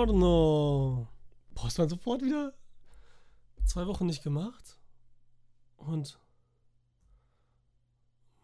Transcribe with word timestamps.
Buongiorno. 0.00 1.08
Boah, 1.54 1.66
ist 1.66 1.76
man 1.76 1.88
sofort 1.90 2.22
wieder 2.22 2.54
zwei 3.66 3.86
Wochen 3.86 4.06
nicht 4.06 4.22
gemacht. 4.22 4.78
Und 5.76 6.18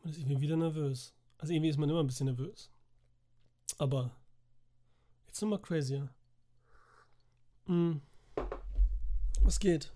man 0.02 0.12
ist 0.12 0.18
irgendwie 0.18 0.42
wieder 0.42 0.56
nervös. 0.56 1.14
Also 1.38 1.54
irgendwie 1.54 1.70
ist 1.70 1.78
man 1.78 1.88
immer 1.88 2.00
ein 2.00 2.06
bisschen 2.06 2.26
nervös. 2.26 2.70
Aber 3.78 4.10
jetzt 5.26 5.40
nochmal 5.40 5.62
crazier. 5.62 6.10
Hm. 7.64 8.02
Was 9.40 9.58
geht? 9.58 9.94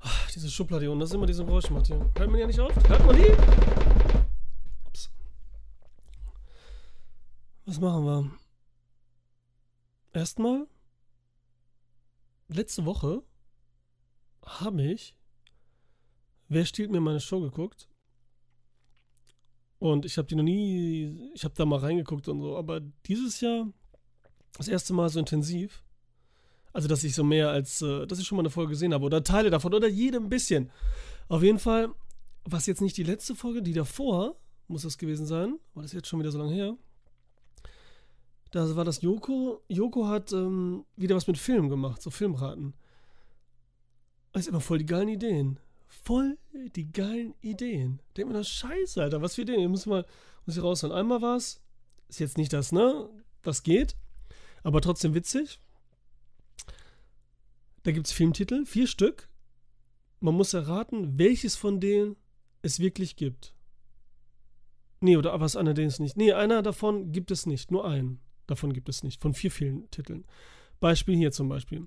Ach, 0.00 0.30
diese 0.30 0.50
Schublade 0.50 0.82
hier 0.82 0.90
unten, 0.90 1.00
das 1.00 1.08
ist 1.08 1.14
immer 1.14 1.26
diese 1.26 1.46
Geräusche 1.46 1.72
macht 1.72 1.86
hier. 1.86 2.00
Hört 2.18 2.30
man 2.30 2.38
ja 2.40 2.46
nicht 2.46 2.60
auf? 2.60 2.74
Hört 2.86 3.06
man 3.06 3.16
die? 3.16 3.32
Ups. 4.88 5.10
Was 7.64 7.80
machen 7.80 8.04
wir? 8.04 8.43
Erstmal, 10.14 10.66
letzte 12.48 12.86
Woche 12.86 13.22
habe 14.42 14.82
ich 14.82 15.14
Wer 16.48 16.64
stiehlt 16.64 16.90
mir 16.90 17.00
meine 17.00 17.20
Show 17.20 17.40
geguckt? 17.40 17.88
Und 19.78 20.04
ich 20.04 20.16
habe 20.18 20.28
die 20.28 20.34
noch 20.34 20.44
nie, 20.44 21.30
ich 21.34 21.44
habe 21.44 21.54
da 21.56 21.64
mal 21.64 21.80
reingeguckt 21.80 22.28
und 22.28 22.40
so, 22.40 22.56
aber 22.56 22.80
dieses 23.06 23.40
Jahr 23.40 23.66
das 24.56 24.68
erste 24.68 24.92
Mal 24.92 25.08
so 25.08 25.18
intensiv. 25.18 25.82
Also, 26.72 26.88
dass 26.88 27.04
ich 27.04 27.14
so 27.14 27.22
mehr 27.22 27.50
als, 27.50 27.82
äh, 27.82 28.06
dass 28.06 28.18
ich 28.18 28.26
schon 28.26 28.36
mal 28.36 28.42
eine 28.42 28.50
Folge 28.50 28.70
gesehen 28.70 28.94
habe 28.94 29.04
oder 29.04 29.22
Teile 29.22 29.50
davon 29.50 29.74
oder 29.74 29.88
jedem 29.88 30.24
ein 30.24 30.28
bisschen. 30.28 30.70
Auf 31.28 31.42
jeden 31.42 31.58
Fall, 31.58 31.94
was 32.44 32.66
jetzt 32.66 32.80
nicht 32.80 32.96
die 32.96 33.02
letzte 33.02 33.34
Folge, 33.34 33.62
die 33.62 33.72
davor 33.72 34.36
muss 34.66 34.82
das 34.82 34.98
gewesen 34.98 35.26
sein, 35.26 35.58
war 35.74 35.82
das 35.82 35.92
jetzt 35.92 36.08
schon 36.08 36.20
wieder 36.20 36.32
so 36.32 36.38
lange 36.38 36.54
her. 36.54 36.76
Da 38.54 38.76
war 38.76 38.84
das 38.84 39.02
Joko. 39.02 39.64
Joko 39.66 40.06
hat 40.06 40.32
ähm, 40.32 40.84
wieder 40.94 41.16
was 41.16 41.26
mit 41.26 41.38
Film 41.38 41.68
gemacht, 41.68 42.00
so 42.00 42.10
Filmraten. 42.10 42.72
Das 44.30 44.42
ist 44.42 44.48
immer 44.48 44.60
voll 44.60 44.78
die 44.78 44.86
geilen 44.86 45.08
Ideen. 45.08 45.58
Voll 45.88 46.38
die 46.52 46.92
geilen 46.92 47.34
Ideen. 47.40 48.00
Denk 48.16 48.28
mir 48.28 48.34
das 48.34 48.48
Scheiße, 48.48 49.02
Alter. 49.02 49.20
Was 49.22 49.34
für 49.34 49.42
Ideen? 49.42 49.58
Ich 49.58 49.68
muss 49.68 49.86
mal 49.86 50.06
muss 50.46 50.56
ich 50.56 50.62
raushauen. 50.62 50.94
Einmal 50.94 51.20
war 51.20 51.36
es, 51.36 51.62
ist 52.06 52.20
jetzt 52.20 52.38
nicht 52.38 52.52
das, 52.52 52.70
ne? 52.70 53.10
Das 53.42 53.64
geht. 53.64 53.96
Aber 54.62 54.80
trotzdem 54.80 55.14
witzig. 55.14 55.58
Da 57.82 57.90
gibt 57.90 58.06
es 58.06 58.12
Filmtitel, 58.12 58.66
vier 58.66 58.86
Stück. 58.86 59.28
Man 60.20 60.36
muss 60.36 60.54
erraten, 60.54 61.18
welches 61.18 61.56
von 61.56 61.80
denen 61.80 62.14
es 62.62 62.78
wirklich 62.78 63.16
gibt. 63.16 63.52
Nee, 65.00 65.16
oder 65.16 65.40
was 65.40 65.56
einer 65.56 65.74
den 65.74 65.88
es 65.88 65.98
nicht. 65.98 66.16
Nee, 66.16 66.34
einer 66.34 66.62
davon 66.62 67.10
gibt 67.10 67.32
es 67.32 67.46
nicht. 67.46 67.72
Nur 67.72 67.84
einen 67.84 68.20
davon 68.46 68.72
gibt 68.72 68.88
es 68.88 69.02
nicht. 69.02 69.20
Von 69.20 69.34
vier 69.34 69.50
Filmtiteln. 69.50 70.24
Beispiel 70.80 71.16
hier 71.16 71.32
zum 71.32 71.48
Beispiel. 71.48 71.86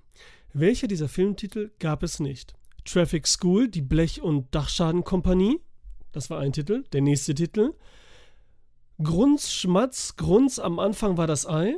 Welcher 0.54 0.88
dieser 0.88 1.10
Filmtitel 1.10 1.72
gab 1.80 2.04
es 2.04 2.20
nicht? 2.20 2.56
Traffic 2.86 3.28
School, 3.28 3.68
die 3.68 3.82
Blech- 3.82 4.22
und 4.22 4.54
Dachschadenkompanie. 4.56 5.60
Das 6.12 6.30
war 6.30 6.40
ein 6.40 6.54
Titel. 6.54 6.84
Der 6.94 7.02
nächste 7.02 7.36
Titel. 7.36 7.74
Grunz, 9.04 9.52
Schmatz, 9.52 10.16
Grunz, 10.16 10.58
am 10.58 10.80
Anfang 10.80 11.18
war 11.18 11.28
das 11.28 11.48
Ei. 11.48 11.78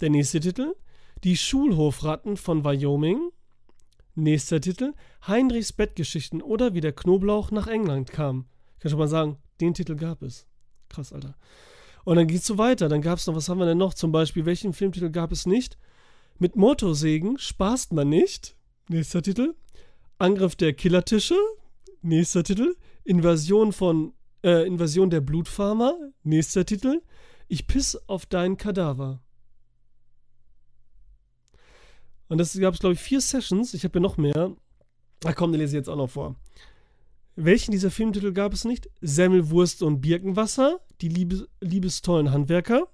Der 0.00 0.10
nächste 0.10 0.40
Titel. 0.40 0.74
Die 1.22 1.36
Schulhofratten 1.36 2.36
von 2.36 2.64
Wyoming. 2.64 3.30
Nächster 4.14 4.60
Titel. 4.60 4.94
Heinrichs 5.26 5.72
Bettgeschichten 5.72 6.42
oder 6.42 6.74
wie 6.74 6.80
der 6.80 6.92
Knoblauch 6.92 7.50
nach 7.50 7.68
England 7.68 8.10
kam. 8.10 8.46
Ich 8.74 8.80
kann 8.80 8.90
schon 8.90 8.98
mal 8.98 9.08
sagen, 9.08 9.36
den 9.60 9.74
Titel 9.74 9.94
gab 9.94 10.22
es. 10.22 10.46
Krass, 10.88 11.12
Alter. 11.12 11.36
Und 12.04 12.16
dann 12.16 12.26
geht's 12.26 12.46
so 12.46 12.58
weiter. 12.58 12.88
Dann 12.88 13.02
gab 13.02 13.18
es 13.18 13.26
noch, 13.26 13.34
was 13.34 13.48
haben 13.48 13.58
wir 13.58 13.66
denn 13.66 13.78
noch? 13.78 13.94
Zum 13.94 14.12
Beispiel, 14.12 14.44
welchen 14.44 14.72
Filmtitel 14.72 15.10
gab 15.10 15.32
es 15.32 15.46
nicht? 15.46 15.78
Mit 16.38 16.56
Motorsägen 16.56 17.38
spaßt 17.38 17.92
man 17.92 18.08
nicht. 18.08 18.56
Nächster 18.88 19.22
Titel. 19.22 19.54
Angriff 20.18 20.56
der 20.56 20.72
Killertische. 20.72 21.36
Nächster 22.02 22.42
Titel. 22.42 22.76
Invasion 23.04 23.72
von 23.72 24.12
äh, 24.42 24.66
Invasion 24.66 25.10
der 25.10 25.20
Blutfarmer. 25.20 25.94
Nächster 26.24 26.64
Titel. 26.64 27.02
Ich 27.48 27.66
piss 27.66 27.96
auf 28.08 28.26
deinen 28.26 28.56
Kadaver. 28.56 29.20
Und 32.28 32.38
das 32.38 32.58
gab 32.58 32.74
es, 32.74 32.80
glaube 32.80 32.94
ich, 32.94 33.00
vier 33.00 33.20
Sessions. 33.20 33.74
Ich 33.74 33.84
habe 33.84 33.98
ja 33.98 34.00
noch 34.00 34.16
mehr. 34.16 34.56
Ach 35.24 35.34
komm, 35.34 35.52
den 35.52 35.60
lese 35.60 35.76
ich 35.76 35.80
jetzt 35.80 35.88
auch 35.88 35.96
noch 35.96 36.10
vor. 36.10 36.34
Welchen 37.36 37.72
dieser 37.72 37.90
Filmtitel 37.90 38.32
gab 38.32 38.52
es 38.52 38.64
nicht? 38.64 38.90
Semmelwurst 39.00 39.82
und 39.82 40.00
Birkenwasser, 40.00 40.80
die 41.02 41.08
Liebes 41.08 41.46
liebestollen 41.60 42.30
Handwerker. 42.30 42.88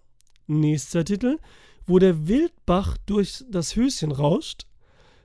Nächster 0.47 1.05
Titel. 1.05 1.39
Wo 1.87 1.99
der 1.99 2.27
Wildbach 2.27 2.97
durch 3.07 3.45
das 3.49 3.77
Höschen 3.77 4.13
rauscht. 4.13 4.67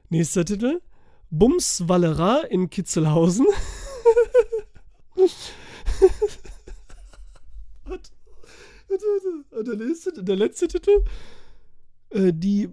Nächster 0.09 0.45
Titel. 0.45 0.81
Bumswallera 1.29 2.41
in 2.41 2.69
Kitzelhausen. 2.69 3.47
Und 5.15 5.31
der 9.67 9.75
letzte, 9.75 10.23
der 10.23 10.35
letzte 10.35 10.67
Titel. 10.67 11.03
Äh, 12.09 12.33
die 12.33 12.69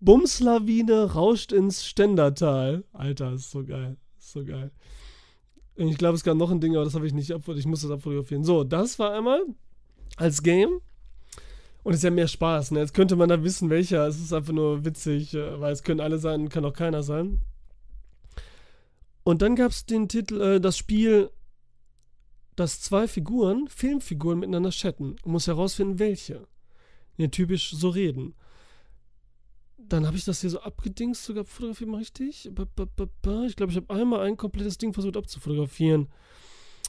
Bumslawine 0.00 1.12
rauscht 1.12 1.52
ins 1.52 1.84
Ständertal. 1.84 2.84
Alter, 2.92 3.32
ist 3.32 3.50
so 3.50 3.64
geil. 3.64 3.96
Ist 4.18 4.32
so 4.32 4.44
geil. 4.44 4.70
Ich 5.76 5.98
glaube, 5.98 6.14
es 6.14 6.22
gab 6.22 6.36
noch 6.36 6.50
ein 6.50 6.60
Ding, 6.60 6.76
aber 6.76 6.84
das 6.84 6.94
habe 6.94 7.06
ich 7.06 7.12
nicht 7.12 7.32
abfotografiert. 7.32 7.64
Ich 7.64 7.66
muss 7.66 7.82
das 7.82 7.90
abfotografieren. 7.90 8.44
So, 8.44 8.62
das 8.64 8.98
war 8.98 9.12
einmal 9.12 9.42
als 10.16 10.42
Game. 10.42 10.80
Und 11.82 11.92
es 11.92 11.98
ist 11.98 12.04
ja 12.04 12.10
mehr 12.10 12.28
Spaß. 12.28 12.70
Ne? 12.70 12.80
Jetzt 12.80 12.94
könnte 12.94 13.16
man 13.16 13.28
da 13.28 13.42
wissen, 13.42 13.70
welcher. 13.70 14.06
Es 14.06 14.18
ist 14.18 14.32
einfach 14.32 14.52
nur 14.52 14.84
witzig, 14.84 15.34
äh, 15.34 15.60
weil 15.60 15.72
es 15.72 15.82
können 15.82 16.00
alle 16.00 16.18
sein, 16.18 16.48
kann 16.48 16.64
auch 16.64 16.72
keiner 16.72 17.02
sein. 17.02 17.42
Und 19.22 19.42
dann 19.42 19.56
gab 19.56 19.70
es 19.70 19.84
den 19.84 20.08
Titel, 20.08 20.40
äh, 20.40 20.60
das 20.60 20.78
Spiel, 20.78 21.30
dass 22.56 22.80
zwei 22.80 23.08
Figuren, 23.08 23.68
Filmfiguren 23.68 24.38
miteinander 24.38 24.70
chatten. 24.70 25.16
Und 25.22 25.32
muss 25.32 25.46
herausfinden, 25.46 25.98
welche. 25.98 26.46
Ja, 27.16 27.26
typisch 27.28 27.72
so 27.72 27.90
reden. 27.90 28.34
Dann 29.88 30.06
habe 30.06 30.16
ich 30.16 30.24
das 30.24 30.40
hier 30.40 30.50
so 30.50 30.60
abgedingst, 30.60 31.24
sogar 31.24 31.44
fotografiert 31.44 31.90
mal 31.90 31.98
richtig. 31.98 32.46
Ich 32.46 33.56
glaube, 33.56 33.72
ich 33.72 33.76
habe 33.76 33.94
einmal 33.94 34.20
ein 34.20 34.36
komplettes 34.36 34.78
Ding 34.78 34.92
versucht 34.92 35.16
abzufotografieren. 35.16 36.08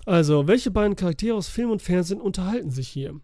Also, 0.05 0.47
welche 0.47 0.71
beiden 0.71 0.95
Charaktere 0.95 1.35
aus 1.35 1.47
Film 1.47 1.71
und 1.71 1.81
Fernsehen 1.81 2.21
unterhalten 2.21 2.69
sich 2.69 2.87
hier? 2.87 3.19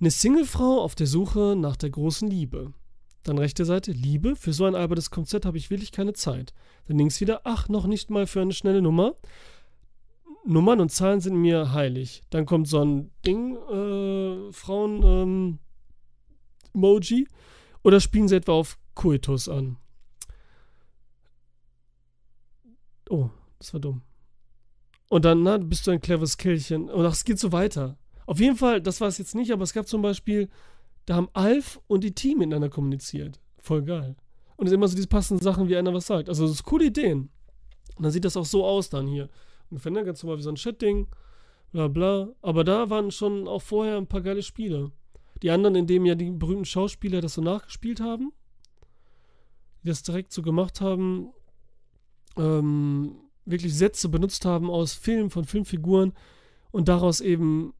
Eine 0.00 0.10
Singlefrau 0.10 0.80
auf 0.80 0.94
der 0.94 1.06
Suche 1.06 1.54
nach 1.56 1.76
der 1.76 1.90
großen 1.90 2.28
Liebe. 2.28 2.72
Dann 3.22 3.38
rechte 3.38 3.64
Seite, 3.64 3.92
Liebe, 3.92 4.34
für 4.36 4.52
so 4.52 4.64
ein 4.64 4.74
albernes 4.74 5.10
Konzert 5.10 5.46
habe 5.46 5.56
ich 5.56 5.70
wirklich 5.70 5.92
keine 5.92 6.12
Zeit. 6.12 6.52
Dann 6.86 6.98
links 6.98 7.20
wieder, 7.20 7.42
ach, 7.44 7.68
noch 7.68 7.86
nicht 7.86 8.10
mal 8.10 8.26
für 8.26 8.40
eine 8.40 8.52
schnelle 8.52 8.82
Nummer. 8.82 9.14
Nummern 10.44 10.80
und 10.80 10.90
Zahlen 10.90 11.20
sind 11.20 11.36
mir 11.36 11.72
heilig. 11.72 12.22
Dann 12.30 12.46
kommt 12.46 12.66
so 12.66 12.84
ein 12.84 13.10
Ding, 13.24 13.56
äh, 13.56 14.52
Frauen, 14.52 15.02
ähm, 15.04 15.58
Emoji. 16.74 17.28
Oder 17.82 18.00
spielen 18.00 18.28
sie 18.28 18.36
etwa 18.36 18.52
auf 18.52 18.78
Coitus 18.94 19.48
an? 19.48 19.76
Oh, 23.10 23.30
das 23.58 23.72
war 23.72 23.80
dumm. 23.80 24.02
Und 25.08 25.24
dann, 25.24 25.42
na, 25.42 25.58
bist 25.58 25.86
du 25.86 25.90
ein 25.90 26.00
cleveres 26.00 26.38
Kerlchen. 26.38 26.88
Und 26.88 27.04
ach, 27.04 27.12
es 27.12 27.24
geht 27.24 27.38
so 27.38 27.52
weiter. 27.52 27.98
Auf 28.24 28.40
jeden 28.40 28.56
Fall, 28.56 28.80
das 28.80 29.00
war 29.00 29.08
es 29.08 29.18
jetzt 29.18 29.34
nicht, 29.34 29.52
aber 29.52 29.64
es 29.64 29.74
gab 29.74 29.86
zum 29.86 30.00
Beispiel, 30.00 30.48
da 31.06 31.16
haben 31.16 31.28
Alf 31.34 31.80
und 31.86 32.04
die 32.04 32.14
Team 32.14 32.38
miteinander 32.38 32.70
kommuniziert. 32.70 33.40
Voll 33.58 33.82
geil. 33.82 34.16
Und 34.56 34.66
es 34.66 34.70
sind 34.70 34.78
immer 34.78 34.88
so 34.88 34.96
diese 34.96 35.08
passenden 35.08 35.42
Sachen, 35.42 35.68
wie 35.68 35.76
einer 35.76 35.92
was 35.92 36.06
sagt. 36.06 36.28
Also, 36.28 36.44
das 36.44 36.52
ist 36.52 36.62
coole 36.62 36.86
Ideen. 36.86 37.30
Und 37.96 38.04
dann 38.04 38.12
sieht 38.12 38.24
das 38.24 38.36
auch 38.36 38.46
so 38.46 38.64
aus 38.64 38.88
dann 38.88 39.06
hier. 39.06 39.28
Ungefähr, 39.70 39.92
ne, 39.92 40.04
ganz 40.04 40.22
normal 40.22 40.38
wie 40.38 40.42
so 40.42 40.50
ein 40.50 40.54
Chat-Ding, 40.54 41.08
bla 41.72 41.88
bla. 41.88 42.28
Aber 42.40 42.64
da 42.64 42.88
waren 42.88 43.10
schon 43.10 43.48
auch 43.48 43.62
vorher 43.62 43.96
ein 43.96 44.06
paar 44.06 44.22
geile 44.22 44.42
Spiele. 44.42 44.92
Die 45.42 45.50
anderen, 45.50 45.74
in 45.74 45.86
dem 45.86 46.06
ja 46.06 46.14
die 46.14 46.30
berühmten 46.30 46.64
Schauspieler 46.64 47.20
das 47.20 47.34
so 47.34 47.42
nachgespielt 47.42 48.00
haben, 48.00 48.32
die 49.82 49.88
das 49.88 50.02
direkt 50.02 50.32
so 50.32 50.42
gemacht 50.42 50.80
haben, 50.80 51.30
ähm, 52.36 53.16
wirklich 53.44 53.74
Sätze 53.74 54.08
benutzt 54.08 54.44
haben 54.44 54.70
aus 54.70 54.94
Filmen, 54.94 55.30
von 55.30 55.44
Filmfiguren 55.44 56.12
und 56.70 56.88
daraus 56.88 57.20
eben 57.20 57.74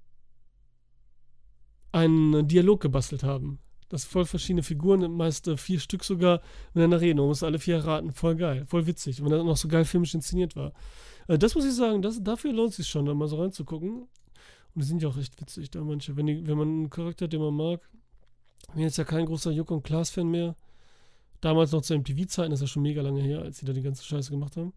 einen 1.92 2.48
Dialog 2.48 2.80
gebastelt 2.80 3.22
haben. 3.22 3.58
Das 3.88 4.06
voll 4.06 4.24
verschiedene 4.24 4.62
Figuren, 4.62 5.12
meist 5.12 5.50
vier 5.58 5.78
Stück 5.78 6.02
sogar, 6.02 6.40
miteinander 6.72 7.02
reden. 7.02 7.18
Man 7.18 7.28
muss 7.28 7.42
alle 7.42 7.58
vier 7.58 7.76
erraten. 7.76 8.14
Voll 8.14 8.36
geil, 8.36 8.64
voll 8.66 8.86
witzig. 8.86 9.20
Und 9.20 9.26
wenn 9.26 9.36
das 9.36 9.44
noch 9.44 9.56
so 9.58 9.68
geil 9.68 9.84
filmisch 9.84 10.14
inszeniert 10.14 10.56
war. 10.56 10.72
Äh, 11.28 11.38
das 11.38 11.54
muss 11.54 11.66
ich 11.66 11.74
sagen, 11.74 12.00
das, 12.00 12.22
dafür 12.22 12.54
lohnt 12.54 12.70
es 12.70 12.76
sich 12.76 12.88
schon, 12.88 13.04
da 13.04 13.12
mal 13.12 13.28
so 13.28 13.36
reinzugucken. 13.36 14.08
Und 14.74 14.82
die 14.82 14.86
sind 14.86 15.02
ja 15.02 15.08
auch 15.08 15.16
recht 15.16 15.40
witzig, 15.40 15.70
da 15.70 15.82
manche. 15.82 16.16
Wenn, 16.16 16.26
die, 16.26 16.46
wenn 16.46 16.56
man 16.56 16.68
einen 16.68 16.90
Charakter, 16.90 17.28
den 17.28 17.40
man 17.40 17.54
mag. 17.54 17.88
Ich 18.68 18.74
bin 18.74 18.82
jetzt 18.82 18.96
ja 18.96 19.04
kein 19.04 19.26
großer 19.26 19.50
Juck 19.50 19.70
und 19.70 19.82
Klaas-Fan 19.82 20.28
mehr. 20.28 20.56
Damals 21.40 21.72
noch 21.72 21.82
zu 21.82 21.94
MTV-Zeiten, 21.98 22.50
das 22.50 22.60
ist 22.60 22.68
ja 22.68 22.72
schon 22.72 22.82
mega 22.82 23.02
lange 23.02 23.20
her, 23.20 23.42
als 23.42 23.58
sie 23.58 23.66
da 23.66 23.72
die 23.72 23.82
ganze 23.82 24.04
Scheiße 24.04 24.30
gemacht 24.30 24.56
haben. 24.56 24.72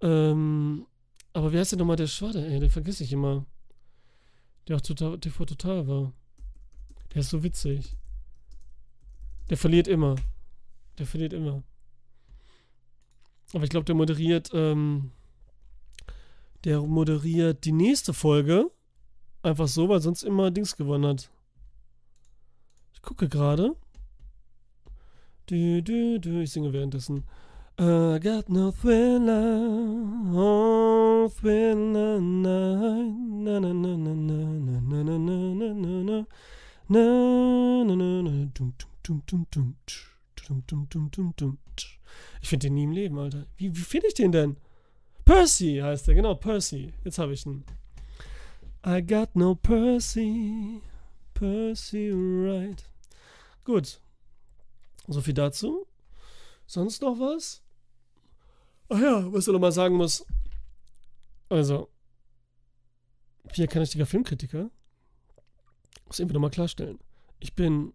Ähm, 0.00 0.86
aber 1.34 1.52
wie 1.52 1.58
heißt 1.58 1.72
denn 1.72 1.78
nochmal 1.78 1.96
der 1.96 2.06
Schwade, 2.06 2.46
ey? 2.46 2.58
Den 2.58 2.70
vergesse 2.70 3.04
ich 3.04 3.12
immer. 3.12 3.46
Der 4.66 4.76
auch 4.76 4.80
total, 4.80 5.18
TV 5.18 5.44
total 5.44 5.86
war. 5.86 6.12
Der 7.12 7.20
ist 7.20 7.30
so 7.30 7.42
witzig. 7.42 7.96
Der 9.50 9.56
verliert 9.56 9.86
immer. 9.86 10.16
Der 10.98 11.06
verliert 11.06 11.32
immer. 11.32 11.62
Aber 13.52 13.64
ich 13.64 13.70
glaube, 13.70 13.84
der 13.84 13.94
moderiert, 13.94 14.50
ähm, 14.54 15.12
der 16.64 16.80
moderiert 16.80 17.64
die 17.64 17.72
nächste 17.72 18.14
Folge 18.14 18.70
einfach 19.42 19.68
so, 19.68 19.88
weil 19.88 20.00
sonst 20.00 20.22
immer 20.22 20.50
Dings 20.50 20.76
gewonnen 20.76 21.06
hat. 21.06 21.30
Ich 22.94 23.02
gucke 23.02 23.28
gerade. 23.28 23.76
Du, 25.46 25.82
du, 25.82 26.20
du, 26.20 26.40
ich 26.42 26.52
singe 26.52 26.72
währenddessen. 26.72 27.24
I 27.80 28.18
got 28.22 28.48
no 28.48 28.70
thriller, 28.70 29.66
oh 30.34 31.28
thriller 31.28 32.20
night, 32.20 33.14
na 33.44 33.58
na 33.58 33.72
na 33.72 33.96
na 33.96 34.14
na 34.14 34.34
na 34.60 34.82
na 34.92 35.08
na 35.08 35.18
na 35.18 35.48
na 35.54 35.72
na 35.72 36.24
na 36.88 37.04
na 37.84 37.94
na 37.94 38.22
na 38.22 38.46
dum 38.54 38.74
dum 39.02 39.22
dum 39.26 39.46
dum 39.50 39.74
dum 40.36 40.62
dum 40.66 40.86
dum 40.90 41.08
dum 41.10 41.34
dum 41.36 41.58
Ich 42.42 42.48
finde 42.48 42.66
den 42.66 42.74
nie 42.74 42.84
im 42.84 42.92
Leben, 42.92 43.18
Alter. 43.18 43.46
Wie, 43.56 43.74
wie 43.74 43.80
finde 43.80 44.08
ich 44.08 44.14
den 44.14 44.32
denn? 44.32 44.56
Percy 45.24 45.80
heißt 45.82 46.08
der, 46.08 46.14
genau, 46.14 46.34
Percy. 46.34 46.92
Jetzt 47.04 47.18
habe 47.18 47.32
ich 47.32 47.46
ihn. 47.46 47.64
I 48.84 49.00
got 49.00 49.36
no 49.36 49.54
Percy, 49.54 50.82
Percy 51.34 52.10
right. 52.10 52.84
Gut. 53.64 54.00
So 55.06 55.20
viel 55.20 55.34
dazu. 55.34 55.86
Sonst 56.66 57.00
noch 57.00 57.18
was? 57.20 57.62
Ach 58.88 58.98
ja, 58.98 59.32
was 59.32 59.46
ich 59.46 59.52
noch 59.52 59.60
mal 59.60 59.70
sagen 59.70 59.96
muss. 59.96 60.26
Also, 61.48 61.90
ich 63.52 63.68
bin 63.68 63.84
ja 63.84 64.04
Filmkritiker. 64.04 64.70
Muss 66.06 66.18
irgendwie 66.18 66.34
nochmal 66.34 66.50
klarstellen. 66.50 66.98
Ich 67.38 67.54
bin 67.54 67.92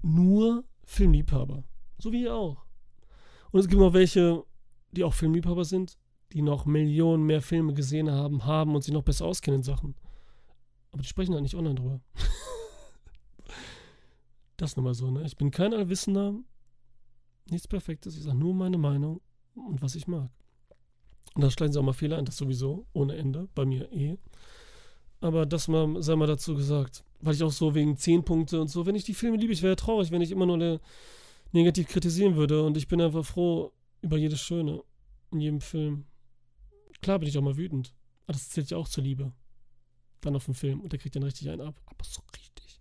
nur 0.00 0.64
Filmliebhaber. 0.84 1.64
So 1.98 2.12
wie 2.12 2.22
ihr 2.22 2.34
auch. 2.34 2.64
Und 3.50 3.60
es 3.60 3.68
gibt 3.68 3.80
noch 3.80 3.92
welche, 3.92 4.42
die 4.92 5.04
auch 5.04 5.12
Filmliebhaber 5.12 5.66
sind, 5.66 5.98
die 6.32 6.40
noch 6.40 6.64
Millionen 6.64 7.24
mehr 7.24 7.42
Filme 7.42 7.74
gesehen 7.74 8.10
haben, 8.10 8.46
haben 8.46 8.74
und 8.74 8.82
sich 8.82 8.94
noch 8.94 9.02
besser 9.02 9.26
auskennen 9.26 9.60
in 9.60 9.64
Sachen. 9.64 9.94
Aber 10.94 11.02
die 11.02 11.08
sprechen 11.08 11.34
halt 11.34 11.42
nicht 11.42 11.56
online 11.56 11.74
drüber. 11.74 12.00
das 14.56 14.76
nochmal 14.76 14.94
so, 14.94 15.10
ne? 15.10 15.24
Ich 15.24 15.36
bin 15.36 15.50
kein 15.50 15.74
Allwissender, 15.74 16.36
nichts 17.50 17.66
Perfektes, 17.66 18.16
ich 18.16 18.22
sage 18.22 18.38
nur 18.38 18.54
meine 18.54 18.78
Meinung 18.78 19.20
und 19.56 19.82
was 19.82 19.96
ich 19.96 20.06
mag. 20.06 20.30
Und 21.34 21.42
da 21.42 21.50
schleichen 21.50 21.72
sie 21.72 21.80
auch 21.80 21.84
mal 21.84 21.94
Fehler 21.94 22.16
ein, 22.16 22.24
das 22.24 22.36
sowieso, 22.36 22.86
ohne 22.92 23.16
Ende, 23.16 23.48
bei 23.56 23.64
mir 23.64 23.92
eh. 23.92 24.16
Aber 25.20 25.46
das 25.46 25.66
mal, 25.66 26.00
sei 26.00 26.14
mal 26.14 26.28
dazu 26.28 26.54
gesagt, 26.54 27.02
weil 27.18 27.34
ich 27.34 27.42
auch 27.42 27.50
so 27.50 27.74
wegen 27.74 27.96
10 27.96 28.24
Punkte 28.24 28.60
und 28.60 28.68
so, 28.68 28.86
wenn 28.86 28.94
ich 28.94 29.02
die 29.02 29.14
Filme 29.14 29.36
liebe, 29.36 29.52
ich 29.52 29.64
wäre 29.64 29.74
traurig, 29.74 30.12
wenn 30.12 30.22
ich 30.22 30.30
immer 30.30 30.46
nur 30.46 30.80
negativ 31.50 31.88
kritisieren 31.88 32.36
würde 32.36 32.62
und 32.62 32.76
ich 32.76 32.86
bin 32.86 33.00
einfach 33.00 33.24
froh 33.24 33.72
über 34.00 34.16
jedes 34.16 34.40
Schöne 34.40 34.80
in 35.32 35.40
jedem 35.40 35.60
Film. 35.60 36.04
Klar 37.02 37.18
bin 37.18 37.28
ich 37.28 37.36
auch 37.36 37.42
mal 37.42 37.56
wütend, 37.56 37.96
aber 38.26 38.34
das 38.34 38.50
zählt 38.50 38.70
ja 38.70 38.76
auch 38.76 38.86
zur 38.86 39.02
Liebe. 39.02 39.32
Dann 40.24 40.36
auf 40.36 40.46
dem 40.46 40.54
Film 40.54 40.80
und 40.80 40.90
der 40.90 40.98
kriegt 40.98 41.14
dann 41.14 41.22
richtig 41.22 41.50
einen 41.50 41.60
ab, 41.60 41.78
aber 41.84 42.02
so 42.02 42.22
richtig. 42.34 42.80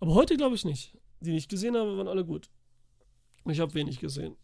Aber 0.00 0.14
heute 0.14 0.36
glaube 0.36 0.56
ich 0.56 0.64
nicht. 0.64 0.98
Die, 1.20 1.30
die 1.30 1.36
ich 1.36 1.46
gesehen 1.46 1.76
habe, 1.76 1.96
waren 1.96 2.08
alle 2.08 2.24
gut. 2.24 2.50
Ich 3.46 3.60
habe 3.60 3.72
wenig 3.74 4.00
gesehen. 4.00 4.36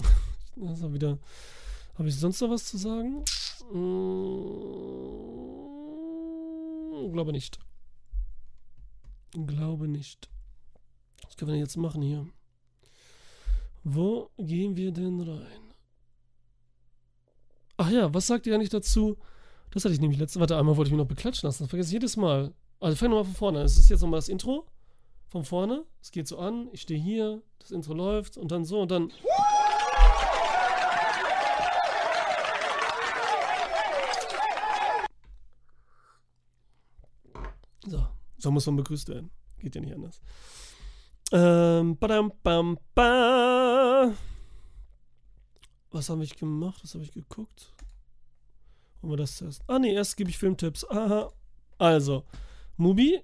Das 0.54 0.80
wieder. 0.92 1.18
Habe 1.96 2.08
ich 2.08 2.16
sonst 2.16 2.40
noch 2.40 2.50
was 2.50 2.64
zu 2.64 2.78
sagen? 2.78 3.24
Hm, 3.70 3.78
glaube 7.12 7.32
nicht. 7.32 7.58
Glaube 9.32 9.88
nicht. 9.88 10.28
Was 11.24 11.36
können 11.36 11.48
wir 11.48 11.54
denn 11.54 11.62
jetzt 11.62 11.76
machen 11.76 12.02
hier? 12.02 12.26
Wo 13.82 14.30
gehen 14.38 14.76
wir 14.76 14.92
denn 14.92 15.20
rein? 15.20 15.74
Ach 17.76 17.90
ja, 17.90 18.12
was 18.14 18.26
sagt 18.28 18.46
ihr 18.46 18.54
eigentlich 18.54 18.70
dazu? 18.70 19.16
Das 19.70 19.84
hatte 19.84 19.94
ich 19.94 20.00
nämlich 20.00 20.18
letzte. 20.18 20.40
Warte, 20.40 20.56
einmal 20.56 20.76
wollte 20.76 20.88
ich 20.88 20.92
mich 20.92 20.98
noch 20.98 21.08
beklatschen 21.08 21.46
lassen. 21.46 21.64
Das 21.64 21.70
vergesse 21.70 21.88
ich 21.88 21.94
jedes 21.94 22.16
Mal. 22.16 22.54
Also 22.80 22.96
fangen 22.96 23.12
wir 23.12 23.18
mal 23.18 23.24
von 23.24 23.34
vorne. 23.34 23.62
Es 23.62 23.76
ist 23.76 23.88
jetzt 23.88 24.00
nochmal 24.00 24.18
das 24.18 24.28
Intro 24.28 24.66
von 25.28 25.44
vorne. 25.44 25.84
Es 26.00 26.10
geht 26.10 26.26
so 26.26 26.38
an, 26.38 26.68
ich 26.72 26.82
stehe 26.82 27.00
hier, 27.00 27.42
das 27.58 27.70
Intro 27.70 27.92
läuft 27.92 28.36
und 28.36 28.50
dann 28.50 28.64
so 28.64 28.80
und 28.80 28.90
dann. 28.90 29.12
So, 37.86 38.06
so 38.38 38.50
muss 38.50 38.66
man 38.66 38.76
begrüßt 38.76 39.08
werden. 39.08 39.30
Geht 39.58 39.74
ja 39.74 39.80
nicht 39.80 39.94
anders. 39.94 40.20
Ähm, 41.32 41.96
badam, 41.98 42.32
bam, 42.42 42.78
ba. 42.94 44.14
Was 45.90 46.08
habe 46.08 46.24
ich 46.24 46.36
gemacht? 46.36 46.80
Was 46.82 46.94
habe 46.94 47.04
ich 47.04 47.12
geguckt? 47.12 47.74
Wollen 49.00 49.12
wir 49.12 49.16
das 49.18 49.36
zuerst? 49.36 49.62
Ah, 49.66 49.78
nee, 49.78 49.92
erst 49.92 50.16
gebe 50.16 50.30
ich 50.30 50.38
Filmtipps. 50.38 50.88
Aha. 50.88 51.32
Also, 51.78 52.24
Mubi 52.76 53.20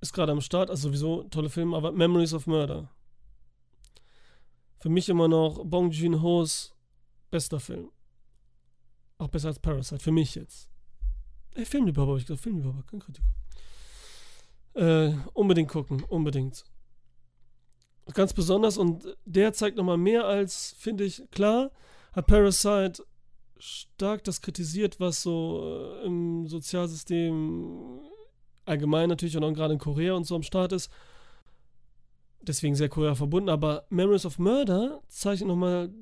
ist 0.00 0.12
gerade 0.12 0.32
am 0.32 0.40
Start, 0.40 0.70
also 0.70 0.88
sowieso 0.88 1.24
tolle 1.24 1.48
Film, 1.48 1.74
aber 1.74 1.92
Memories 1.92 2.34
of 2.34 2.46
Murder. 2.46 2.90
Für 4.78 4.88
mich 4.88 5.08
immer 5.08 5.28
noch 5.28 5.64
Bong 5.64 5.90
Joon-ho's 5.90 6.74
bester 7.30 7.60
Film. 7.60 7.90
Auch 9.18 9.28
besser 9.28 9.48
als 9.48 9.58
Parasite, 9.58 10.02
für 10.02 10.12
mich 10.12 10.34
jetzt. 10.34 10.68
Ey, 11.54 11.64
Filmliebhaber 11.64 12.08
habe 12.08 12.18
ich 12.18 12.26
gesagt, 12.26 12.42
Filmliebhaber, 12.42 12.82
kein 12.82 13.00
Kritiker. 13.00 13.26
Äh, 14.74 15.14
unbedingt 15.32 15.70
gucken, 15.70 16.02
unbedingt. 16.02 16.64
Ganz 18.12 18.32
besonders 18.34 18.76
und 18.76 19.16
der 19.24 19.52
zeigt 19.52 19.76
nochmal 19.76 19.96
mehr 19.96 20.26
als, 20.26 20.76
finde 20.78 21.04
ich, 21.04 21.22
klar, 21.30 21.70
hat 22.12 22.26
Parasite 22.26 23.02
stark 23.58 24.24
das 24.24 24.40
kritisiert, 24.40 25.00
was 25.00 25.22
so 25.22 26.00
äh, 26.02 26.06
im 26.06 26.46
Sozialsystem 26.46 28.00
allgemein 28.64 29.08
natürlich 29.08 29.36
und 29.36 29.44
auch 29.44 29.52
gerade 29.52 29.74
in 29.74 29.80
Korea 29.80 30.14
und 30.14 30.24
so 30.24 30.34
am 30.34 30.42
Start 30.42 30.72
ist. 30.72 30.90
Deswegen 32.42 32.74
sehr 32.74 32.88
Korea 32.88 33.14
verbunden, 33.14 33.48
aber 33.48 33.86
Memories 33.90 34.26
of 34.26 34.38
Murder 34.38 35.00
zeichnet 35.08 35.48
nochmal 35.48 35.92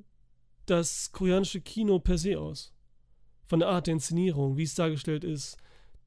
das 0.67 1.12
koreanische 1.12 1.61
Kino 1.61 1.99
per 1.99 2.19
se 2.19 2.38
aus. 2.38 2.73
Von 3.47 3.61
der 3.61 3.69
Art 3.69 3.87
der 3.87 3.95
Inszenierung, 3.95 4.57
wie 4.57 4.62
es 4.62 4.75
dargestellt 4.75 5.25
ist, 5.25 5.57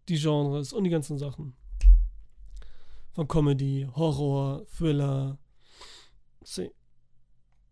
die 0.10 0.18
Genres 0.18 0.74
und 0.74 0.84
die 0.84 0.90
ganzen 0.90 1.18
Sachen. 1.18 1.56
Von 3.14 3.28
Comedy, 3.28 3.88
Horror, 3.96 4.66
Thriller, 4.68 5.38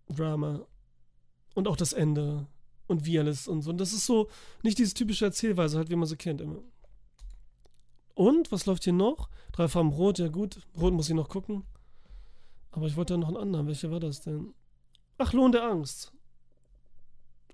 Drama 0.08 0.66
und 1.54 1.68
auch 1.68 1.78
das 1.78 1.94
Ende 1.94 2.48
und 2.88 3.06
wie 3.06 3.20
alles 3.20 3.48
und 3.48 3.62
so. 3.62 3.70
Und 3.70 3.78
das 3.78 3.94
ist 3.94 4.06
so 4.06 4.30
nicht 4.64 4.78
diese 4.78 4.94
typische 4.94 5.26
Erzählweise, 5.26 5.78
halt 5.78 5.90
wie 5.90 5.96
man 5.96 6.08
sie 6.08 6.18
kennt 6.18 6.42
immer. 6.42 6.62
Und, 8.14 8.52
was 8.52 8.66
läuft 8.66 8.86
hier 8.86 8.94
noch? 8.94 9.30
Drei 9.52 9.68
Farben 9.68 9.90
Rot, 9.90 10.20
ja 10.20 10.30
gut. 10.30 10.60
Rot 10.80 10.94
muss 10.94 11.10
ich 11.10 11.16
noch 11.16 11.28
gucken. 11.28 11.64
Aber 12.72 12.88
ich 12.88 12.96
wollte 12.96 13.14
ja 13.14 13.18
noch 13.18 13.28
einen 13.28 13.38
anderen. 13.38 13.68
Welcher 13.68 13.92
war 13.92 14.00
das 14.00 14.22
denn? 14.22 14.54
Ach, 15.18 15.34
Lohn 15.34 15.52
der 15.52 15.64
Angst. 15.64 16.14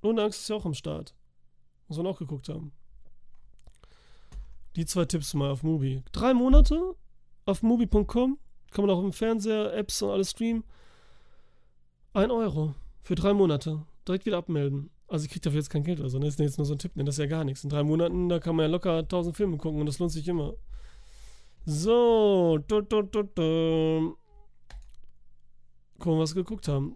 Lohn 0.01 0.15
der 0.15 0.25
Angst 0.25 0.41
ist 0.41 0.49
ja 0.49 0.55
auch 0.55 0.65
am 0.65 0.73
Start. 0.73 1.15
Muss 1.87 1.97
man 1.97 2.07
auch 2.07 2.19
geguckt 2.19 2.47
haben. 2.47 2.71
Die 4.75 4.85
zwei 4.85 5.05
Tipps 5.05 5.33
mal 5.33 5.51
auf 5.51 5.63
Mubi. 5.63 6.03
Drei 6.11 6.33
Monate 6.33 6.95
auf 7.45 7.61
mubi.com. 7.63 8.37
Kann 8.71 8.85
man 8.85 8.95
auch 8.95 9.03
im 9.03 9.13
Fernseher, 9.13 9.73
Apps 9.73 10.01
und 10.01 10.11
alles 10.11 10.31
streamen. 10.31 10.63
Ein 12.13 12.31
Euro 12.31 12.75
für 13.01 13.15
drei 13.15 13.33
Monate. 13.33 13.85
Direkt 14.07 14.25
wieder 14.25 14.37
abmelden. 14.37 14.89
Also 15.11 15.25
ich 15.25 15.31
kriege 15.31 15.41
dafür 15.41 15.59
jetzt 15.59 15.69
kein 15.69 15.83
Geld 15.83 15.99
oder 15.99 16.09
so. 16.09 16.19
Das 16.19 16.29
ist 16.29 16.39
jetzt 16.39 16.57
nur 16.57 16.65
so 16.65 16.73
ein 16.73 16.79
Tipp, 16.79 16.95
ne? 16.95 17.03
das 17.03 17.15
ist 17.15 17.19
ja 17.19 17.25
gar 17.25 17.43
nichts. 17.43 17.65
In 17.65 17.69
drei 17.69 17.83
Monaten, 17.83 18.29
da 18.29 18.39
kann 18.39 18.55
man 18.55 18.63
ja 18.63 18.71
locker 18.71 18.99
1000 18.99 19.35
Filme 19.35 19.57
gucken 19.57 19.81
und 19.81 19.85
das 19.85 19.99
lohnt 19.99 20.13
sich 20.13 20.25
immer. 20.25 20.53
So, 21.65 22.57
du, 22.65 22.79
du, 22.79 23.01
du, 23.01 23.23
du. 23.23 24.17
Gucken, 25.99 26.17
was 26.17 26.33
wir 26.33 26.43
geguckt 26.43 26.69
haben. 26.69 26.95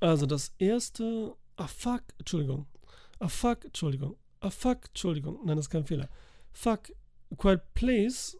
Also 0.00 0.24
das 0.24 0.54
erste. 0.56 1.36
Ah 1.56 1.66
fuck, 1.66 2.02
Entschuldigung. 2.18 2.66
Ah 3.18 3.28
fuck, 3.28 3.66
Entschuldigung. 3.66 4.16
Ah 4.40 4.48
fuck, 4.48 4.86
Entschuldigung. 4.88 5.38
Nein, 5.44 5.56
das 5.56 5.66
ist 5.66 5.70
kein 5.70 5.84
Fehler. 5.84 6.08
Fuck, 6.50 6.94
Quiet 7.36 7.74
Place. 7.74 8.38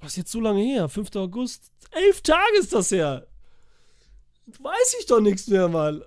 Was 0.00 0.10
ist 0.12 0.16
jetzt 0.16 0.32
so 0.32 0.40
lange 0.40 0.62
her? 0.62 0.88
5. 0.88 1.14
August. 1.14 1.70
Elf 1.92 2.20
Tage 2.22 2.58
ist 2.58 2.72
das 2.72 2.90
her. 2.90 3.28
Weiß 4.58 4.96
ich 4.98 5.06
doch 5.06 5.20
nichts 5.20 5.46
mehr, 5.46 5.68
Mann. 5.68 6.02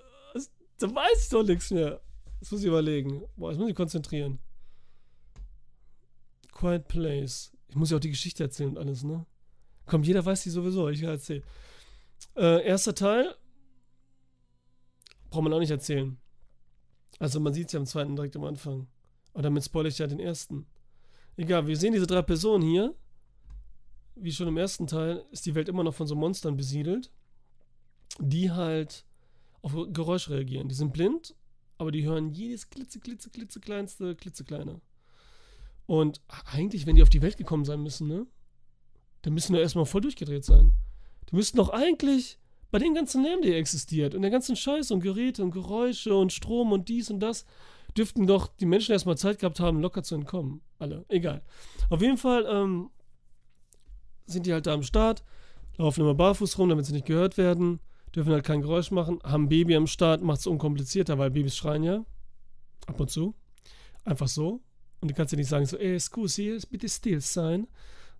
Da 0.78 0.94
weiß 0.94 1.24
ich 1.24 1.28
doch 1.30 1.42
nichts 1.42 1.70
mehr. 1.70 2.00
Das 2.40 2.50
muss 2.50 2.60
ich 2.60 2.66
überlegen. 2.66 3.22
Boah, 3.36 3.50
jetzt 3.50 3.58
muss 3.58 3.70
ich 3.70 3.74
konzentrieren. 3.74 4.38
Quiet 6.52 6.88
Place. 6.88 7.52
Ich 7.68 7.76
muss 7.76 7.90
ja 7.90 7.96
auch 7.96 8.00
die 8.00 8.10
Geschichte 8.10 8.44
erzählen 8.44 8.70
und 8.70 8.78
alles, 8.78 9.02
ne? 9.02 9.26
Komm, 9.86 10.02
jeder 10.02 10.24
weiß 10.24 10.42
die 10.42 10.50
sowieso. 10.50 10.88
Ich 10.88 11.02
erzähle. 11.02 11.42
Äh, 12.34 12.66
erster 12.66 12.94
Teil. 12.94 13.34
Braucht 15.30 15.44
man 15.44 15.52
auch 15.52 15.58
nicht 15.60 15.70
erzählen. 15.70 16.18
Also 17.18 17.40
man 17.40 17.54
sieht 17.54 17.66
es 17.68 17.72
ja 17.72 17.80
am 17.80 17.86
zweiten 17.86 18.16
direkt 18.16 18.36
am 18.36 18.44
Anfang. 18.44 18.86
Und 19.32 19.42
damit 19.44 19.64
spoilere 19.64 19.88
ich 19.88 19.98
ja 19.98 20.06
den 20.06 20.20
ersten. 20.20 20.66
Egal, 21.36 21.66
wir 21.66 21.76
sehen 21.76 21.92
diese 21.92 22.06
drei 22.06 22.22
Personen 22.22 22.62
hier. 22.62 22.94
wie 24.16 24.32
schon 24.32 24.48
im 24.48 24.56
ersten 24.56 24.86
Teil, 24.86 25.24
ist 25.30 25.46
die 25.46 25.54
Welt 25.54 25.68
immer 25.68 25.84
noch 25.84 25.94
von 25.94 26.06
so 26.06 26.14
Monstern 26.14 26.56
besiedelt, 26.56 27.10
die 28.18 28.50
halt 28.50 29.04
auf 29.66 29.74
Geräusch 29.92 30.30
reagieren. 30.30 30.68
Die 30.68 30.76
sind 30.76 30.92
blind, 30.92 31.34
aber 31.76 31.90
die 31.90 32.04
hören 32.04 32.30
jedes 32.30 32.70
klitze, 32.70 33.00
klitze, 33.00 33.30
klitze 33.30 33.58
kleinste, 33.58 34.14
klitzekleine. 34.14 34.80
Und 35.86 36.20
eigentlich, 36.44 36.86
wenn 36.86 36.94
die 36.94 37.02
auf 37.02 37.08
die 37.08 37.20
Welt 37.22 37.36
gekommen 37.36 37.64
sein 37.64 37.82
müssen, 37.82 38.06
ne, 38.06 38.26
dann 39.22 39.34
müssen 39.34 39.54
die 39.54 39.58
erstmal 39.58 39.84
voll 39.84 40.02
durchgedreht 40.02 40.44
sein. 40.44 40.72
Die 41.30 41.34
müssten 41.34 41.56
doch 41.56 41.70
eigentlich 41.70 42.38
bei 42.70 42.78
dem 42.78 42.94
ganzen 42.94 43.24
Lärm, 43.24 43.42
der 43.42 43.58
existiert 43.58 44.14
und 44.14 44.22
der 44.22 44.30
ganzen 44.30 44.54
Scheiße 44.54 44.94
und 44.94 45.00
Geräte 45.00 45.42
und 45.42 45.50
Geräusche 45.50 46.14
und 46.14 46.32
Strom 46.32 46.70
und 46.70 46.88
dies 46.88 47.10
und 47.10 47.18
das, 47.18 47.44
dürften 47.96 48.26
doch 48.26 48.48
die 48.48 48.66
Menschen 48.66 48.92
erstmal 48.92 49.16
Zeit 49.16 49.40
gehabt 49.40 49.58
haben, 49.58 49.80
locker 49.80 50.02
zu 50.02 50.14
entkommen. 50.14 50.60
Alle. 50.78 51.04
Egal. 51.08 51.42
Auf 51.90 52.02
jeden 52.02 52.18
Fall 52.18 52.46
ähm, 52.48 52.90
sind 54.26 54.46
die 54.46 54.52
halt 54.52 54.66
da 54.66 54.74
am 54.74 54.82
Start, 54.84 55.24
laufen 55.76 56.02
immer 56.02 56.14
barfuß 56.14 56.56
rum, 56.58 56.68
damit 56.68 56.86
sie 56.86 56.92
nicht 56.92 57.06
gehört 57.06 57.36
werden, 57.36 57.80
dürfen 58.16 58.32
halt 58.32 58.44
kein 58.44 58.62
Geräusch 58.62 58.90
machen, 58.90 59.20
haben 59.22 59.48
Baby 59.48 59.76
am 59.76 59.86
Start, 59.86 60.22
macht 60.22 60.40
es 60.40 60.46
unkomplizierter, 60.46 61.18
weil 61.18 61.30
Babys 61.30 61.56
schreien 61.56 61.82
ja. 61.82 62.04
Ab 62.86 62.98
und 62.98 63.10
zu. 63.10 63.34
Einfach 64.04 64.28
so. 64.28 64.62
Und 65.00 65.10
du 65.10 65.14
kannst 65.14 65.32
ja 65.32 65.38
nicht 65.38 65.48
sagen 65.48 65.66
so, 65.66 65.76
ey, 65.76 66.00
scusi, 66.00 66.58
bitte 66.70 66.88
still 66.88 67.20
sein. 67.20 67.68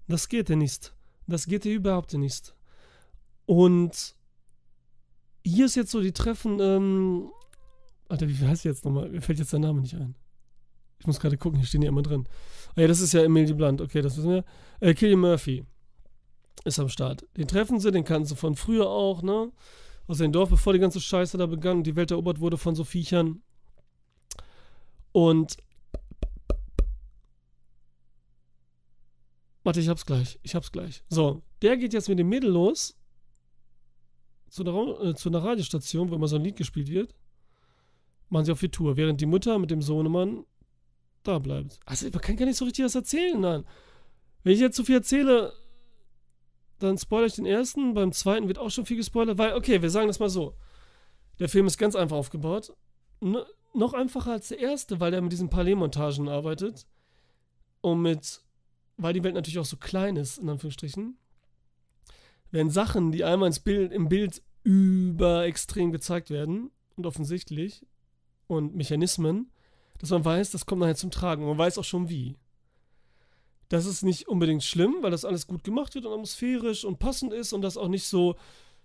Das 0.06 0.28
geht 0.28 0.50
ja 0.50 0.56
nicht. 0.56 0.94
Das 1.26 1.46
geht 1.46 1.64
ja 1.64 1.72
überhaupt 1.72 2.12
nicht. 2.12 2.54
Und 3.46 4.14
hier 5.44 5.66
ist 5.66 5.76
jetzt 5.76 5.92
so, 5.92 6.00
die 6.02 6.12
treffen, 6.12 6.60
ähm, 6.60 7.30
Alter, 8.08 8.28
wie 8.28 8.46
heißt 8.46 8.64
die 8.64 8.68
jetzt 8.68 8.84
nochmal? 8.84 9.08
Mir 9.08 9.22
fällt 9.22 9.38
jetzt 9.38 9.52
der 9.52 9.60
Name 9.60 9.80
nicht 9.80 9.94
ein. 9.94 10.14
Ich 10.98 11.06
muss 11.06 11.20
gerade 11.20 11.38
gucken, 11.38 11.58
hier 11.58 11.66
stehen 11.66 11.82
ja 11.82 11.88
immer 11.88 12.02
drin. 12.02 12.28
Ah 12.74 12.82
ja, 12.82 12.86
das 12.86 13.00
ist 13.00 13.12
ja 13.12 13.22
Emily 13.22 13.52
Blunt, 13.54 13.80
okay, 13.80 14.02
das 14.02 14.16
wissen 14.16 14.30
wir. 14.30 14.44
Äh, 14.80 14.94
Killian 14.94 15.20
Murphy 15.20 15.64
ist 16.64 16.78
am 16.78 16.88
Start. 16.88 17.26
Den 17.36 17.48
treffen 17.48 17.80
sie, 17.80 17.90
den 17.92 18.04
kannten 18.04 18.26
sie 18.26 18.36
von 18.36 18.56
früher 18.56 18.88
auch, 18.88 19.22
ne? 19.22 19.52
Aus 20.06 20.18
dem 20.18 20.32
Dorf, 20.32 20.50
bevor 20.50 20.72
die 20.72 20.78
ganze 20.78 21.00
Scheiße 21.00 21.36
da 21.36 21.46
begann 21.46 21.78
und 21.78 21.86
die 21.86 21.96
Welt 21.96 22.10
erobert 22.10 22.40
wurde 22.40 22.58
von 22.58 22.74
so 22.74 22.84
Viechern. 22.84 23.42
Und 25.12 25.56
Warte, 29.66 29.80
ich 29.80 29.88
hab's 29.88 30.06
gleich. 30.06 30.38
Ich 30.44 30.54
hab's 30.54 30.70
gleich. 30.70 31.02
So, 31.08 31.42
der 31.60 31.76
geht 31.76 31.92
jetzt 31.92 32.08
mit 32.08 32.20
dem 32.20 32.28
Mädel 32.28 32.50
los 32.50 32.96
zu 34.48 34.62
einer, 34.62 35.00
äh, 35.04 35.14
zu 35.16 35.28
einer 35.28 35.42
Radiostation, 35.42 36.08
wo 36.08 36.14
immer 36.14 36.28
so 36.28 36.36
ein 36.36 36.44
Lied 36.44 36.54
gespielt 36.54 36.88
wird. 36.88 37.16
Machen 38.28 38.44
sie 38.44 38.52
auf 38.52 38.60
die 38.60 38.68
Tour, 38.68 38.96
während 38.96 39.20
die 39.20 39.26
Mutter 39.26 39.58
mit 39.58 39.72
dem 39.72 39.82
Sohnemann 39.82 40.44
da 41.24 41.40
bleibt. 41.40 41.80
Also, 41.84 42.08
man 42.10 42.20
kann 42.20 42.36
gar 42.36 42.46
nicht 42.46 42.58
so 42.58 42.64
richtig 42.64 42.84
was 42.84 42.94
erzählen, 42.94 43.40
nein. 43.40 43.64
Wenn 44.44 44.52
ich 44.52 44.60
jetzt 44.60 44.76
zu 44.76 44.84
viel 44.84 44.94
erzähle, 44.94 45.52
dann 46.78 46.98
spoilere 46.98 47.26
ich 47.26 47.34
den 47.34 47.46
ersten. 47.46 47.94
Beim 47.94 48.12
zweiten 48.12 48.48
wird 48.48 48.58
auch 48.58 48.70
schon 48.70 48.86
viel 48.86 48.96
gespoilert, 48.96 49.38
weil, 49.38 49.54
okay, 49.54 49.82
wir 49.82 49.90
sagen 49.90 50.08
das 50.08 50.18
mal 50.18 50.28
so. 50.28 50.54
Der 51.38 51.48
Film 51.48 51.66
ist 51.66 51.78
ganz 51.78 51.96
einfach 51.96 52.16
aufgebaut. 52.16 52.72
N 53.20 53.38
noch 53.74 53.92
einfacher 53.92 54.32
als 54.32 54.48
der 54.48 54.58
erste, 54.58 55.00
weil 55.00 55.12
er 55.12 55.20
mit 55.20 55.32
diesen 55.32 55.50
Palais-Montagen 55.50 56.30
arbeitet. 56.30 56.86
Und 57.82 58.00
mit 58.00 58.40
weil 58.96 59.12
die 59.12 59.22
Welt 59.22 59.34
natürlich 59.34 59.58
auch 59.58 59.66
so 59.66 59.76
klein 59.76 60.16
ist, 60.16 60.38
in 60.38 60.48
Anführungsstrichen, 60.48 61.18
werden 62.50 62.70
Sachen, 62.70 63.12
die 63.12 63.24
einmal 63.24 63.48
ins 63.48 63.60
Bild, 63.60 63.92
im 63.92 64.08
Bild 64.08 64.42
über 64.62 65.44
extrem 65.44 65.92
gezeigt 65.92 66.30
werden 66.30 66.70
und 66.96 67.06
offensichtlich 67.06 67.84
und 68.46 68.74
Mechanismen, 68.74 69.52
dass 69.98 70.10
man 70.10 70.24
weiß, 70.24 70.50
das 70.50 70.66
kommt 70.66 70.80
nachher 70.80 70.96
zum 70.96 71.10
Tragen 71.10 71.42
und 71.42 71.48
man 71.48 71.58
weiß 71.58 71.78
auch 71.78 71.84
schon 71.84 72.08
wie. 72.08 72.36
Das 73.68 73.86
ist 73.86 74.02
nicht 74.02 74.28
unbedingt 74.28 74.62
schlimm, 74.62 74.96
weil 75.00 75.10
das 75.10 75.24
alles 75.24 75.46
gut 75.46 75.64
gemacht 75.64 75.94
wird 75.94 76.06
und 76.06 76.12
atmosphärisch 76.12 76.84
und 76.84 76.98
passend 76.98 77.32
ist 77.32 77.52
und 77.52 77.62
das 77.62 77.76
auch 77.76 77.88
nicht 77.88 78.04
so 78.04 78.36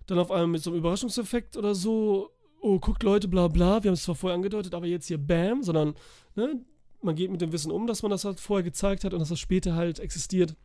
dann 0.07 0.19
auf 0.19 0.31
einmal 0.31 0.47
mit 0.47 0.63
so 0.63 0.71
einem 0.71 0.79
Überraschungseffekt 0.79 1.55
oder 1.55 1.75
so, 1.75 2.31
oh, 2.59 2.79
guckt 2.79 3.03
Leute, 3.03 3.27
bla 3.27 3.47
bla, 3.47 3.83
wir 3.83 3.89
haben 3.89 3.95
es 3.95 4.03
zwar 4.03 4.15
vorher 4.15 4.35
angedeutet, 4.35 4.73
aber 4.73 4.87
jetzt 4.87 5.07
hier 5.07 5.17
bam, 5.17 5.63
sondern 5.63 5.95
ne, 6.35 6.59
man 7.01 7.15
geht 7.15 7.31
mit 7.31 7.41
dem 7.41 7.51
Wissen 7.51 7.71
um, 7.71 7.87
dass 7.87 8.01
man 8.01 8.11
das 8.11 8.25
halt 8.25 8.39
vorher 8.39 8.63
gezeigt 8.63 9.03
hat 9.03 9.13
und 9.13 9.19
dass 9.19 9.29
das 9.29 9.39
später 9.39 9.75
halt 9.75 9.99
existiert. 9.99 10.55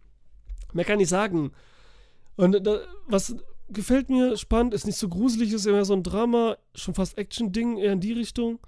Mehr 0.72 0.84
kann 0.84 1.00
ich 1.00 1.08
sagen. 1.08 1.52
Und 2.36 2.66
da, 2.66 2.80
was 3.06 3.36
gefällt 3.68 4.10
mir 4.10 4.36
spannend, 4.36 4.74
ist 4.74 4.86
nicht 4.86 4.98
so 4.98 5.08
gruselig, 5.08 5.52
ist 5.52 5.66
eher 5.66 5.84
so 5.84 5.94
ein 5.94 6.02
Drama, 6.02 6.56
schon 6.74 6.94
fast 6.94 7.18
Action-Ding, 7.18 7.78
eher 7.78 7.92
in 7.92 8.00
die 8.00 8.12
Richtung. 8.12 8.58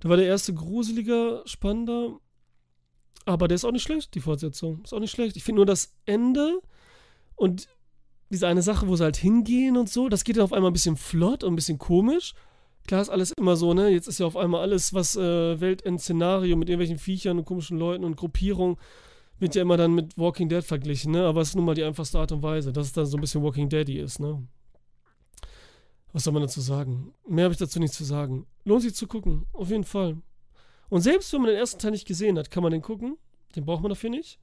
Da 0.00 0.08
war 0.08 0.16
der 0.16 0.26
erste 0.26 0.54
gruseliger, 0.54 1.42
spannender. 1.46 2.18
Aber 3.24 3.48
der 3.48 3.54
ist 3.56 3.64
auch 3.64 3.72
nicht 3.72 3.82
schlecht, 3.82 4.14
die 4.14 4.20
Fortsetzung. 4.20 4.82
Ist 4.84 4.92
auch 4.92 5.00
nicht 5.00 5.12
schlecht. 5.12 5.36
Ich 5.36 5.44
finde 5.44 5.58
nur 5.60 5.66
das 5.66 5.94
Ende 6.06 6.60
und 7.36 7.68
diese 8.30 8.48
eine 8.48 8.62
Sache, 8.62 8.88
wo 8.88 8.96
sie 8.96 9.04
halt 9.04 9.16
hingehen 9.16 9.76
und 9.76 9.90
so, 9.90 10.08
das 10.08 10.24
geht 10.24 10.36
dann 10.36 10.44
auf 10.44 10.52
einmal 10.52 10.70
ein 10.70 10.74
bisschen 10.74 10.96
flott 10.96 11.44
und 11.44 11.52
ein 11.52 11.56
bisschen 11.56 11.78
komisch. 11.78 12.34
Klar 12.86 13.02
ist 13.02 13.10
alles 13.10 13.32
immer 13.38 13.56
so, 13.56 13.74
ne? 13.74 13.90
Jetzt 13.90 14.08
ist 14.08 14.18
ja 14.18 14.26
auf 14.26 14.36
einmal 14.36 14.62
alles, 14.62 14.92
was 14.94 15.16
äh, 15.16 15.60
Weltend-Szenario 15.60 16.56
mit 16.56 16.68
irgendwelchen 16.68 16.98
Viechern 16.98 17.38
und 17.38 17.44
komischen 17.44 17.78
Leuten 17.78 18.04
und 18.04 18.16
Gruppierungen, 18.16 18.76
wird 19.38 19.54
ja 19.54 19.62
immer 19.62 19.76
dann 19.76 19.94
mit 19.94 20.16
Walking 20.16 20.48
Dead 20.48 20.64
verglichen, 20.64 21.12
ne? 21.12 21.26
Aber 21.26 21.42
es 21.42 21.50
ist 21.50 21.56
nun 21.56 21.64
mal 21.64 21.74
die 21.74 21.84
einfachste 21.84 22.18
Art 22.18 22.32
und 22.32 22.42
Weise, 22.42 22.72
dass 22.72 22.86
es 22.86 22.92
dann 22.92 23.06
so 23.06 23.16
ein 23.16 23.20
bisschen 23.20 23.42
Walking 23.42 23.68
Daddy 23.68 23.98
ist, 23.98 24.18
ne? 24.18 24.42
Was 26.12 26.24
soll 26.24 26.32
man 26.32 26.42
dazu 26.42 26.60
sagen? 26.60 27.12
Mehr 27.28 27.44
habe 27.44 27.52
ich 27.52 27.58
dazu 27.58 27.78
nicht 27.78 27.94
zu 27.94 28.04
sagen. 28.04 28.46
Lohnt 28.64 28.82
sich 28.82 28.94
zu 28.94 29.06
gucken, 29.06 29.46
auf 29.52 29.70
jeden 29.70 29.84
Fall. 29.84 30.18
Und 30.92 31.00
selbst 31.00 31.32
wenn 31.32 31.40
man 31.40 31.48
den 31.48 31.58
ersten 31.58 31.78
Teil 31.78 31.92
nicht 31.92 32.06
gesehen 32.06 32.36
hat, 32.36 32.50
kann 32.50 32.62
man 32.62 32.70
den 32.70 32.82
gucken. 32.82 33.16
Den 33.56 33.64
braucht 33.64 33.80
man 33.80 33.88
dafür 33.88 34.10
nicht. 34.10 34.38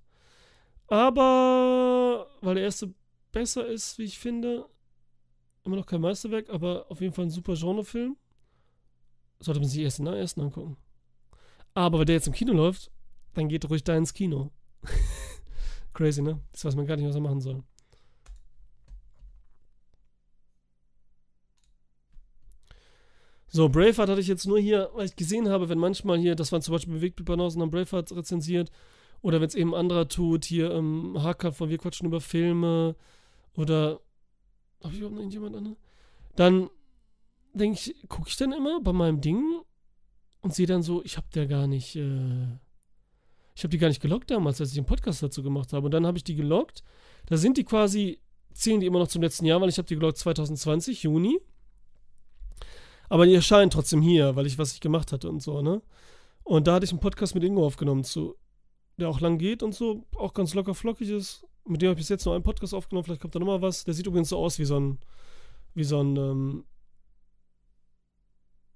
Aber 0.88 2.26
weil 2.42 2.56
der 2.56 2.64
erste 2.64 2.92
besser 3.32 3.68
ist, 3.68 4.00
wie 4.00 4.06
ich 4.06 4.18
finde, 4.18 4.66
immer 5.64 5.76
noch 5.76 5.86
kein 5.86 6.02
Meisterwerk, 6.02 6.50
aber 6.50 6.88
auf 6.90 7.02
jeden 7.02 7.14
Fall 7.14 7.26
ein 7.26 7.30
super 7.30 7.54
Genrefilm 7.54 8.18
sollte 9.40 9.60
man 9.60 9.70
sich 9.70 9.84
erst 9.84 10.00
den 10.00 10.08
ersten 10.08 10.42
angucken. 10.42 10.76
Aber 11.76 12.00
wenn 12.00 12.08
der 12.08 12.16
jetzt 12.16 12.26
im 12.26 12.34
Kino 12.34 12.54
läuft, 12.54 12.90
dann 13.36 13.48
geht 13.48 13.70
ruhig 13.70 13.84
da 13.84 13.96
ins 13.96 14.16
Kino. 14.16 14.50
Crazy, 15.94 16.24
ne? 16.24 16.40
Das 16.52 16.66
weiß 16.66 16.76
man 16.76 16.88
gar 16.88 16.96
nicht, 16.96 17.08
was 17.08 17.14
er 17.14 17.22
machen 17.22 17.42
soll. 17.42 17.62
So, 23.52 23.68
Braveheart 23.68 24.10
hatte 24.10 24.22
ich 24.22 24.28
jetzt 24.28 24.46
nur 24.46 24.60
hier, 24.60 24.90
weil 24.94 25.06
ich 25.06 25.16
gesehen 25.16 25.50
habe, 25.50 25.70
wenn 25.70 25.80
manchmal 25.80 26.20
hier, 26.20 26.36
das 26.36 26.52
waren 26.52 26.62
zum 26.62 26.74
Beispiel 26.74 26.94
Bewegtbildbanausen, 26.94 27.62
haben 27.62 27.72
Braveheart 27.72 28.12
rezensiert, 28.12 28.72
oder 29.22 29.42
wenn 29.42 29.48
es 29.48 29.56
eben 29.56 29.76
anderer 29.76 30.08
tut, 30.08 30.46
hier 30.46 30.72
im 30.72 31.16
ähm, 31.16 31.24
Hacker 31.24 31.52
von 31.52 31.70
Wir 31.70 31.78
quatschen 31.78 32.08
über 32.08 32.22
Filme, 32.22 32.96
oder, 33.56 34.00
habe 34.84 34.94
ich 34.94 35.00
überhaupt 35.00 35.16
noch 35.16 35.22
irgendjemand 35.22 35.56
anderen? 35.56 35.78
Dann 36.36 36.70
denke 37.54 37.80
ich, 37.80 38.08
gucke 38.08 38.30
ich 38.30 38.38
dann 38.38 38.52
immer 38.52 38.82
bei 38.82 38.94
meinem 38.94 39.20
Ding 39.20 39.44
und 40.42 40.54
sehe 40.54 40.68
dann 40.68 40.84
so, 40.84 41.04
ich 41.04 41.18
habe 41.18 41.28
der 41.34 41.48
gar 41.48 41.68
nicht, 41.68 41.96
äh, 41.96 42.48
ich 43.56 43.64
habe 43.64 43.70
die 43.70 43.78
gar 43.78 43.90
nicht 43.90 44.02
gelockt 44.02 44.32
damals, 44.32 44.62
als 44.62 44.70
ich 44.70 44.76
den 44.76 44.86
Podcast 44.86 45.22
dazu 45.22 45.44
gemacht 45.44 45.74
habe. 45.74 45.86
Und 45.86 45.92
dann 45.92 46.06
habe 46.06 46.18
ich 46.18 46.24
die 46.24 46.36
gelockt. 46.36 46.84
Da 47.26 47.36
sind 47.36 47.58
die 47.58 47.66
quasi, 47.66 48.20
zählen 48.54 48.80
die 48.80 48.86
immer 48.86 49.00
noch 49.00 49.10
zum 49.10 49.22
letzten 49.22 49.46
Jahr, 49.46 49.60
weil 49.60 49.70
ich 49.70 49.78
habe 49.78 49.88
die 49.88 49.96
gelockt 49.96 50.18
2020, 50.18 51.04
Juni. 51.04 51.40
Aber 53.10 53.26
die 53.26 53.34
erscheinen 53.34 53.72
trotzdem 53.72 54.02
hier, 54.02 54.36
weil 54.36 54.46
ich 54.46 54.58
was 54.58 54.74
ich 54.74 54.80
gemacht 54.80 55.12
hatte 55.12 55.30
und 55.30 55.42
so, 55.42 55.62
ne? 55.62 55.82
Und 56.44 56.68
da 56.68 56.76
hatte 56.76 56.86
ich 56.86 56.92
einen 56.92 57.00
Podcast 57.00 57.36
mit 57.36 57.44
Ingo 57.44 57.66
aufgenommen, 57.66 58.04
zu, 58.04 58.36
der 58.98 59.10
auch 59.10 59.20
lang 59.20 59.38
geht 59.38 59.62
und 59.62 59.76
so, 59.76 60.06
auch 60.16 60.34
ganz 60.34 60.54
locker 60.54 60.74
flockig 60.74 61.10
ist. 61.10 61.46
Mit 61.66 61.82
dem 61.82 61.90
habe 61.90 62.00
ich 62.00 62.06
bis 62.06 62.10
jetzt 62.10 62.26
noch 62.26 62.34
einen 62.34 62.44
Podcast 62.44 62.74
aufgenommen, 62.74 63.06
vielleicht 63.06 63.22
kommt 63.22 63.36
da 63.36 63.40
nochmal 63.40 63.62
was. 63.62 63.84
Der 63.84 63.94
sieht 63.94 64.08
übrigens 64.08 64.30
so 64.30 64.38
aus 64.38 64.58
wie 64.60 64.66
so 64.66 64.80
ein, 64.80 65.00
wie 65.74 65.84
so 65.84 66.02
ein, 66.02 66.16
ähm, 66.16 66.66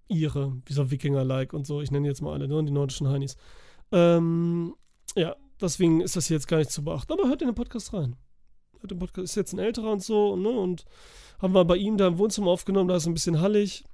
ihre, 0.07 0.61
wie 0.65 0.73
so 0.73 0.91
Wikinger-like 0.91 1.53
und 1.53 1.65
so. 1.65 1.81
Ich 1.81 1.91
nenne 1.91 2.07
jetzt 2.07 2.21
mal 2.21 2.33
alle, 2.33 2.47
ne? 2.47 2.63
Die 2.63 2.71
nordischen 2.71 3.07
Heinis. 3.07 3.37
Ähm, 3.91 4.75
ja, 5.15 5.35
deswegen 5.61 6.01
ist 6.01 6.15
das 6.15 6.27
hier 6.27 6.37
jetzt 6.37 6.47
gar 6.47 6.57
nicht 6.57 6.71
zu 6.71 6.83
beachten. 6.83 7.13
Aber 7.13 7.27
hört 7.27 7.41
in 7.41 7.47
den 7.47 7.55
Podcast 7.55 7.93
rein. 7.93 8.15
Hört 8.79 8.91
den 8.91 8.99
Podcast, 8.99 9.25
ist 9.25 9.35
jetzt 9.35 9.53
ein 9.53 9.59
älterer 9.59 9.91
und 9.91 10.03
so, 10.03 10.35
ne? 10.35 10.49
Und 10.49 10.85
haben 11.39 11.53
wir 11.53 11.65
bei 11.65 11.77
ihm 11.77 11.97
da 11.97 12.07
im 12.07 12.17
Wohnzimmer 12.17 12.51
aufgenommen, 12.51 12.87
da 12.87 12.95
ist 12.95 13.07
ein 13.07 13.13
bisschen 13.13 13.41
hallig. 13.41 13.85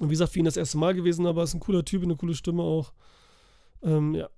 Und 0.00 0.08
wie 0.08 0.14
gesagt, 0.14 0.32
für 0.32 0.38
ihn 0.38 0.44
das 0.44 0.56
erste 0.56 0.78
Mal 0.78 0.94
gewesen, 0.94 1.26
aber 1.26 1.42
ist 1.42 1.54
ein 1.54 1.60
cooler 1.60 1.84
Typ, 1.84 2.02
eine 2.02 2.16
coole 2.16 2.34
Stimme 2.34 2.62
auch. 2.62 2.92
Ähm, 3.82 4.14
ja. 4.14 4.30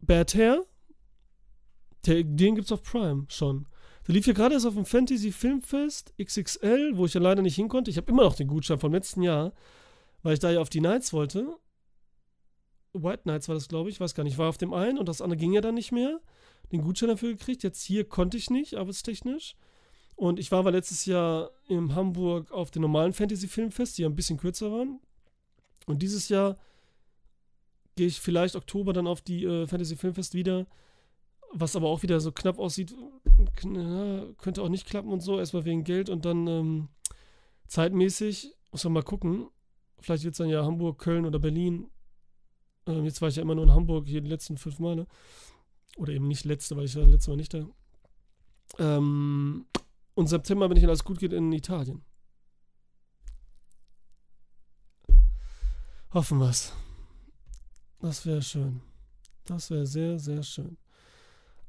Bad 0.00 0.34
Hair, 0.34 0.64
der, 2.04 2.24
den 2.24 2.56
gibt's 2.56 2.72
auf 2.72 2.82
Prime 2.82 3.26
schon. 3.28 3.66
Der 4.06 4.14
lief 4.14 4.26
ja 4.26 4.32
gerade 4.32 4.54
erst 4.54 4.66
auf 4.66 4.74
dem 4.74 4.84
Fantasy 4.84 5.32
Filmfest 5.32 6.12
XXL, 6.22 6.92
wo 6.96 7.06
ich 7.06 7.14
ja 7.14 7.20
leider 7.20 7.42
nicht 7.42 7.56
hin 7.56 7.68
konnte. 7.68 7.90
Ich 7.90 7.96
habe 7.96 8.10
immer 8.10 8.22
noch 8.22 8.36
den 8.36 8.48
Gutschein 8.48 8.78
vom 8.78 8.92
letzten 8.92 9.22
Jahr 9.22 9.52
weil 10.26 10.34
ich 10.34 10.40
da 10.40 10.50
ja 10.50 10.60
auf 10.60 10.68
die 10.68 10.80
Nights 10.80 11.12
wollte. 11.12 11.56
White 12.92 13.22
Nights 13.26 13.48
war 13.48 13.54
das, 13.54 13.68
glaube 13.68 13.90
ich, 13.90 14.00
weiß 14.00 14.12
gar 14.12 14.24
nicht. 14.24 14.32
Ich 14.32 14.38
war 14.38 14.48
auf 14.48 14.58
dem 14.58 14.74
einen 14.74 14.98
und 14.98 15.08
das 15.08 15.20
andere 15.20 15.38
ging 15.38 15.52
ja 15.52 15.60
dann 15.60 15.76
nicht 15.76 15.92
mehr. 15.92 16.20
Den 16.72 16.80
Gutschein 16.80 17.10
dafür 17.10 17.30
gekriegt. 17.30 17.62
Jetzt 17.62 17.84
hier 17.84 18.08
konnte 18.08 18.36
ich 18.36 18.50
nicht, 18.50 18.74
arbeitstechnisch. 18.74 19.54
Und 20.16 20.38
ich 20.40 20.50
war 20.50 20.60
aber 20.60 20.72
letztes 20.72 21.04
Jahr 21.04 21.50
in 21.68 21.94
Hamburg 21.94 22.50
auf 22.50 22.70
den 22.70 22.82
normalen 22.82 23.12
Fantasy-Filmfest, 23.12 23.98
die 23.98 24.02
ja 24.02 24.08
ein 24.08 24.16
bisschen 24.16 24.38
kürzer 24.38 24.72
waren. 24.72 24.98
Und 25.86 26.02
dieses 26.02 26.28
Jahr 26.28 26.56
gehe 27.96 28.06
ich 28.06 28.20
vielleicht 28.20 28.56
Oktober 28.56 28.92
dann 28.92 29.06
auf 29.06 29.20
die 29.20 29.44
äh, 29.44 29.66
Fantasy 29.66 29.96
Filmfest 29.96 30.34
wieder, 30.34 30.66
was 31.52 31.76
aber 31.76 31.88
auch 31.88 32.02
wieder 32.02 32.20
so 32.20 32.32
knapp 32.32 32.58
aussieht, 32.58 32.94
na, 33.64 34.26
könnte 34.38 34.62
auch 34.62 34.68
nicht 34.68 34.86
klappen 34.86 35.12
und 35.12 35.20
so, 35.20 35.38
erstmal 35.38 35.64
wegen 35.64 35.84
Geld 35.84 36.10
und 36.10 36.24
dann 36.24 36.46
ähm, 36.46 36.88
zeitmäßig, 37.68 38.54
muss 38.70 38.84
man 38.84 38.94
mal 38.94 39.02
gucken. 39.02 39.48
Vielleicht 40.00 40.24
wird 40.24 40.34
es 40.34 40.38
dann 40.38 40.48
ja 40.48 40.64
Hamburg, 40.64 40.98
Köln 40.98 41.24
oder 41.24 41.38
Berlin. 41.38 41.88
Ähm, 42.86 43.04
jetzt 43.04 43.22
war 43.22 43.28
ich 43.28 43.36
ja 43.36 43.42
immer 43.42 43.54
nur 43.54 43.64
in 43.64 43.72
Hamburg, 43.72 44.06
hier 44.06 44.20
die 44.20 44.28
letzten 44.28 44.58
fünf 44.58 44.78
Male. 44.78 45.06
Oder 45.96 46.12
eben 46.12 46.28
nicht 46.28 46.44
letzte, 46.44 46.76
weil 46.76 46.84
ich 46.84 46.96
war 46.96 47.04
letztes 47.04 47.28
Mal 47.28 47.36
nicht 47.36 47.54
da. 47.54 47.66
Ähm, 48.78 49.64
und 50.16 50.26
September, 50.28 50.68
wenn 50.68 50.78
ich 50.78 50.84
alles 50.84 51.04
gut 51.04 51.18
geht, 51.18 51.32
in 51.32 51.52
Italien. 51.52 52.02
Hoffen 56.12 56.40
wir's. 56.40 56.72
Das 58.00 58.24
wäre 58.24 58.40
schön. 58.40 58.80
Das 59.44 59.70
wäre 59.70 59.86
sehr, 59.86 60.18
sehr 60.18 60.42
schön. 60.42 60.78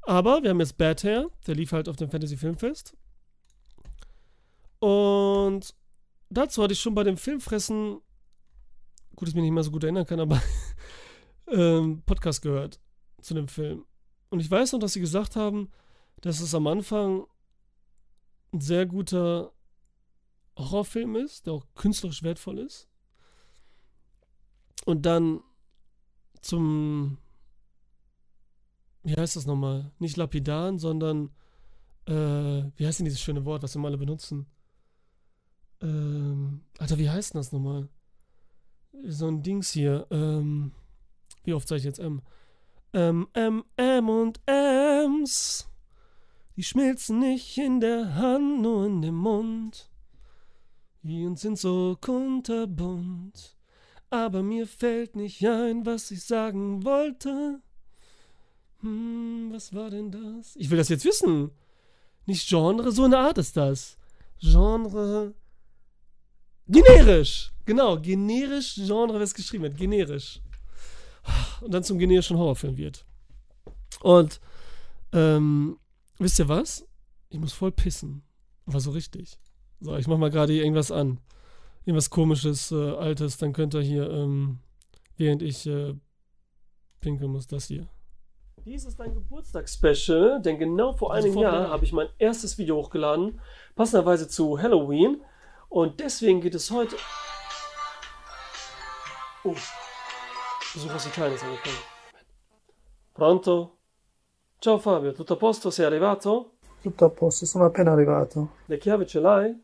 Aber 0.03 0.41
wir 0.41 0.49
haben 0.49 0.61
jetzt 0.61 0.77
Bad 0.77 1.03
Hair, 1.03 1.29
der 1.45 1.55
lief 1.55 1.73
halt 1.73 1.89
auf 1.89 1.97
dem 1.97 2.09
Fantasy 2.09 2.37
Filmfest. 2.37 2.95
Und 4.79 5.75
dazu 6.29 6.63
hatte 6.63 6.73
ich 6.73 6.79
schon 6.79 6.95
bei 6.95 7.03
dem 7.03 7.17
Filmfressen, 7.17 7.99
gut, 9.15 9.21
dass 9.23 9.29
ich 9.29 9.35
mich 9.35 9.43
nicht 9.43 9.51
mehr 9.51 9.63
so 9.63 9.71
gut 9.71 9.83
erinnern 9.83 10.05
kann, 10.05 10.21
aber 10.21 10.41
ähm, 11.51 12.01
Podcast 12.05 12.41
gehört 12.41 12.79
zu 13.21 13.33
dem 13.33 13.49
Film. 13.49 13.85
Und 14.29 14.39
ich 14.39 14.49
weiß 14.49 14.71
noch, 14.71 14.79
dass 14.79 14.93
sie 14.93 15.01
gesagt 15.01 15.35
haben, 15.35 15.69
dass 16.21 16.39
es 16.39 16.55
am 16.55 16.67
Anfang 16.67 17.25
ein 18.53 18.61
sehr 18.61 18.85
guter 18.85 19.51
Horrorfilm 20.57 21.15
ist, 21.15 21.45
der 21.45 21.53
auch 21.53 21.65
künstlerisch 21.75 22.23
wertvoll 22.23 22.59
ist. 22.59 22.87
Und 24.85 25.05
dann 25.05 25.41
zum, 26.41 27.17
wie 29.03 29.15
heißt 29.15 29.35
das 29.35 29.45
nochmal? 29.45 29.91
Nicht 29.99 30.17
lapidaren, 30.17 30.79
sondern, 30.79 31.29
äh, 32.05 32.63
wie 32.75 32.85
heißt 32.85 32.99
denn 32.99 33.05
dieses 33.05 33.21
schöne 33.21 33.45
Wort, 33.45 33.63
was 33.63 33.75
wir 33.75 33.81
mal 33.81 33.89
alle 33.89 33.97
benutzen? 33.97 34.47
Ähm, 35.81 36.61
Alter, 36.79 36.97
wie 36.97 37.09
heißt 37.09 37.33
denn 37.33 37.39
das 37.39 37.51
nochmal? 37.51 37.89
So 39.03 39.27
ein 39.27 39.43
Dings 39.43 39.71
hier, 39.71 40.07
ähm, 40.09 40.71
wie 41.43 41.53
oft 41.53 41.67
sage 41.67 41.79
ich 41.79 41.85
jetzt 41.85 41.99
M? 41.99 42.21
Ähm, 42.93 43.27
M, 43.33 43.63
M 43.75 44.09
und 44.09 44.39
M's. 44.47 45.69
Die 46.57 46.63
schmilzen 46.63 47.19
nicht 47.19 47.55
in 47.59 47.79
der 47.79 48.15
Hand, 48.15 48.63
nur 48.63 48.87
in 48.87 49.03
dem 49.03 49.15
Mund. 49.15 49.91
Die 51.03 51.23
und 51.23 51.37
sind 51.37 51.59
so 51.59 51.95
kunterbunt. 52.01 53.55
Aber 54.09 54.41
mir 54.41 54.65
fällt 54.65 55.15
nicht 55.15 55.47
ein, 55.47 55.85
was 55.85 56.09
ich 56.09 56.23
sagen 56.23 56.83
wollte. 56.83 57.61
Hm, 58.79 59.49
was 59.51 59.71
war 59.75 59.91
denn 59.91 60.09
das? 60.09 60.55
Ich 60.55 60.71
will 60.71 60.79
das 60.79 60.89
jetzt 60.89 61.05
wissen. 61.05 61.51
Nicht 62.25 62.49
Genre, 62.49 62.91
so 62.91 63.03
eine 63.03 63.19
Art 63.19 63.37
ist 63.37 63.55
das. 63.55 63.95
Genre. 64.39 65.35
Generisch. 66.67 67.51
Genau, 67.65 67.99
generisch 67.99 68.75
Genre, 68.75 69.19
was 69.19 69.35
geschrieben 69.35 69.65
wird. 69.65 69.77
Generisch. 69.77 70.41
Und 71.61 71.71
dann 71.71 71.83
zum 71.83 71.99
generischen 71.99 72.35
Horrorfilm 72.35 72.77
wird. 72.77 73.05
Und, 74.01 74.41
ähm, 75.13 75.77
wisst 76.19 76.39
ihr 76.39 76.49
was? 76.49 76.87
Ich 77.29 77.39
muss 77.39 77.53
voll 77.53 77.71
pissen. 77.71 78.23
War 78.65 78.79
so 78.79 78.91
richtig. 78.91 79.39
So, 79.79 79.95
ich 79.95 80.07
mach 80.07 80.17
mal 80.17 80.29
gerade 80.29 80.53
irgendwas 80.53 80.91
an 80.91 81.19
irgendwas 81.87 82.09
komisches, 82.09 82.71
äh, 82.71 82.75
altes, 82.75 83.37
dann 83.37 83.53
könnt 83.53 83.73
ihr 83.73 83.81
hier, 83.81 84.09
ähm, 84.11 84.59
während 85.15 85.41
ich 85.41 85.65
äh, 85.65 85.95
pinkeln 86.99 87.31
muss, 87.31 87.47
das 87.47 87.67
hier. 87.67 87.87
Dies 88.65 88.83
ist 88.83 88.99
ein 88.99 89.13
Geburtstagsspecial, 89.13 90.41
denn 90.41 90.59
genau 90.59 90.91
vor 90.91 91.13
also 91.13 91.29
einem 91.29 91.37
Jahr 91.37 91.69
habe 91.69 91.85
ich 91.85 91.93
mein 91.93 92.09
erstes 92.19 92.57
Video 92.57 92.75
hochgeladen, 92.75 93.39
passenderweise 93.75 94.27
zu 94.27 94.61
Halloween. 94.61 95.21
Und 95.69 96.01
deswegen 96.01 96.41
geht 96.41 96.55
es 96.55 96.69
heute. 96.71 96.97
Oh, 99.45 99.55
Besuch 100.73 100.93
aus 100.93 101.05
Italien 101.05 101.35
ist 101.35 101.43
angekommen. 101.43 101.77
Pronto? 103.13 103.76
Ciao 104.59 104.79
Fabio, 104.79 105.13
tutto 105.13 105.33
a 105.33 105.37
posto? 105.37 105.69
Sei 105.69 105.85
arrivato? 105.85 106.53
Tutto 106.81 107.05
a 107.05 107.09
posto, 107.09 107.45
sono 107.45 107.65
appena 107.65 107.91
arrivato. 107.91 108.49
Le 108.65 108.77
chiavi 108.79 109.05
ce 109.05 109.19
l'hai? 109.19 109.63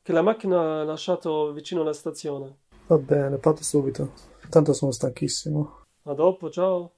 Che 0.00 0.12
la 0.12 0.22
macchina 0.22 0.80
ha 0.80 0.84
lasciato 0.84 1.52
vicino 1.52 1.80
alla 1.80 1.92
stazione. 1.92 2.58
Va 2.86 2.98
bene, 2.98 3.38
parto 3.38 3.64
subito. 3.64 4.12
Tanto 4.48 4.72
sono 4.74 4.92
stanchissimo. 4.92 5.82
A 6.04 6.14
dopo, 6.14 6.50
ciao. 6.50 6.92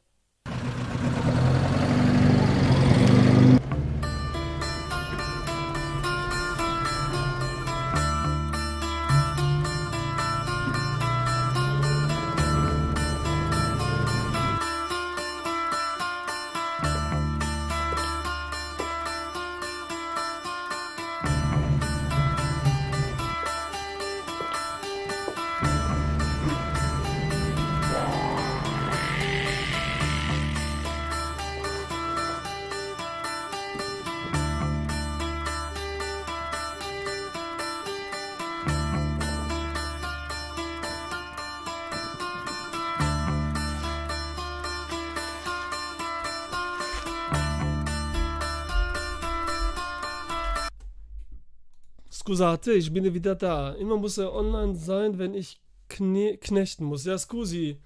Scusate, 52.27 52.73
ich 52.73 52.91
bin 52.91 53.13
wieder 53.13 53.35
da. 53.35 53.73
Immer 53.73 53.99
muss 53.99 54.17
er 54.17 54.33
online 54.33 54.75
sein, 54.75 55.19
wenn 55.19 55.35
ich 55.35 55.61
kne 55.89 56.39
knechten 56.39 56.87
muss. 56.87 57.05
Ja, 57.05 57.19
scusi. 57.19 57.79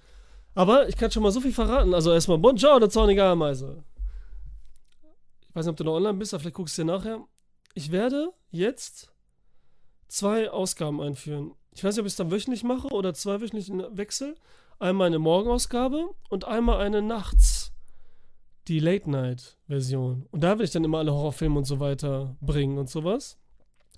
Aber 0.55 0.87
ich 0.87 0.95
kann 0.95 1.11
schon 1.11 1.23
mal 1.23 1.31
so 1.31 1.41
viel 1.41 1.51
verraten. 1.51 1.93
Also 1.93 2.13
erstmal 2.13 2.37
Buongiorno, 2.37 2.87
zornige 2.87 3.25
Ameise. 3.25 3.83
Ich 5.41 5.55
weiß 5.55 5.65
nicht, 5.65 5.71
ob 5.71 5.77
du 5.77 5.83
noch 5.83 5.95
online 5.95 6.17
bist, 6.17 6.33
aber 6.33 6.39
vielleicht 6.39 6.55
guckst 6.55 6.77
du 6.77 6.83
dir 6.83 6.85
nachher. 6.85 7.27
Ich 7.73 7.91
werde 7.91 8.31
jetzt 8.49 9.11
zwei 10.07 10.49
Ausgaben 10.49 11.01
einführen. 11.01 11.51
Ich 11.71 11.83
weiß 11.83 11.95
nicht, 11.95 12.01
ob 12.01 12.05
ich 12.05 12.13
es 12.13 12.17
dann 12.17 12.31
wöchentlich 12.31 12.63
mache 12.63 12.87
oder 12.87 13.13
zwei 13.13 13.41
wöchentlichen 13.41 13.83
Wechsel. 13.97 14.35
Einmal 14.79 15.07
eine 15.07 15.19
Morgenausgabe 15.19 16.11
und 16.29 16.45
einmal 16.45 16.79
eine 16.79 17.01
Nachts. 17.01 17.73
Die 18.69 18.79
Late-Night-Version. 18.79 20.27
Und 20.31 20.43
da 20.43 20.57
will 20.57 20.63
ich 20.63 20.71
dann 20.71 20.85
immer 20.85 20.99
alle 20.99 21.11
Horrorfilme 21.11 21.57
und 21.57 21.65
so 21.65 21.81
weiter 21.81 22.37
bringen 22.39 22.77
und 22.77 22.89
sowas 22.89 23.37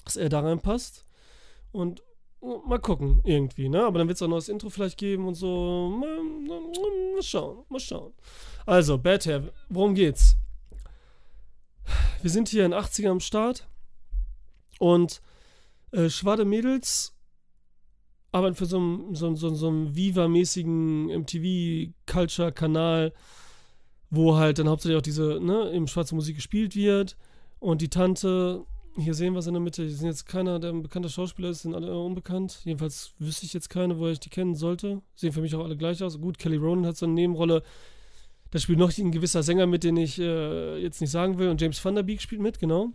dass 0.06 0.16
er 0.16 0.30
da 0.30 0.42
reinpasst. 0.42 1.06
Und 1.72 2.04
mal 2.42 2.80
gucken, 2.80 3.22
irgendwie, 3.24 3.70
ne? 3.70 3.86
Aber 3.86 4.00
dann 4.00 4.08
wird 4.08 4.16
es 4.16 4.22
auch 4.22 4.28
noch 4.28 4.38
das 4.38 4.50
Intro 4.50 4.70
vielleicht 4.70 4.98
geben 4.98 5.28
und 5.28 5.36
so. 5.36 5.90
Mal, 5.90 6.24
mal 6.24 7.22
schauen, 7.22 7.64
mal 7.70 7.80
schauen. 7.80 8.14
Also, 8.66 8.98
Bad 8.98 9.26
Hair, 9.26 9.52
worum 9.70 9.96
geht's? 9.96 10.36
Wir 12.22 12.30
sind 12.30 12.50
hier 12.50 12.66
in 12.66 12.74
80er 12.74 13.10
am 13.10 13.20
Start 13.20 13.68
und 14.80 15.22
äh, 15.92 16.10
Schwade 16.10 16.46
Mädels 16.46 17.16
arbeiten 18.32 18.56
für 18.56 18.66
so 18.66 18.78
einen 18.78 19.16
so, 19.16 19.36
so, 19.36 19.54
so 19.54 19.72
Viva-mäßigen 19.72 21.08
MTV-Culture-Kanal, 21.08 23.14
wo 24.10 24.38
halt 24.38 24.60
dann 24.60 24.70
hauptsächlich 24.70 24.98
auch 24.98 25.04
diese, 25.04 25.40
ne, 25.42 25.72
eben 25.74 25.88
schwarze 25.88 26.16
Musik 26.16 26.36
gespielt 26.36 26.76
wird. 26.76 27.18
Und 27.60 27.82
die 27.82 27.90
Tante 27.90 28.66
hier 28.98 29.14
sehen 29.14 29.34
wir 29.34 29.40
es 29.40 29.48
in 29.48 29.54
der 29.54 29.62
Mitte. 29.62 29.84
Hier 29.84 29.96
sind 29.96 30.08
jetzt 30.08 30.26
keiner, 30.26 30.60
der 30.60 30.72
ein 30.72 30.84
bekannter 30.84 31.10
Schauspieler 31.10 31.50
ist, 31.50 31.62
sind 31.62 31.76
alle 31.76 31.98
unbekannt. 31.98 32.62
Jedenfalls 32.66 33.14
wüsste 33.20 33.46
ich 33.46 33.54
jetzt 33.54 33.70
keine, 33.70 33.98
wo 33.98 34.08
ich 34.08 34.20
die 34.20 34.30
kennen 34.30 34.56
sollte. 34.56 35.02
Sehen 35.16 35.32
für 35.32 35.42
mich 35.42 35.56
auch 35.56 35.64
alle 35.64 35.78
gleich 35.78 36.04
aus. 36.04 36.20
Gut, 36.20 36.38
Kelly 36.38 36.58
Ronan 36.58 36.86
hat 36.86 36.98
so 36.98 37.06
eine 37.06 37.16
Nebenrolle. 37.16 37.64
Da 38.52 38.60
spielt 38.60 38.80
noch 38.80 38.96
ein 38.98 39.12
gewisser 39.12 39.44
Sänger 39.44 39.66
mit, 39.66 39.84
den 39.84 39.96
ich 39.96 40.20
äh, 40.20 40.78
jetzt 40.78 41.00
nicht 41.00 41.12
sagen 41.12 41.38
will. 41.38 41.50
Und 41.50 41.62
James 41.62 41.84
Van 41.84 41.96
Der 41.96 42.04
Beek 42.04 42.22
spielt 42.22 42.42
mit, 42.42 42.60
genau. 42.60 42.92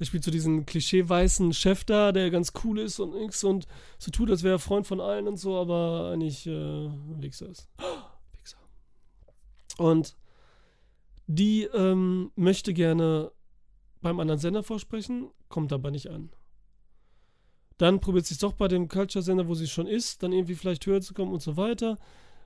Der 0.00 0.04
spielt 0.06 0.24
so 0.24 0.30
diesen 0.30 0.66
klischee-weißen 0.66 1.52
Chef 1.52 1.84
da, 1.84 2.10
der 2.10 2.30
ganz 2.30 2.52
cool 2.64 2.78
ist 2.78 2.98
und 2.98 3.14
nix 3.14 3.44
und 3.44 3.66
so 3.98 4.10
tut, 4.10 4.30
als 4.30 4.42
wäre 4.42 4.54
er 4.54 4.58
Freund 4.58 4.86
von 4.86 5.00
allen 5.00 5.28
und 5.28 5.36
so, 5.36 5.56
aber 5.56 6.10
eigentlich 6.12 6.46
äh, 6.46 6.88
Wichser 7.20 7.50
ist. 7.50 7.68
Wichser. 8.40 8.56
Und 9.76 10.16
die 11.26 11.64
ähm, 11.64 12.32
möchte 12.34 12.74
gerne 12.74 13.30
beim 14.00 14.20
anderen 14.20 14.40
Sender 14.40 14.62
vorsprechen, 14.62 15.30
kommt 15.48 15.72
aber 15.72 15.90
nicht 15.90 16.08
an. 16.08 16.30
Dann 17.78 18.00
probiert 18.00 18.26
sie 18.26 18.34
es 18.34 18.40
doch 18.40 18.52
bei 18.52 18.68
dem 18.68 18.88
Culture-Sender, 18.88 19.48
wo 19.48 19.54
sie 19.54 19.66
schon 19.66 19.86
ist, 19.86 20.22
dann 20.22 20.32
irgendwie 20.32 20.54
vielleicht 20.54 20.84
höher 20.86 21.00
zu 21.00 21.14
kommen 21.14 21.32
und 21.32 21.40
so 21.42 21.56
weiter. 21.56 21.96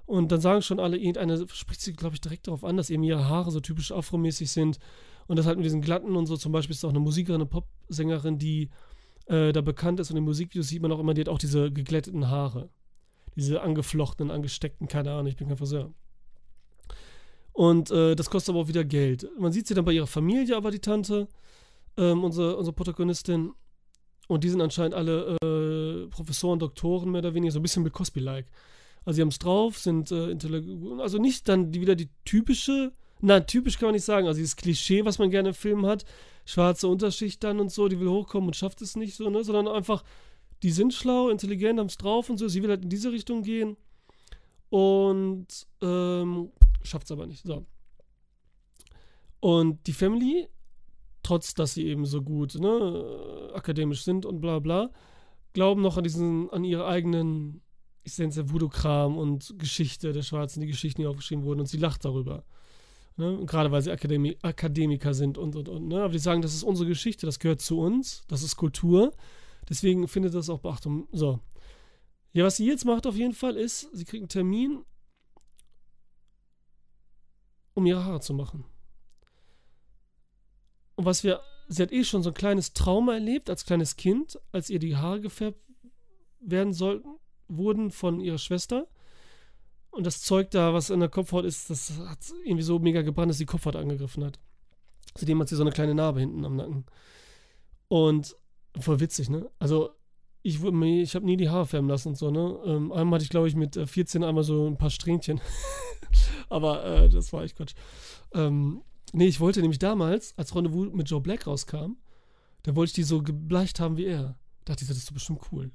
Und 0.07 0.31
dann 0.31 0.41
sagen 0.41 0.63
schon 0.63 0.79
alle, 0.79 0.97
irgendeiner 0.97 1.45
spricht 1.49 1.81
sie, 1.81 1.95
glaube 1.95 2.15
ich, 2.15 2.21
direkt 2.21 2.47
darauf 2.47 2.63
an, 2.63 2.77
dass 2.77 2.91
eben 2.91 3.03
ihre 3.03 3.29
Haare 3.29 3.51
so 3.51 3.61
typisch 3.61 3.91
afromäßig 3.91 4.51
sind 4.51 4.79
Und 5.27 5.37
das 5.37 5.47
halt 5.47 5.57
mit 5.57 5.65
diesen 5.65 5.81
glatten 5.81 6.15
und 6.17 6.27
so. 6.27 6.37
Zum 6.37 6.53
Beispiel 6.53 6.75
ist 6.75 6.85
auch 6.85 6.91
eine 6.91 7.01
Musikerin, 7.01 7.41
eine 7.41 7.47
Popsängerin, 7.47 8.39
die 8.39 8.71
äh, 9.27 9.53
da 9.53 9.61
bekannt 9.63 10.01
ist. 10.01 10.11
Und 10.11 10.19
in 10.19 10.25
Musikvideos 10.25 10.69
sieht 10.69 10.83
man 10.83 10.93
auch 10.93 11.01
immer, 11.01 11.15
die 11.15 11.23
hat 11.23 11.29
auch 11.29 11.39
diese 11.39 11.73
geglätteten 11.73 12.29
Haare. 12.29 12.69
Diese 13.35 13.63
angeflochtenen, 13.63 14.31
angesteckten, 14.31 14.87
keine 14.87 15.13
Ahnung, 15.13 15.27
ich 15.27 15.37
bin 15.37 15.49
kein 15.49 15.57
Friseur. 15.57 15.93
Und 17.53 17.91
äh, 17.91 18.15
das 18.15 18.31
kostet 18.31 18.53
aber 18.53 18.63
auch 18.63 18.69
wieder 18.69 18.85
Geld. 18.85 19.29
Man 19.39 19.53
sieht 19.53 19.67
sie 19.67 19.75
dann 19.75 19.85
bei 19.85 19.93
ihrer 19.93 20.07
Familie, 20.07 20.57
aber 20.57 20.71
die 20.71 20.81
Tante, 20.81 21.29
ähm, 21.97 22.25
unsere, 22.25 22.57
unsere 22.57 22.75
Protagonistin. 22.75 23.53
Und 24.27 24.45
die 24.45 24.49
sind 24.49 24.61
anscheinend 24.61 24.95
alle 24.95 25.37
äh, 25.43 26.07
Professoren, 26.09 26.59
Doktoren, 26.59 27.11
mehr 27.11 27.21
oder 27.21 27.35
weniger, 27.35 27.53
so 27.53 27.59
ein 27.59 27.63
bisschen 27.63 27.83
mit 27.83 27.93
Cosby-like. 27.93 28.47
Also 29.05 29.17
sie 29.17 29.21
haben 29.23 29.29
es 29.29 29.39
drauf, 29.39 29.79
sind 29.79 30.11
äh, 30.13 30.37
also 31.01 31.19
nicht 31.19 31.49
dann 31.49 31.71
die, 31.73 31.81
wieder 31.81 31.95
die 31.95 32.09
typische, 32.25 32.93
na, 33.21 33.41
typisch 33.41 33.79
kann 33.79 33.89
man 33.89 33.95
nicht 33.95 34.05
sagen, 34.05 34.27
also 34.27 34.39
dieses 34.39 34.57
Klischee, 34.57 35.05
was 35.05 35.19
man 35.19 35.31
gerne 35.31 35.51
im 35.51 35.55
Film 35.55 35.85
hat, 35.85 36.05
schwarze 36.47 36.89
Unterschicht 36.89 37.45
dann 37.45 37.61
und 37.61 37.71
so, 37.71 37.89
die 37.89 38.01
will 38.01 38.09
hochkommen 38.09 38.49
und 38.49 38.57
schafft 38.57 38.81
es 38.81 38.97
nicht 38.97 39.15
so, 39.15 39.29
ne, 39.29 39.45
sondern 39.45 39.69
einfach, 39.69 40.05
die 40.63 40.71
sind 40.71 40.95
schlau, 40.95 41.29
intelligent, 41.29 41.79
haben 41.79 41.87
es 41.89 41.99
drauf 41.99 42.31
und 42.31 42.39
so, 42.39 42.49
sie 42.49 42.63
will 42.63 42.71
halt 42.71 42.83
in 42.83 42.89
diese 42.89 43.13
Richtung 43.13 43.43
gehen 43.43 43.77
und 44.71 45.47
ähm, 45.83 46.51
schafft 46.83 47.05
es 47.05 47.13
aber 47.13 47.27
nicht, 47.27 47.45
so. 47.45 47.67
Und 49.41 49.87
die 49.87 49.93
Family 49.93 50.49
trotz 51.25 51.55
dass 51.55 51.75
sie 51.75 51.87
eben 51.87 52.07
so 52.07 52.23
gut 52.23 52.55
ne, 52.55 53.51
akademisch 53.55 54.05
sind 54.05 54.27
und 54.27 54.41
bla 54.41 54.61
bla, 54.61 54.91
glauben 55.53 55.83
noch 55.83 55.97
an 55.97 56.05
diesen, 56.05 56.51
an 56.51 56.65
ihre 56.65 56.87
eigenen, 56.87 57.63
ich 58.03 58.17
nenne 58.19 58.31
es 58.31 58.37
ja 58.37 58.51
Voodoo-Kram 58.51 59.17
und 59.17 59.59
Geschichte 59.59 60.13
der 60.13 60.23
Schwarzen, 60.23 60.61
die 60.61 60.67
Geschichten, 60.67 61.01
die 61.01 61.07
aufgeschrieben 61.07 61.45
wurden 61.45 61.61
und 61.61 61.67
sie 61.67 61.79
lacht 61.79 62.05
darüber. 62.05 62.45
Ne? 63.17 63.45
Gerade 63.47 63.71
weil 63.71 63.83
sie 63.83 63.93
Akademi 63.93 64.37
Akademiker 64.43 65.15
sind 65.15 65.39
und 65.39 65.57
und 65.57 65.69
und. 65.69 65.89
Ne? 65.89 66.03
Aber 66.03 66.13
die 66.13 66.19
sagen, 66.19 66.43
das 66.43 66.55
ist 66.55 66.65
unsere 66.65 66.89
Geschichte, 66.89 67.27
das 67.27 67.39
gehört 67.39 67.61
zu 67.61 67.79
uns, 67.79 68.25
das 68.29 68.43
ist 68.43 68.57
Kultur. 68.57 69.13
Deswegen 69.69 70.09
findet 70.09 70.35
das 70.35 70.51
auch 70.51 70.61
Beachtung. 70.61 71.09
So. 71.13 71.41
Ja, 72.33 72.45
was 72.45 72.57
sie 72.57 72.67
jetzt 72.67 72.85
macht 72.85 73.07
auf 73.07 73.17
jeden 73.17 73.33
Fall 73.33 73.57
ist, 73.57 73.89
sie 73.93 74.05
kriegt 74.05 74.23
einen 74.23 74.29
Termin, 74.29 74.85
um 77.75 77.87
ihre 77.87 78.05
Haare 78.05 78.21
zu 78.21 78.35
machen. 78.35 78.65
Und 80.97 81.05
was 81.05 81.25
wir, 81.25 81.41
sie 81.69 81.83
hat 81.83 81.93
eh 81.93 82.05
schon 82.05 82.23
so 82.23 82.31
ein 82.31 82.35
kleines 82.35 82.73
Trauma 82.73 83.15
erlebt 83.15 83.51
als 83.51 83.65
kleines 83.65 83.97
Kind, 83.97 84.39
als 84.53 84.71
ihr 84.71 84.79
die 84.79 84.97
Haare 84.97 85.21
gefärbt 85.21 85.59
werden 86.41 86.73
sollten, 86.73 87.09
wurden 87.49 87.91
von 87.91 88.21
ihrer 88.21 88.39
Schwester. 88.39 88.87
Und 89.91 90.07
das 90.07 90.23
Zeug 90.23 90.51
da, 90.51 90.75
was 90.75 90.91
in 90.91 91.01
der 91.01 91.09
Kopfhaut 91.09 91.45
ist, 91.45 91.71
das 91.71 91.93
hat 91.99 92.19
irgendwie 92.45 92.65
so 92.65 92.79
mega 92.79 93.03
gebrannt, 93.03 93.31
dass 93.31 93.39
die 93.39 93.47
Kopfhaut 93.47 93.77
angegriffen 93.77 94.25
hat. 94.25 94.39
Zudem 95.15 95.41
hat 95.41 95.49
sie 95.49 95.57
so 95.57 95.63
eine 95.63 95.71
kleine 95.71 95.95
Narbe 95.95 96.21
hinten 96.21 96.45
am 96.45 96.57
Nacken. 96.57 96.85
Und 97.89 98.37
voll 98.81 98.99
witzig, 98.99 99.31
ne? 99.31 99.49
Also, 99.59 99.91
ich, 100.43 100.63
ich 100.63 101.15
habe 101.15 101.25
nie 101.25 101.37
die 101.37 101.49
Haare 101.49 101.67
färben 101.67 101.89
lassen 101.89 102.09
und 102.09 102.17
so, 102.17 102.31
ne? 102.31 102.59
Ähm, 102.67 102.93
einmal 102.93 103.19
hatte 103.19 103.25
ich, 103.25 103.31
glaube 103.31 103.47
ich, 103.49 103.55
mit 103.55 103.77
14 103.77 104.23
äh, 104.23 104.27
einmal 104.27 104.43
so 104.43 104.67
ein 104.67 104.77
paar 104.77 104.91
Strähnchen. 104.91 105.41
Aber 106.49 106.85
äh, 106.85 107.09
das 107.09 107.33
war 107.33 107.45
echt 107.45 107.57
Quatsch. 107.57 107.75
Ähm, 108.33 108.83
Nee, 109.17 109.29
ich 109.29 109.39
wollte 109.39 109.61
nämlich 109.61 109.79
damals, 109.79 110.37
als 110.37 110.57
Rendezvous 110.57 110.93
mit 110.93 111.09
Joe 111.09 111.21
Black 111.21 111.47
rauskam, 111.47 111.93
da 112.65 112.75
wollte 112.75 112.89
ich 112.91 112.95
die 112.95 113.05
so 113.05 113.23
gebleicht 113.23 113.79
haben 113.79 113.97
wie 113.97 114.07
er. 114.07 114.37
Da 114.65 114.73
dachte 114.73 114.83
ich, 114.83 114.89
das 114.89 114.97
ist 114.97 115.09
doch 115.09 115.15
bestimmt 115.15 115.41
cool. 115.53 115.71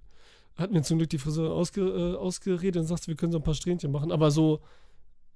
Hat 0.55 0.71
mir 0.71 0.81
zum 0.81 0.97
Glück 0.97 1.09
die 1.09 1.19
Friseur 1.19 1.53
ausge, 1.53 1.81
äh, 1.81 2.17
ausgeredet 2.17 2.81
und 2.81 2.87
sagte, 2.87 3.07
wir 3.07 3.15
können 3.15 3.31
so 3.31 3.37
ein 3.37 3.43
paar 3.43 3.53
Strähnchen 3.53 3.93
machen, 3.93 4.11
aber 4.11 4.29
so 4.29 4.59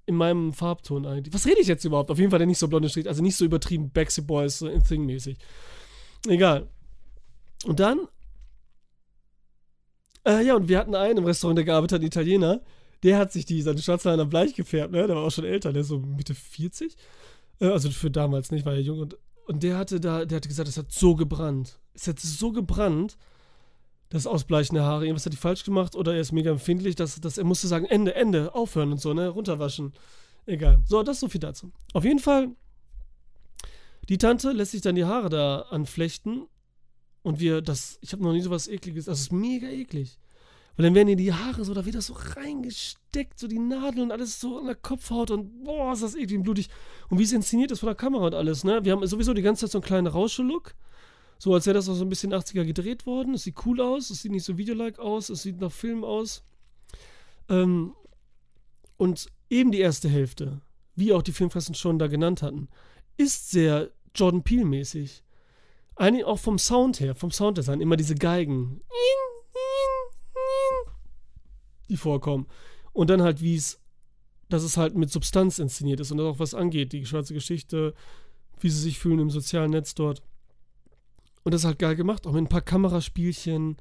in 0.06 0.16
meinem 0.16 0.52
Farbton 0.52 1.06
eigentlich. 1.06 1.34
Was 1.34 1.46
rede 1.46 1.62
ich 1.62 1.68
jetzt 1.68 1.86
überhaupt? 1.86 2.12
Auf 2.12 2.20
jeden 2.20 2.30
Fall 2.30 2.40
der 2.40 2.46
nicht 2.46 2.58
so 2.58 2.68
blonde 2.68 2.90
Strähnchen, 2.90 3.08
also 3.08 3.24
nicht 3.24 3.38
so 3.38 3.46
übertrieben 3.46 3.90
Backstreet 3.90 4.28
Boys, 4.28 4.60
so 4.60 4.68
in 4.68 4.84
Thing-mäßig. 4.84 5.38
Egal. 6.28 6.68
Und 7.66 7.80
dann, 7.80 8.02
äh, 10.28 10.46
ja, 10.46 10.58
und 10.58 10.68
wir 10.68 10.78
hatten 10.78 10.94
einen 10.94 11.20
im 11.20 11.26
Restaurant, 11.26 11.58
der 11.58 11.64
gearbeitet 11.64 11.94
hat, 11.94 12.02
einen 12.02 12.08
Italiener, 12.08 12.62
der 13.04 13.18
hat 13.18 13.32
sich 13.32 13.46
die, 13.46 13.62
seine 13.62 13.82
Schwarzhaare 13.82 14.26
bleich 14.26 14.56
gefärbt, 14.56 14.92
ne? 14.92 15.08
Der 15.08 15.16
war 15.16 15.24
auch 15.24 15.32
schon 15.32 15.46
älter, 15.46 15.72
der 15.72 15.84
ist 15.84 15.88
so 15.88 16.00
Mitte 16.00 16.36
40. 16.36 16.98
Äh, 17.60 17.68
also 17.68 17.90
für 17.92 18.12
damals 18.12 18.52
nicht, 18.52 18.66
war 18.66 18.74
er 18.74 18.82
jung. 18.82 19.00
Und, 19.00 19.18
und 19.48 19.64
der 19.64 19.78
hatte 19.78 20.00
da, 20.00 20.26
der 20.26 20.38
hatte 20.38 20.48
gesagt, 20.48 20.70
es 20.70 20.78
hat 20.78 20.92
so 20.92 21.16
gebrannt. 21.16 21.80
Es 21.94 22.08
hat 22.08 22.20
so 22.20 22.52
gebrannt, 22.52 23.18
das 24.10 24.28
Ausbleichen 24.28 24.76
der 24.76 24.84
Haare. 24.84 25.06
Irgendwas 25.06 25.26
hat 25.26 25.34
die 25.34 25.38
falsch 25.38 25.64
gemacht 25.64 25.96
oder 25.96 26.14
er 26.14 26.22
ist 26.22 26.32
mega 26.32 26.52
empfindlich, 26.52 26.96
dass, 26.96 27.20
dass 27.20 27.38
er 27.38 27.44
musste 27.44 27.68
sagen, 27.68 27.86
Ende, 27.86 28.16
Ende, 28.16 28.54
aufhören 28.54 28.92
und 28.92 29.02
so, 29.02 29.14
ne? 29.14 29.28
Runterwaschen. 29.30 29.94
Egal. 30.46 30.84
So, 30.86 31.04
das 31.04 31.18
ist 31.18 31.22
so 31.22 31.30
viel 31.30 31.40
dazu. 31.40 31.72
Auf 31.94 32.04
jeden 32.04 32.20
Fall, 32.20 32.50
die 34.10 34.18
Tante 34.18 34.52
lässt 34.52 34.72
sich 34.72 34.82
dann 34.82 34.96
die 34.96 35.06
Haare 35.06 35.30
da 35.30 35.62
anflechten. 35.70 36.48
Und 37.22 37.40
wir, 37.40 37.62
das, 37.62 37.98
ich 38.02 38.12
habe 38.12 38.22
noch 38.22 38.34
nie 38.34 38.42
so 38.42 38.50
was 38.50 38.68
ekliges, 38.68 39.06
das 39.06 39.22
ist 39.22 39.32
mega 39.32 39.68
eklig. 39.68 40.18
Weil 40.76 40.86
dann 40.86 40.96
werden 40.96 41.08
dir 41.08 41.16
die 41.16 41.34
Haare 41.34 41.64
so, 41.64 41.74
da 41.74 41.86
wird 41.86 41.96
das 41.96 42.08
so 42.08 42.16
reingesteckt, 42.18 43.38
so 43.38 43.48
die 43.48 43.60
Nadeln 43.60 44.06
und 44.06 44.12
alles 44.12 44.40
so 44.40 44.58
an 44.58 44.66
der 44.66 44.76
Kopfhaut 44.76 45.30
und 45.30 45.64
boah, 45.64 45.94
ist 45.94 46.02
das 46.02 46.16
eklig 46.16 46.38
und 46.38 46.44
blutig. 46.44 46.70
Und 47.10 47.20
wie 47.20 47.24
es 47.24 47.32
inszeniert 47.32 47.72
ist 47.72 47.80
von 47.80 47.88
der 47.88 47.96
Kamera 47.96 48.26
und 48.26 48.34
alles, 48.34 48.64
ne? 48.64 48.84
Wir 48.84 48.92
haben 48.92 49.06
sowieso 49.06 49.34
die 49.34 49.44
ganze 49.44 49.66
Zeit 49.66 49.72
so 49.72 49.78
einen 49.78 49.86
kleinen 49.86 50.08
Rauschelook. 50.08 50.74
So 51.38 51.54
als 51.54 51.68
wäre 51.68 51.76
das 51.76 51.90
auch 51.90 51.94
so 51.94 52.06
ein 52.06 52.10
bisschen 52.10 52.34
80er 52.34 52.66
gedreht 52.66 53.06
worden. 53.06 53.36
Es 53.36 53.44
sieht 53.44 53.66
cool 53.66 53.82
aus, 53.82 54.10
es 54.10 54.22
sieht 54.22 54.32
nicht 54.32 54.46
so 54.46 54.58
videolike 54.58 55.00
aus, 55.00 55.30
es 55.30 55.44
sieht 55.44 55.60
nach 55.62 55.72
Film 55.72 56.04
aus. 56.04 56.44
Ähm, 57.50 57.94
und 58.98 59.28
eben 59.50 59.72
die 59.72 59.80
erste 59.80 60.10
Hälfte, 60.10 60.62
wie 60.96 61.14
auch 61.14 61.22
die 61.22 61.34
Filmfressen 61.34 61.76
schon 61.76 62.00
da 62.00 62.08
genannt 62.08 62.42
hatten, 62.42 62.68
ist 63.18 63.52
sehr 63.52 63.92
Jordan 64.16 64.44
Peele-mäßig. 64.44 65.24
Auch 65.96 66.40
vom 66.40 66.58
Sound 66.58 67.00
her, 67.00 67.14
vom 67.14 67.30
Sounddesign, 67.30 67.80
immer 67.80 67.98
diese 67.98 68.16
Geigen 68.16 68.82
die 71.90 71.98
vorkommen. 71.98 72.48
Und 72.92 73.10
dann 73.10 73.22
halt, 73.22 73.42
wie 73.42 73.56
es, 73.56 73.80
dass 74.50 74.64
es 74.64 74.78
halt 74.78 74.96
mit 74.96 75.12
Substanz 75.12 75.60
inszeniert 75.60 76.00
ist 76.00 76.12
und 76.12 76.20
auch 76.20 76.40
was 76.40 76.54
angeht, 76.54 76.94
die 76.94 77.06
schwarze 77.06 77.34
Geschichte, 77.34 77.94
wie 78.60 78.70
sie 78.70 78.80
sich 78.80 79.00
fühlen 79.00 79.20
im 79.20 79.30
sozialen 79.30 79.72
Netz 79.72 79.96
dort. 79.96 80.22
Und 81.44 81.54
das 81.54 81.62
ist 81.62 81.66
halt 81.66 81.80
geil 81.80 81.96
gemacht, 81.96 82.26
auch 82.26 82.32
mit 82.32 82.44
ein 82.44 82.50
paar 82.50 82.62
Kameraspielchen, 82.62 83.78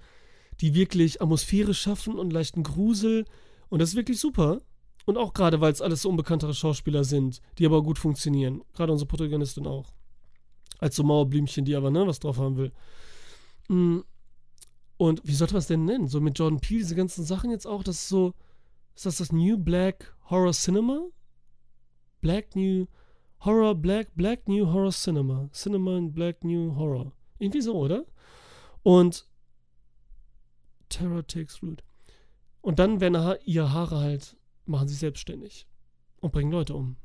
die 0.61 0.75
wirklich 0.75 1.23
Atmosphäre 1.23 1.75
schaffen 1.75 2.19
und 2.19 2.33
leichten 2.33 2.63
Grusel. 2.63 3.25
Und 3.69 3.81
das 3.81 3.91
ist 3.91 3.97
wirklich 3.97 4.19
super. 4.19 4.61
Und 5.05 5.17
auch 5.17 5.33
gerade, 5.33 5.61
weil 5.61 5.73
es 5.73 5.81
alles 5.81 6.03
so 6.03 6.09
unbekanntere 6.09 6.55
Schauspieler 6.55 7.05
sind, 7.05 7.41
die 7.59 7.67
aber 7.67 7.83
gut 7.83 7.99
funktionieren. 7.99 8.63
Gerade 8.75 8.93
unsere 8.93 9.09
Protagonistin 9.09 9.67
auch. 9.67 9.93
Als 10.79 10.97
so 10.97 11.03
Mauerblümchen, 11.03 11.65
die 11.65 11.75
aber 11.75 11.91
ne, 11.91 12.07
was 12.07 12.21
drauf 12.21 12.39
haben 12.39 12.57
will. 12.57 12.73
Und 15.03 15.21
wie 15.25 15.35
sollte 15.35 15.55
man 15.55 15.59
es 15.59 15.67
denn 15.67 15.85
nennen? 15.85 16.07
So 16.07 16.21
mit 16.21 16.39
Jordan 16.39 16.61
Peele, 16.61 16.79
diese 16.79 16.95
ganzen 16.95 17.25
Sachen 17.25 17.51
jetzt 17.51 17.67
auch, 17.67 17.83
das 17.83 17.97
ist 17.97 18.09
so, 18.09 18.35
ist 18.95 19.05
das 19.05 19.17
das 19.17 19.33
New 19.33 19.59
Black 19.59 20.15
Horror 20.31 20.53
Cinema? 20.53 21.09
Black 22.21 22.55
New 22.55 22.87
Horror, 23.41 23.75
Black, 23.75 24.15
Black 24.15 24.47
New 24.47 24.65
Horror 24.65 24.93
Cinema. 24.93 25.49
Cinema 25.53 25.99
in 25.99 26.13
Black 26.13 26.45
New 26.45 26.77
Horror. 26.77 27.11
Irgendwie 27.41 27.63
so, 27.63 27.75
oder? 27.75 28.05
Und 28.85 29.27
Terror 30.89 31.27
Takes 31.27 31.61
Root. 31.65 31.83
Und 32.61 32.79
dann 32.79 33.01
werden 33.01 33.37
ihre 33.45 33.73
Haare 33.73 33.99
halt, 33.99 34.37
machen 34.67 34.87
sich 34.87 35.01
selbstständig 35.01 35.67
und 36.21 36.33
bringen 36.33 36.53
Leute 36.53 36.77
um. 36.77 36.97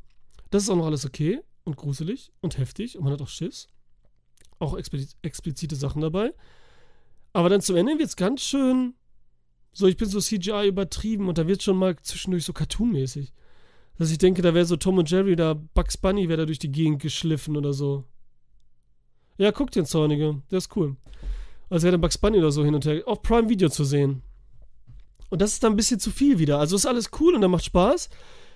Das 0.52 0.62
ist 0.62 0.70
auch 0.70 0.76
noch 0.76 0.86
alles 0.86 1.04
okay 1.04 1.42
und 1.64 1.78
gruselig 1.78 2.32
und 2.42 2.60
heftig 2.60 2.96
und 2.96 3.06
man 3.06 3.14
hat 3.14 3.24
auch 3.24 3.28
Schiss. 3.28 3.68
Auch 4.60 4.78
explizite 4.78 5.76
Sachen 5.76 6.04
dabei. 6.04 6.36
Aber 7.38 7.50
dann 7.50 7.62
zum 7.62 7.76
Ende 7.76 8.00
wird 8.00 8.10
es 8.10 8.16
ganz 8.16 8.42
schön. 8.42 8.96
So, 9.72 9.86
ich 9.86 9.96
bin 9.96 10.10
so 10.10 10.20
CGI 10.20 10.70
übertrieben 10.70 11.30
und 11.30 11.38
da 11.38 11.46
wird 11.46 11.62
schon 11.62 11.78
mal 11.78 11.96
zwischendurch 11.98 12.44
so 12.44 12.52
cartoonmäßig. 12.52 13.32
Dass 14.00 14.10
ich 14.10 14.18
denke, 14.18 14.42
da 14.42 14.56
wäre 14.56 14.66
so 14.66 14.76
Tom 14.76 14.98
und 14.98 15.08
Jerry, 15.08 15.36
da 15.36 15.54
Bugs 15.54 15.98
Bunny 15.98 16.30
wäre 16.30 16.40
da 16.40 16.46
durch 16.48 16.58
die 16.58 16.72
Gegend 16.72 17.00
geschliffen 17.00 17.56
oder 17.56 17.74
so. 17.74 18.06
Ja, 19.38 19.52
guckt 19.52 19.76
den 19.76 19.86
Zornige, 19.86 20.42
der 20.50 20.58
ist 20.58 20.76
cool. 20.76 20.96
Als 21.70 21.84
wäre 21.84 21.92
dann 21.92 22.02
Bugs 22.02 22.18
Bunny 22.18 22.40
oder 22.40 22.50
so 22.50 22.66
hin 22.66 22.74
und 22.74 22.88
her 22.88 23.04
auf 23.06 23.22
Prime 23.22 23.50
Video 23.50 23.70
zu 23.70 23.84
sehen. 23.84 24.24
Und 25.30 25.40
das 25.40 25.54
ist 25.54 25.64
dann 25.64 25.74
ein 25.74 25.78
bisschen 25.78 26.00
zu 26.00 26.10
viel 26.10 26.40
wieder. 26.40 26.58
Also 26.58 26.76
ist 26.76 26.88
alles 26.88 27.12
cool 27.20 27.36
und 27.36 27.42
dann 27.42 27.52
macht 27.52 27.66
Spaß. 27.66 28.10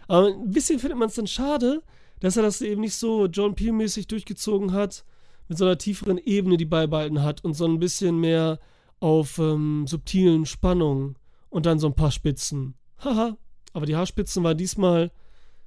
Aber 0.08 0.30
ein 0.30 0.50
bisschen 0.50 0.80
findet 0.80 0.98
man 0.98 1.10
es 1.10 1.14
dann 1.14 1.28
schade, 1.28 1.84
dass 2.20 2.36
er 2.36 2.42
das 2.42 2.64
eben 2.64 2.82
nicht 2.82 2.96
so 2.96 3.28
John 3.28 3.54
Peel-mäßig 3.54 4.08
durchgezogen 4.08 4.74
hat, 4.74 5.06
mit 5.50 5.60
so 5.60 5.66
einer 5.66 5.78
tieferen 5.78 6.18
Ebene 6.18 6.58
die 6.58 6.66
beibehalten 6.66 7.22
hat 7.22 7.44
und 7.46 7.54
so 7.54 7.66
ein 7.68 7.78
bisschen 7.78 8.18
mehr 8.18 8.58
auf 9.02 9.40
ähm, 9.40 9.86
subtilen 9.88 10.46
Spannungen 10.46 11.18
und 11.50 11.66
dann 11.66 11.80
so 11.80 11.88
ein 11.88 11.96
paar 11.96 12.12
Spitzen. 12.12 12.76
Haha, 13.00 13.36
aber 13.74 13.86
die 13.86 13.96
Haarspitzen 13.96 14.44
waren 14.44 14.58
diesmal 14.58 15.12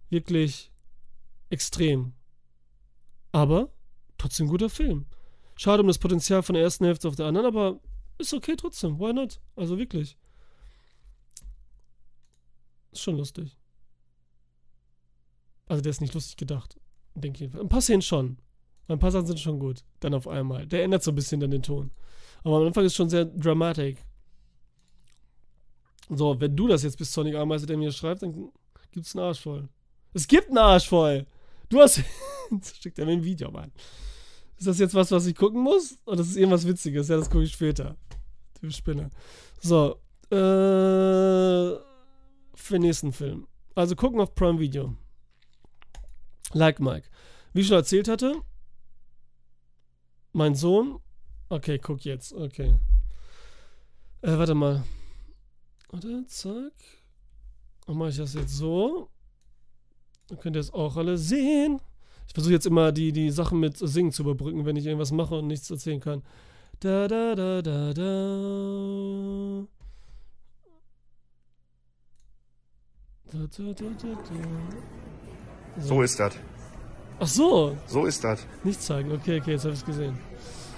wirklich 0.09 0.71
extrem. 1.51 2.15
Aber 3.33 3.71
trotzdem 4.17 4.47
guter 4.47 4.71
Film. 4.71 5.07
Schade 5.57 5.83
um 5.83 5.89
das 5.89 5.99
Potenzial 5.99 6.43
von 6.43 6.55
der 6.55 6.63
ersten 6.63 6.85
Hälfte 6.85 7.09
auf 7.09 7.17
der 7.17 7.27
anderen, 7.27 7.47
aber 7.47 7.81
ist 8.19 8.33
okay 8.33 8.55
trotzdem. 8.57 8.99
Why 8.99 9.13
not? 9.13 9.41
Also 9.57 9.77
wirklich. 9.79 10.17
Ist 12.93 13.03
schon 13.03 13.17
lustig. 13.17 13.57
Also 15.67 15.83
der 15.83 15.91
ist 15.91 16.01
nicht 16.01 16.15
lustig 16.15 16.37
gedacht. 16.37 16.79
Denke 17.15 17.47
ich. 17.47 17.55
Ein 17.55 17.69
paar 17.69 17.81
Szenen 17.81 18.03
schon. 18.03 18.39
Ein 18.87 18.99
paar 18.99 19.11
Sachen 19.11 19.27
sind 19.27 19.41
schon 19.41 19.59
gut. 19.59 19.83
Dann 20.01 20.15
auf 20.15 20.29
einmal. 20.29 20.67
Der 20.67 20.85
ändert 20.85 21.03
so 21.03 21.11
ein 21.11 21.15
bisschen 21.15 21.41
dann 21.41 21.51
den 21.51 21.63
Ton. 21.63 21.91
Aber 22.45 22.59
am 22.59 22.67
Anfang 22.67 22.85
ist 22.85 22.95
schon 22.95 23.09
sehr 23.09 23.25
dramatisch. 23.25 23.97
So, 26.11 26.39
wenn 26.39 26.55
du 26.55 26.69
das 26.69 26.83
jetzt 26.83 26.99
bist, 26.99 27.13
Sonic 27.13 27.35
Ameise, 27.35 27.67
der 27.67 27.77
mir 27.77 27.91
schreibt, 27.91 28.23
dann 28.23 28.53
gibt's 28.93 29.17
einen 29.17 29.25
Arsch 29.25 29.41
voll. 29.41 29.69
Es 30.13 30.29
gibt 30.29 30.49
einen 30.49 30.59
Arsch 30.59 30.89
voll. 30.89 31.27
Du 31.69 31.81
hast. 31.81 32.03
schickt 32.81 32.99
er 32.99 33.07
mir 33.07 33.13
ein 33.13 33.25
Video, 33.25 33.51
Mann. 33.51 33.73
Ist 34.59 34.69
das 34.69 34.79
jetzt 34.79 34.95
was, 34.95 35.11
was 35.11 35.27
ich 35.27 35.35
gucken 35.35 35.63
muss? 35.63 35.99
Oder 36.05 36.21
ist 36.21 36.31
es 36.31 36.37
irgendwas 36.37 36.67
Witziges? 36.67 37.09
Ja, 37.09 37.17
das 37.17 37.31
gucke 37.31 37.45
ich 37.45 37.53
später. 37.53 37.97
Du 38.61 38.71
Spinner. 38.71 39.11
So. 39.61 39.97
Äh. 40.31 41.81
Für 42.57 42.75
den 42.75 42.83
nächsten 42.83 43.13
Film. 43.13 43.47
Also 43.75 43.97
gucken 43.97 44.21
auf 44.21 44.35
Prime 44.35 44.59
Video. 44.59 44.95
Like 46.53 46.79
Mike. 46.79 47.09
Wie 47.53 47.61
ich 47.61 47.67
schon 47.67 47.77
erzählt 47.77 48.09
hatte, 48.09 48.41
mein 50.33 50.55
Sohn. 50.55 51.01
Okay, 51.49 51.79
guck 51.79 52.05
jetzt. 52.05 52.33
Okay. 52.33 52.75
Äh, 54.23 54.39
warte 54.39 54.55
mal. 54.55 54.83
Warte, 55.91 56.25
zack. 56.27 56.73
Dann 57.87 57.97
mache 57.99 58.11
ich 58.11 58.17
das 58.17 58.35
jetzt 58.35 58.57
so. 58.57 59.09
Dann 60.29 60.39
könnt 60.39 60.57
ihr 60.57 60.61
es 60.61 60.73
auch 60.73 60.97
alle 60.97 61.19
sehen. 61.19 61.81
Ich 62.27 62.33
versuche 62.33 62.55
jetzt 62.55 62.67
immer 62.67 62.91
die, 62.93 63.13
die 63.13 63.31
Sachen 63.31 63.61
mit 63.61 63.77
Singen 63.77 64.11
zu 64.13 64.23
überbrücken, 64.23 64.65
wenn 64.65 64.77
ich 64.77 64.87
irgendwas 64.87 65.13
mache 65.13 65.37
und 65.39 65.47
nichts 65.47 65.71
erzählen 65.71 66.01
kann. 66.01 66.23
Da, 66.81 67.07
da, 67.07 67.35
da, 67.35 67.61
da, 67.63 67.93
da. 67.93 69.67
Da, 73.31 73.39
da, 73.39 73.73
da, 73.73 73.85
da, 74.01 74.15
da. 75.75 75.83
So 75.83 76.03
ist 76.03 76.19
das. 76.19 76.35
Ach 77.21 77.27
so, 77.29 77.77
So 77.87 78.07
ist 78.07 78.25
das. 78.25 78.47
nicht 78.65 78.81
zeigen. 78.83 79.13
Okay, 79.13 79.41
okay, 79.41 79.53
jetzt 79.53 79.65
habe 79.65 79.75
ich 79.75 79.81
es 79.81 79.87
gesehen. 79.87 80.19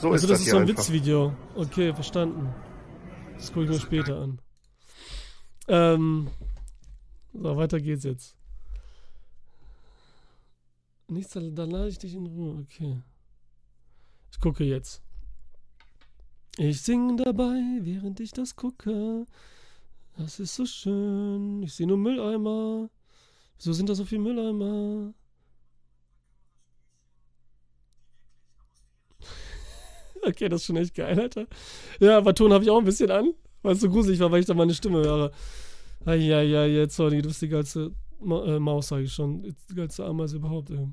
So 0.00 0.11
Also 0.11 0.26
ist 0.26 0.30
das 0.30 0.38
das 0.38 0.40
ist 0.40 0.50
so 0.50 0.56
ein 0.56 0.62
einfach. 0.62 0.76
Witzvideo. 0.78 1.35
Okay, 1.54 1.94
verstanden. 1.94 2.54
Das 3.37 3.48
gucke 3.52 3.64
ich 3.64 3.70
mir 3.70 3.80
später 3.80 4.20
an. 4.20 4.40
Ähm, 5.68 6.28
so, 7.32 7.56
weiter 7.56 7.80
geht's 7.80 8.04
jetzt. 8.04 8.37
Nichts, 11.09 11.32
dann 11.32 11.54
dann 11.54 11.70
lade 11.70 11.88
ich 11.88 11.98
dich 11.98 12.14
in 12.14 12.26
Ruhe. 12.26 12.61
Okay. 12.62 13.02
Ich 14.32 14.40
gucke 14.40 14.64
jetzt. 14.64 15.02
Ich 16.59 16.82
singe 16.82 17.16
dabei, 17.16 17.61
während 17.82 18.20
ich 18.20 18.32
das 18.32 18.56
gucke. 18.56 19.26
Das 20.16 20.40
ist 20.40 20.54
so 20.54 20.64
schön. 20.66 21.62
Ich 21.62 21.74
sehe 21.74 21.87
nur 21.87 21.98
Mülleimer. 21.98 22.88
Wieso 23.59 23.72
sind 23.72 23.88
da 23.88 23.94
so 23.94 24.04
viele 24.04 24.22
Mülleimer? 24.22 25.12
Okay, 30.26 30.48
das 30.48 30.62
ist 30.62 30.66
schon 30.66 30.76
echt 30.76 30.94
geil, 30.94 31.18
Alter. 31.18 31.46
Ja, 32.00 32.18
aber 32.18 32.34
Ton 32.34 32.52
habe 32.52 32.64
ich 32.64 32.70
auch 32.70 32.78
ein 32.78 32.84
bisschen 32.84 33.10
an, 33.10 33.32
weil 33.62 33.74
es 33.74 33.80
so 33.80 33.88
gruselig 33.88 34.18
war, 34.18 34.30
weil 34.32 34.40
ich 34.40 34.46
da 34.46 34.54
meine 34.54 34.74
Stimme 34.74 34.98
höre. 34.98 35.30
Eieiei, 36.04 36.68
jetzt, 36.68 36.96
sorry, 36.96 37.22
du 37.22 37.28
bist 37.28 37.42
die 37.42 37.48
geilste 37.48 37.92
Ma 38.20 38.44
äh, 38.44 38.58
Maus, 38.58 38.88
sage 38.88 39.04
ich 39.04 39.12
schon. 39.12 39.42
Die 39.42 39.74
geilste 39.74 40.04
Ameise 40.04 40.36
überhaupt, 40.36 40.70
ey. 40.70 40.88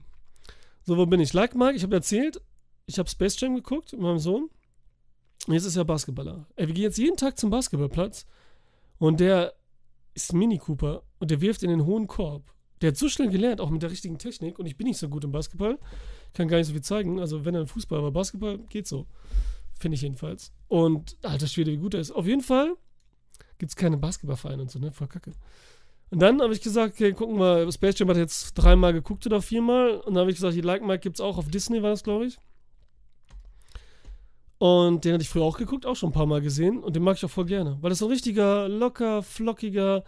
So, 0.83 0.97
wo 0.97 1.05
bin 1.05 1.19
ich? 1.19 1.33
Like 1.33 1.55
Mike, 1.55 1.75
ich 1.75 1.83
habe 1.83 1.95
erzählt, 1.95 2.41
ich 2.85 2.99
habe 2.99 3.09
Space 3.09 3.39
Jam 3.39 3.55
geguckt 3.55 3.93
mit 3.93 4.01
meinem 4.01 4.19
Sohn. 4.19 4.49
Jetzt 5.47 5.65
ist 5.65 5.75
er 5.75 5.85
Basketballer. 5.85 6.45
Ey, 6.55 6.67
wir 6.67 6.73
gehen 6.73 6.83
jetzt 6.83 6.97
jeden 6.97 7.17
Tag 7.17 7.37
zum 7.37 7.49
Basketballplatz 7.49 8.25
und 8.97 9.19
der 9.19 9.53
ist 10.13 10.33
Mini 10.33 10.57
Cooper 10.57 11.03
und 11.19 11.31
der 11.31 11.41
wirft 11.41 11.63
in 11.63 11.69
den 11.69 11.85
hohen 11.85 12.07
Korb. 12.07 12.53
Der 12.81 12.89
hat 12.89 12.97
so 12.97 13.07
schnell 13.07 13.29
gelernt, 13.29 13.61
auch 13.61 13.69
mit 13.69 13.81
der 13.81 13.91
richtigen 13.91 14.17
Technik. 14.17 14.59
Und 14.59 14.65
ich 14.65 14.75
bin 14.75 14.87
nicht 14.87 14.99
so 14.99 15.07
gut 15.07 15.23
im 15.23 15.31
Basketball. 15.31 15.79
Kann 16.33 16.47
gar 16.47 16.57
nicht 16.57 16.67
so 16.67 16.73
viel 16.73 16.81
zeigen. 16.81 17.19
Also, 17.19 17.45
wenn 17.45 17.55
er 17.55 17.67
Fußball, 17.67 17.99
aber 17.99 18.11
Basketball 18.11 18.59
geht 18.69 18.87
so. 18.87 19.05
Finde 19.79 19.95
ich 19.95 20.01
jedenfalls. 20.01 20.51
Und, 20.67 21.17
alter 21.21 21.47
Schwede, 21.47 21.71
wie 21.71 21.77
gut 21.77 21.93
er 21.93 21.99
ist. 21.99 22.11
Auf 22.11 22.25
jeden 22.25 22.41
Fall 22.41 22.75
gibt 23.57 23.71
es 23.71 23.75
keine 23.75 23.97
Basketballvereine 23.97 24.61
und 24.61 24.71
so, 24.71 24.79
ne? 24.79 24.91
Voll 24.91 25.07
kacke. 25.07 25.31
Und 26.09 26.19
dann 26.21 26.41
habe 26.41 26.53
ich 26.53 26.61
gesagt, 26.61 26.93
okay, 26.93 27.11
gucken 27.13 27.39
wir, 27.39 27.71
Space 27.71 27.97
Jam 27.97 28.09
hat 28.09 28.17
jetzt 28.17 28.53
dreimal 28.53 28.93
geguckt 28.93 29.25
oder 29.25 29.41
viermal. 29.41 29.97
Und 29.97 30.13
dann 30.13 30.21
habe 30.21 30.31
ich 30.31 30.37
gesagt, 30.37 30.55
die 30.55 30.61
Like 30.61 30.83
Mike 30.83 30.99
gibt 30.99 31.17
es 31.17 31.21
auch 31.21 31.37
auf 31.37 31.47
Disney, 31.49 31.81
war 31.81 31.89
das, 31.89 32.03
glaube 32.03 32.27
ich. 32.27 32.37
Und 34.59 35.03
den 35.03 35.13
hatte 35.13 35.23
ich 35.23 35.29
früher 35.29 35.43
auch 35.43 35.57
geguckt, 35.57 35.85
auch 35.85 35.95
schon 35.95 36.09
ein 36.09 36.13
paar 36.13 36.25
Mal 36.25 36.41
gesehen. 36.41 36.83
Und 36.83 36.95
den 36.95 37.03
mag 37.03 37.17
ich 37.17 37.25
auch 37.25 37.29
voll 37.29 37.45
gerne. 37.45 37.77
Weil 37.81 37.89
das 37.89 37.99
so 37.99 38.05
ein 38.05 38.11
richtiger, 38.11 38.69
locker, 38.69 39.23
flockiger 39.23 40.03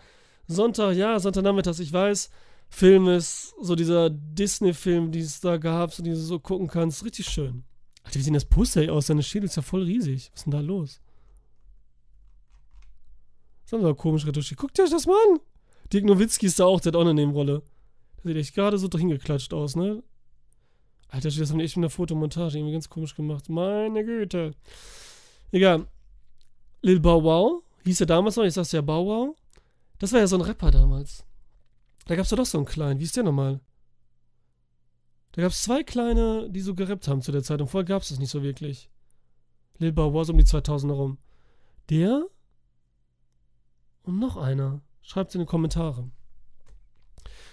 Sonntag, 0.47 0.95
ja, 0.95 1.19
Sonntagnachmittags, 1.19 1.79
ich 1.79 1.91
weiß, 1.91 2.29
Film 2.69 3.08
ist 3.08 3.54
so 3.62 3.75
dieser 3.75 4.10
Disney-Film, 4.10 5.12
die 5.12 5.19
es 5.19 5.39
da 5.39 5.58
gab, 5.58 5.93
so, 5.93 6.04
die 6.04 6.10
du 6.10 6.17
so 6.17 6.39
gucken 6.39 6.67
kannst. 6.67 7.06
Richtig 7.06 7.28
schön. 7.28 7.63
Alter, 8.04 8.19
wie 8.19 8.23
sieht 8.23 8.36
das 8.36 8.45
Poster 8.45 8.91
aus? 8.91 9.08
Seine 9.08 9.23
Schädel 9.23 9.45
ist 9.45 9.56
ja 9.56 9.62
voll 9.62 9.84
riesig. 9.84 10.30
Was 10.32 10.41
ist 10.41 10.45
denn 10.45 10.51
da 10.51 10.60
los? 10.60 11.01
Das 13.63 13.73
haben 13.73 13.84
wir 13.84 13.95
komisch 13.95 14.25
retuschiert. 14.25 14.60
Guckt 14.60 14.80
euch 14.80 14.89
das 14.89 15.08
mal 15.08 15.17
an. 15.30 15.39
Dirk 15.91 16.06
Nowitzki 16.06 16.45
ist 16.45 16.60
da 16.60 16.65
auch, 16.65 16.80
der 16.80 16.91
hat 16.91 16.95
auch 16.97 17.01
eine 17.01 17.13
Nebenrolle. 17.13 17.63
Der 18.23 18.34
sieht 18.34 18.38
echt 18.38 18.56
gerade 18.56 18.78
so 18.78 18.89
hingeklatscht 18.89 19.54
aus, 19.54 19.75
ne? 19.75 20.04
Alter, 21.08 21.30
das 21.30 21.49
haben 21.49 21.60
die 21.60 21.65
echt 21.65 21.78
mit 21.78 21.86
einer 21.86 21.89
Fotomontage 21.89 22.58
irgendwie 22.58 22.73
ganz 22.73 22.89
komisch 22.89 23.15
gemacht. 23.15 23.49
Meine 23.49 24.04
Güte. 24.04 24.54
Egal. 25.51 25.88
Lil 26.82 26.99
Bow 26.99 27.23
Wow 27.23 27.63
hieß 27.86 28.01
er 28.01 28.08
damals 28.08 28.36
noch, 28.36 28.43
ich 28.43 28.54
sag's 28.54 28.71
ja 28.71 28.82
Bow 28.82 29.06
Wow. 29.06 29.36
Das 29.99 30.12
war 30.12 30.19
ja 30.19 30.28
so 30.28 30.36
ein 30.36 30.41
Rapper 30.41 30.71
damals. 30.71 31.23
Da 32.05 32.15
gab's 32.15 32.29
doch 32.29 32.37
doch 32.37 32.45
so 32.45 32.57
einen 32.57 32.65
kleinen. 32.65 32.99
Wie 32.99 33.03
ist 33.03 33.15
der 33.17 33.23
nochmal? 33.23 33.59
Da 35.31 35.41
gab's 35.41 35.63
zwei 35.63 35.83
kleine, 35.83 36.49
die 36.49 36.61
so 36.61 36.75
gerappt 36.75 37.07
haben 37.07 37.21
zu 37.21 37.31
der 37.31 37.43
Zeit. 37.43 37.59
Und 37.61 37.67
vorher 37.67 37.85
gab's 37.85 38.09
das 38.09 38.19
nicht 38.19 38.29
so 38.29 38.41
wirklich. 38.41 38.89
Lil 39.79 39.91
Bow 39.91 40.23
so 40.23 40.31
um 40.31 40.37
die 40.37 40.45
2000er 40.45 40.93
rum. 40.93 41.17
Der? 41.89 42.25
Und 44.03 44.19
noch 44.19 44.37
einer. 44.37 44.81
Schreibt's 45.01 45.35
in 45.35 45.41
die 45.41 45.45
Kommentare. 45.45 46.09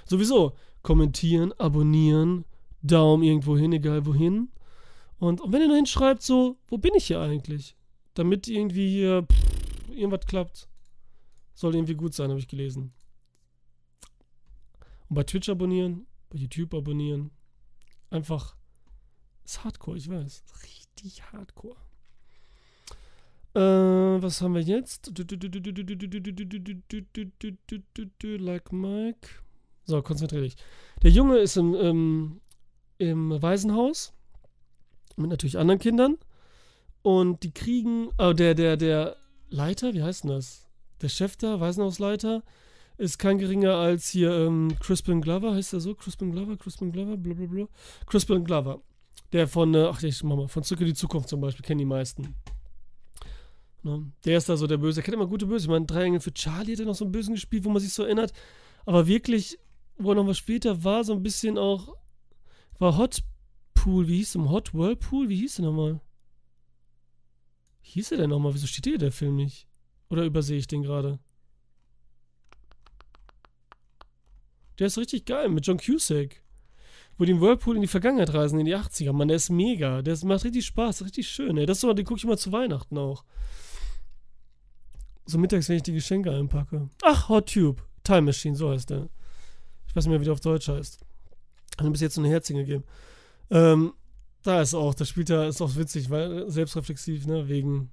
Sowieso. 0.06 0.54
Kommentieren, 0.82 1.52
abonnieren, 1.58 2.44
Daumen 2.82 3.22
irgendwo 3.22 3.56
hin, 3.56 3.72
egal 3.72 4.04
wohin. 4.04 4.50
Und, 5.18 5.40
und 5.40 5.52
wenn 5.52 5.62
ihr 5.62 5.68
nur 5.68 5.76
hinschreibt, 5.76 6.22
so, 6.22 6.56
wo 6.66 6.78
bin 6.78 6.94
ich 6.96 7.06
hier 7.06 7.20
eigentlich? 7.20 7.76
Damit 8.14 8.48
irgendwie 8.48 8.90
hier 8.90 9.22
pff, 9.22 9.88
irgendwas 9.90 10.26
klappt. 10.26 10.68
Soll 11.54 11.76
irgendwie 11.76 11.94
gut 11.94 12.14
sein, 12.14 12.30
habe 12.30 12.40
ich 12.40 12.48
gelesen. 12.48 12.92
Und 15.12 15.16
bei 15.16 15.24
Twitch 15.24 15.50
abonnieren, 15.50 16.06
bei 16.30 16.38
YouTube 16.38 16.72
abonnieren. 16.72 17.32
Einfach. 18.08 18.56
Ist 19.44 19.62
hardcore, 19.62 19.98
ich 19.98 20.08
weiß. 20.08 20.42
Richtig 20.62 21.22
hardcore. 21.30 21.76
Äh, 23.52 24.22
was 24.22 24.40
haben 24.40 24.54
wir 24.54 24.62
jetzt? 24.62 25.12
Like 28.22 28.72
Mike. 28.72 29.28
So, 29.84 30.00
konzentriere 30.00 30.44
dich. 30.44 30.56
Der 31.02 31.10
Junge 31.10 31.36
ist 31.40 31.58
im, 31.58 31.74
im, 31.74 32.40
im 32.96 33.42
Waisenhaus 33.42 34.14
mit 35.16 35.28
natürlich 35.28 35.58
anderen 35.58 35.78
Kindern 35.78 36.16
und 37.02 37.42
die 37.42 37.52
kriegen, 37.52 38.08
oh, 38.16 38.32
der, 38.32 38.54
der, 38.54 38.78
der 38.78 39.18
Leiter, 39.50 39.92
wie 39.92 40.02
heißt 40.02 40.24
denn 40.24 40.30
das? 40.30 40.70
Der 41.02 41.10
Chef 41.10 41.36
da, 41.36 41.60
Waisenhausleiter, 41.60 42.42
ist 42.98 43.18
kein 43.18 43.38
geringer 43.38 43.74
als 43.74 44.08
hier 44.08 44.32
ähm, 44.32 44.76
Crispin 44.80 45.20
Glover, 45.20 45.54
heißt 45.54 45.72
er 45.72 45.80
so? 45.80 45.94
Crispin 45.94 46.32
Glover, 46.32 46.56
Crispin 46.56 46.92
Glover, 46.92 47.16
blablabla. 47.16 47.66
Crispin 48.06 48.44
Glover. 48.44 48.82
Der 49.32 49.48
von, 49.48 49.74
äh, 49.74 49.86
ach, 49.90 50.02
ich 50.02 50.22
mach 50.22 50.36
mal, 50.36 50.48
von 50.48 50.62
Zurück 50.62 50.86
die 50.86 50.94
Zukunft 50.94 51.28
zum 51.28 51.40
Beispiel, 51.40 51.64
kennen 51.64 51.78
die 51.78 51.84
meisten. 51.84 52.34
Ne? 53.82 54.12
Der 54.24 54.38
ist 54.38 54.48
da 54.48 54.56
so 54.56 54.66
der 54.66 54.76
Böse. 54.76 55.00
Er 55.00 55.02
kennt 55.02 55.14
immer 55.14 55.26
gute 55.26 55.46
Böse. 55.46 55.64
Ich 55.64 55.70
meine, 55.70 55.86
Drei 55.86 56.04
Engel 56.04 56.20
für 56.20 56.32
Charlie 56.32 56.72
hat 56.72 56.80
er 56.80 56.86
noch 56.86 56.94
so 56.94 57.04
einen 57.04 57.12
Bösen 57.12 57.34
gespielt, 57.34 57.64
wo 57.64 57.70
man 57.70 57.80
sich 57.80 57.92
so 57.92 58.04
erinnert. 58.04 58.32
Aber 58.84 59.06
wirklich, 59.06 59.58
wo 59.96 60.10
er 60.10 60.16
noch 60.16 60.26
was 60.26 60.38
später 60.38 60.84
war, 60.84 61.04
so 61.04 61.12
ein 61.12 61.22
bisschen 61.22 61.58
auch, 61.58 61.96
war 62.78 62.96
Hot 62.98 63.22
Pool, 63.74 64.06
wie 64.06 64.18
hieß 64.18 64.34
der? 64.34 64.50
Hot 64.50 64.74
Whirlpool? 64.74 65.28
Wie 65.28 65.36
hieß 65.36 65.56
der 65.56 65.64
nochmal? 65.64 66.00
Wie 67.82 67.90
hieß 67.90 68.10
der 68.10 68.18
denn 68.18 68.30
nochmal? 68.30 68.54
Wieso 68.54 68.66
steht 68.66 68.86
hier 68.86 68.98
der 68.98 69.12
Film 69.12 69.36
nicht? 69.36 69.66
Oder 70.08 70.24
übersehe 70.24 70.58
ich 70.58 70.66
den 70.66 70.82
gerade? 70.82 71.18
Der 74.82 74.88
ist 74.88 74.98
richtig 74.98 75.26
geil, 75.26 75.48
mit 75.48 75.64
John 75.64 75.78
Cusack. 75.78 76.42
Wo 77.16 77.24
die 77.24 77.30
im 77.30 77.40
Whirlpool 77.40 77.76
in 77.76 77.82
die 77.82 77.86
Vergangenheit 77.86 78.34
reisen, 78.34 78.58
in 78.58 78.66
die 78.66 78.74
80er. 78.74 79.12
Mann, 79.12 79.28
der 79.28 79.36
ist 79.36 79.48
mega. 79.48 80.02
Der 80.02 80.12
ist, 80.12 80.24
macht 80.24 80.42
richtig 80.42 80.66
Spaß, 80.66 81.04
richtig 81.04 81.28
schön. 81.28 81.56
Ey. 81.56 81.66
Das 81.66 81.78
so, 81.78 81.92
den 81.92 82.04
gucke 82.04 82.18
ich 82.18 82.24
immer 82.24 82.36
zu 82.36 82.50
Weihnachten 82.50 82.98
auch. 82.98 83.22
So 85.24 85.38
mittags, 85.38 85.68
wenn 85.68 85.76
ich 85.76 85.84
die 85.84 85.92
Geschenke 85.92 86.32
einpacke. 86.32 86.90
Ach, 87.04 87.28
Hot 87.28 87.52
Tube. 87.52 87.80
Time 88.02 88.22
Machine, 88.22 88.56
so 88.56 88.70
heißt 88.70 88.90
der. 88.90 89.08
Ich 89.86 89.94
weiß 89.94 90.06
nicht 90.06 90.10
mehr, 90.10 90.20
wie 90.20 90.24
der 90.24 90.32
auf 90.32 90.40
Deutsch 90.40 90.66
heißt. 90.66 90.98
Hat 91.78 91.84
mir 91.84 91.92
bis 91.92 92.00
jetzt 92.00 92.16
so 92.16 92.20
eine 92.20 92.30
Herzchen 92.30 92.56
gegeben. 92.56 92.82
Ähm, 93.50 93.92
da 94.42 94.62
ist 94.62 94.74
auch, 94.74 94.94
das 94.94 95.08
spielt 95.08 95.30
er, 95.30 95.46
ist 95.46 95.62
auch 95.62 95.76
witzig, 95.76 96.10
weil 96.10 96.50
selbstreflexiv, 96.50 97.28
ne, 97.28 97.48
wegen, 97.48 97.92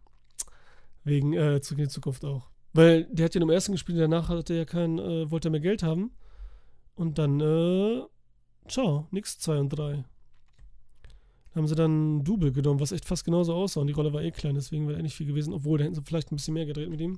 wegen, 1.04 1.34
äh, 1.34 1.62
Zurück 1.62 1.78
in 1.78 1.86
die 1.86 1.92
Zukunft 1.92 2.26
auch. 2.26 2.50
Weil 2.74 3.04
der 3.12 3.26
hat 3.26 3.36
ja 3.36 3.42
im 3.42 3.52
ersten 3.52 3.74
gespielt, 3.74 4.00
danach 4.00 4.30
hatte 4.30 4.54
er 4.54 4.60
ja 4.62 4.66
kein, 4.66 4.98
äh, 4.98 5.30
wollte 5.30 5.50
er 5.50 5.52
mehr 5.52 5.60
Geld 5.60 5.84
haben. 5.84 6.14
Und 7.00 7.18
dann, 7.18 7.40
äh, 7.40 8.04
ciao, 8.68 9.08
nix 9.12 9.40
2 9.40 9.60
und 9.60 9.70
3. 9.70 10.04
haben 11.56 11.66
sie 11.66 11.74
dann 11.74 12.26
Double 12.26 12.52
genommen, 12.52 12.82
was 12.82 12.92
echt 12.92 13.06
fast 13.06 13.24
genauso 13.24 13.54
aussah. 13.54 13.80
Und 13.80 13.88
die 13.88 13.94
Rolle 13.94 14.12
war 14.12 14.22
eh 14.22 14.32
klein, 14.32 14.56
deswegen 14.56 14.86
wäre 14.86 15.00
er 15.00 15.04
nicht 15.04 15.16
viel 15.16 15.26
gewesen. 15.26 15.54
Obwohl, 15.54 15.78
da 15.78 15.86
hätten 15.86 15.96
sie 15.96 16.02
vielleicht 16.04 16.30
ein 16.30 16.36
bisschen 16.36 16.56
mehr 16.56 16.66
gedreht 16.66 16.90
mit 16.90 17.00
ihm. 17.00 17.18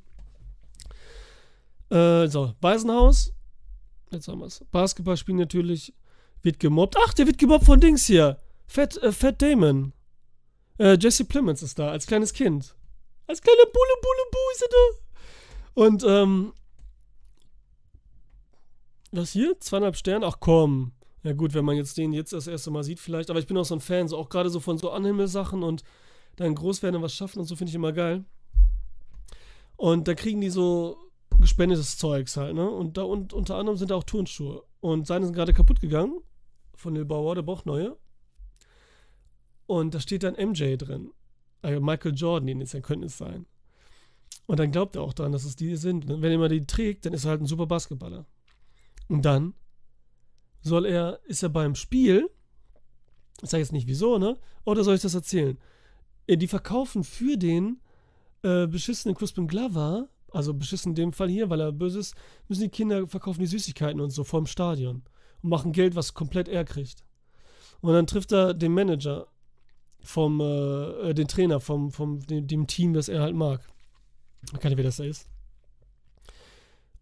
Äh, 1.89 2.28
so, 2.28 2.54
Waisenhaus. 2.62 3.34
Jetzt 4.12 4.28
haben 4.28 4.41
wir 4.41 4.46
es. 4.46 4.63
Basketball 4.72 5.17
spielen 5.17 5.39
natürlich. 5.39 5.96
Wird 6.44 6.60
gemobbt. 6.60 6.96
Ach, 7.04 7.13
der 7.15 7.26
wird 7.26 7.39
gemobbt 7.39 7.65
von 7.65 7.80
Dings 7.80 8.06
hier. 8.06 8.38
Fat, 8.67 8.98
äh, 8.98 9.12
Fat 9.12 9.41
Damon. 9.41 9.94
Äh, 10.78 10.96
Jesse 11.00 11.26
Plemons 11.26 11.63
ist 11.63 11.80
da, 11.80 11.89
als 11.89 12.06
kleines 12.06 12.34
Kind. 12.34 12.76
Als 13.26 13.41
kleiner 13.41 13.65
Bulle, 13.65 13.96
Bulle, 14.04 14.30
Bu 14.32 14.38
ist 14.54 14.62
er 14.62 14.70
da. 14.70 15.84
Und, 15.86 16.04
ähm. 16.04 16.54
Was 19.12 19.32
hier? 19.32 19.60
Zweieinhalb 19.60 19.97
Sterne? 19.97 20.26
Ach 20.26 20.38
komm. 20.39 20.93
Ja 21.24 21.34
gut, 21.34 21.54
wenn 21.54 21.65
man 21.65 21.76
jetzt 21.76 21.97
den 21.97 22.13
jetzt 22.13 22.34
das 22.34 22.47
erste 22.47 22.71
Mal 22.71 22.84
sieht 22.84 23.00
vielleicht, 23.00 23.30
aber 23.30 23.39
ich 23.39 23.47
bin 23.47 23.58
auch 23.58 23.65
so 23.65 23.76
ein 23.76 23.82
Fan, 23.82 24.08
so 24.08 24.17
auch 24.17 24.30
gerade 24.30 24.50
so 24.50 24.60
von 24.60 24.78
so 24.78 24.89
Anhimmelsachen 24.89 25.62
und 25.62 25.84
dann 26.38 26.56
groß 26.56 26.82
werden 26.82 26.95
und 26.95 27.02
was 27.04 27.13
schaffen 27.13 27.39
und 27.39 27.45
so 27.45 27.56
finde 27.56 27.69
ich 27.69 27.76
immer 27.76 27.91
geil. 27.91 28.24
Und 29.76 30.08
da 30.08 30.15
kriegen 30.15 30.41
die 30.41 30.50
so 30.50 30.97
gespendetes 31.39 31.97
Zeugs 31.97 32.38
halt, 32.38 32.56
ne? 32.56 32.69
Und 32.69 32.97
da 32.97 33.04
und 33.04 33.34
unter 33.34 33.56
anderem 33.56 33.78
sind 33.78 33.91
da 33.91 33.95
auch 33.95 34.04
Turnschuhe. 34.04 34.63
Und 34.80 35.08
seine 35.08 35.26
sind 35.26 35.36
gerade 35.36 35.54
kaputt 35.54 35.82
gegangen 35.82 36.21
von 36.76 36.95
Lil 36.95 37.06
Bauer, 37.06 37.36
der 37.36 37.41
braucht 37.43 37.65
neue. 37.65 37.97
Und 39.67 39.93
da 39.93 40.00
steht 40.00 40.24
dann 40.24 40.36
MJ 40.36 40.78
drin. 40.78 41.12
Also 41.62 41.80
Michael 41.82 42.15
Jordan, 42.15 42.47
den 42.47 42.62
jetzt 42.62 42.82
könnte 42.84 43.08
es 43.08 43.17
sein. 43.17 43.45
Und 44.47 44.60
dann 44.60 44.71
glaubt 44.71 44.95
er 44.95 45.04
auch 45.04 45.13
daran, 45.13 45.32
dass 45.32 45.45
es 45.45 45.56
die 45.56 45.76
sind. 45.76 46.08
Wenn 46.08 46.32
er 46.32 46.38
mal 46.38 46.50
die 46.50 46.65
trägt, 46.65 47.06
dann 47.06 47.13
ist 47.13 47.26
er 47.26 47.32
halt 47.32 47.41
ein 47.41 47.45
super 47.45 47.67
Basketballer. 47.67 48.26
Und 49.12 49.24
dann 49.24 49.56
soll 50.62 50.86
er, 50.86 51.19
ist 51.26 51.43
er 51.43 51.50
beim 51.50 51.76
Spiel, 51.76 52.30
ich 53.41 53.50
sage 53.50 53.62
jetzt 53.62 53.74
nicht 53.74 53.88
wieso, 53.88 54.17
ne? 54.17 54.38
Oder 54.63 54.86
soll 54.86 54.95
ich 54.95 55.02
das 55.02 55.15
erzählen? 55.15 55.58
Äh, 56.28 56.38
die 56.38 56.47
verkaufen 56.47 57.04
für 57.04 57.36
den 57.36 57.82
äh, 58.41 58.67
beschissenen 58.67 59.17
Crispin 59.17 59.47
Glover, 59.47 60.08
also 60.32 60.54
beschissen 60.54 60.91
in 60.91 60.95
dem 60.95 61.12
Fall 61.12 61.28
hier, 61.28 61.50
weil 61.50 61.60
er 61.60 61.74
böse 61.74 62.00
ist, 62.00 62.15
müssen 62.47 62.62
die 62.62 62.69
Kinder 62.69 63.06
verkaufen 63.06 63.41
die 63.41 63.47
Süßigkeiten 63.47 64.00
und 64.00 64.12
so 64.12 64.24
vorm 64.24 64.45
Stadion 64.45 65.04
und 65.41 65.50
machen 65.50 65.74
Geld, 65.74 65.95
was 65.95 66.13
komplett 66.13 66.47
er 66.47 66.63
kriegt. 66.63 67.04
Und 67.82 67.91
dann 67.91 68.08
trifft 68.08 68.32
er 68.32 68.54
den 68.54 68.74
Manager 68.74 69.28
vom, 70.00 70.39
äh, 70.39 71.10
äh 71.10 71.13
den 71.13 71.28
Trainer 71.28 71.60
vom, 71.60 71.91
vom 71.91 72.21
dem, 72.21 72.47
dem, 72.47 72.65
Team, 72.65 72.93
das 72.93 73.10
er 73.10 73.24
halt 73.24 73.36
mag. 73.36 73.67
Weiß 74.54 74.63
nicht, 74.63 74.78
wer 74.78 74.86
das 74.86 74.97
da 74.97 75.04
ist. 75.04 75.28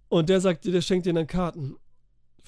Und 0.08 0.30
der 0.30 0.42
sagt, 0.42 0.66
der 0.66 0.82
schenkt 0.82 1.06
dir 1.06 1.14
dann 1.14 1.28
Karten 1.28 1.76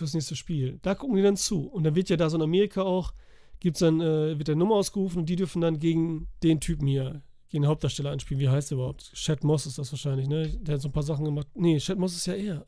fürs 0.01 0.13
nächste 0.13 0.35
Spiel. 0.35 0.79
Da 0.81 0.95
gucken 0.95 1.15
die 1.15 1.21
dann 1.21 1.37
zu. 1.37 1.67
Und 1.67 1.83
dann 1.83 1.95
wird 1.95 2.09
ja 2.09 2.17
da 2.17 2.29
so 2.29 2.37
in 2.37 2.43
Amerika 2.43 2.81
auch, 2.81 3.13
gibt's 3.59 3.79
dann, 3.79 4.01
äh, 4.01 4.37
wird 4.37 4.47
der 4.47 4.55
Nummer 4.55 4.75
ausgerufen 4.75 5.19
und 5.19 5.29
die 5.29 5.35
dürfen 5.35 5.61
dann 5.61 5.79
gegen 5.79 6.27
den 6.41 6.59
Typen 6.59 6.87
hier, 6.87 7.21
gegen 7.49 7.63
den 7.63 7.69
Hauptdarsteller 7.69 8.09
anspielen. 8.09 8.41
Wie 8.41 8.49
heißt 8.49 8.71
der 8.71 8.77
überhaupt? 8.77 9.13
Chad 9.13 9.43
Moss 9.43 9.67
ist 9.67 9.77
das 9.77 9.91
wahrscheinlich, 9.91 10.27
ne? 10.27 10.49
Der 10.61 10.75
hat 10.75 10.81
so 10.81 10.89
ein 10.89 10.91
paar 10.91 11.03
Sachen 11.03 11.25
gemacht. 11.25 11.47
Nee, 11.53 11.77
Chad 11.77 11.99
Moss 11.99 12.15
ist 12.15 12.25
ja 12.25 12.33
eher. 12.33 12.65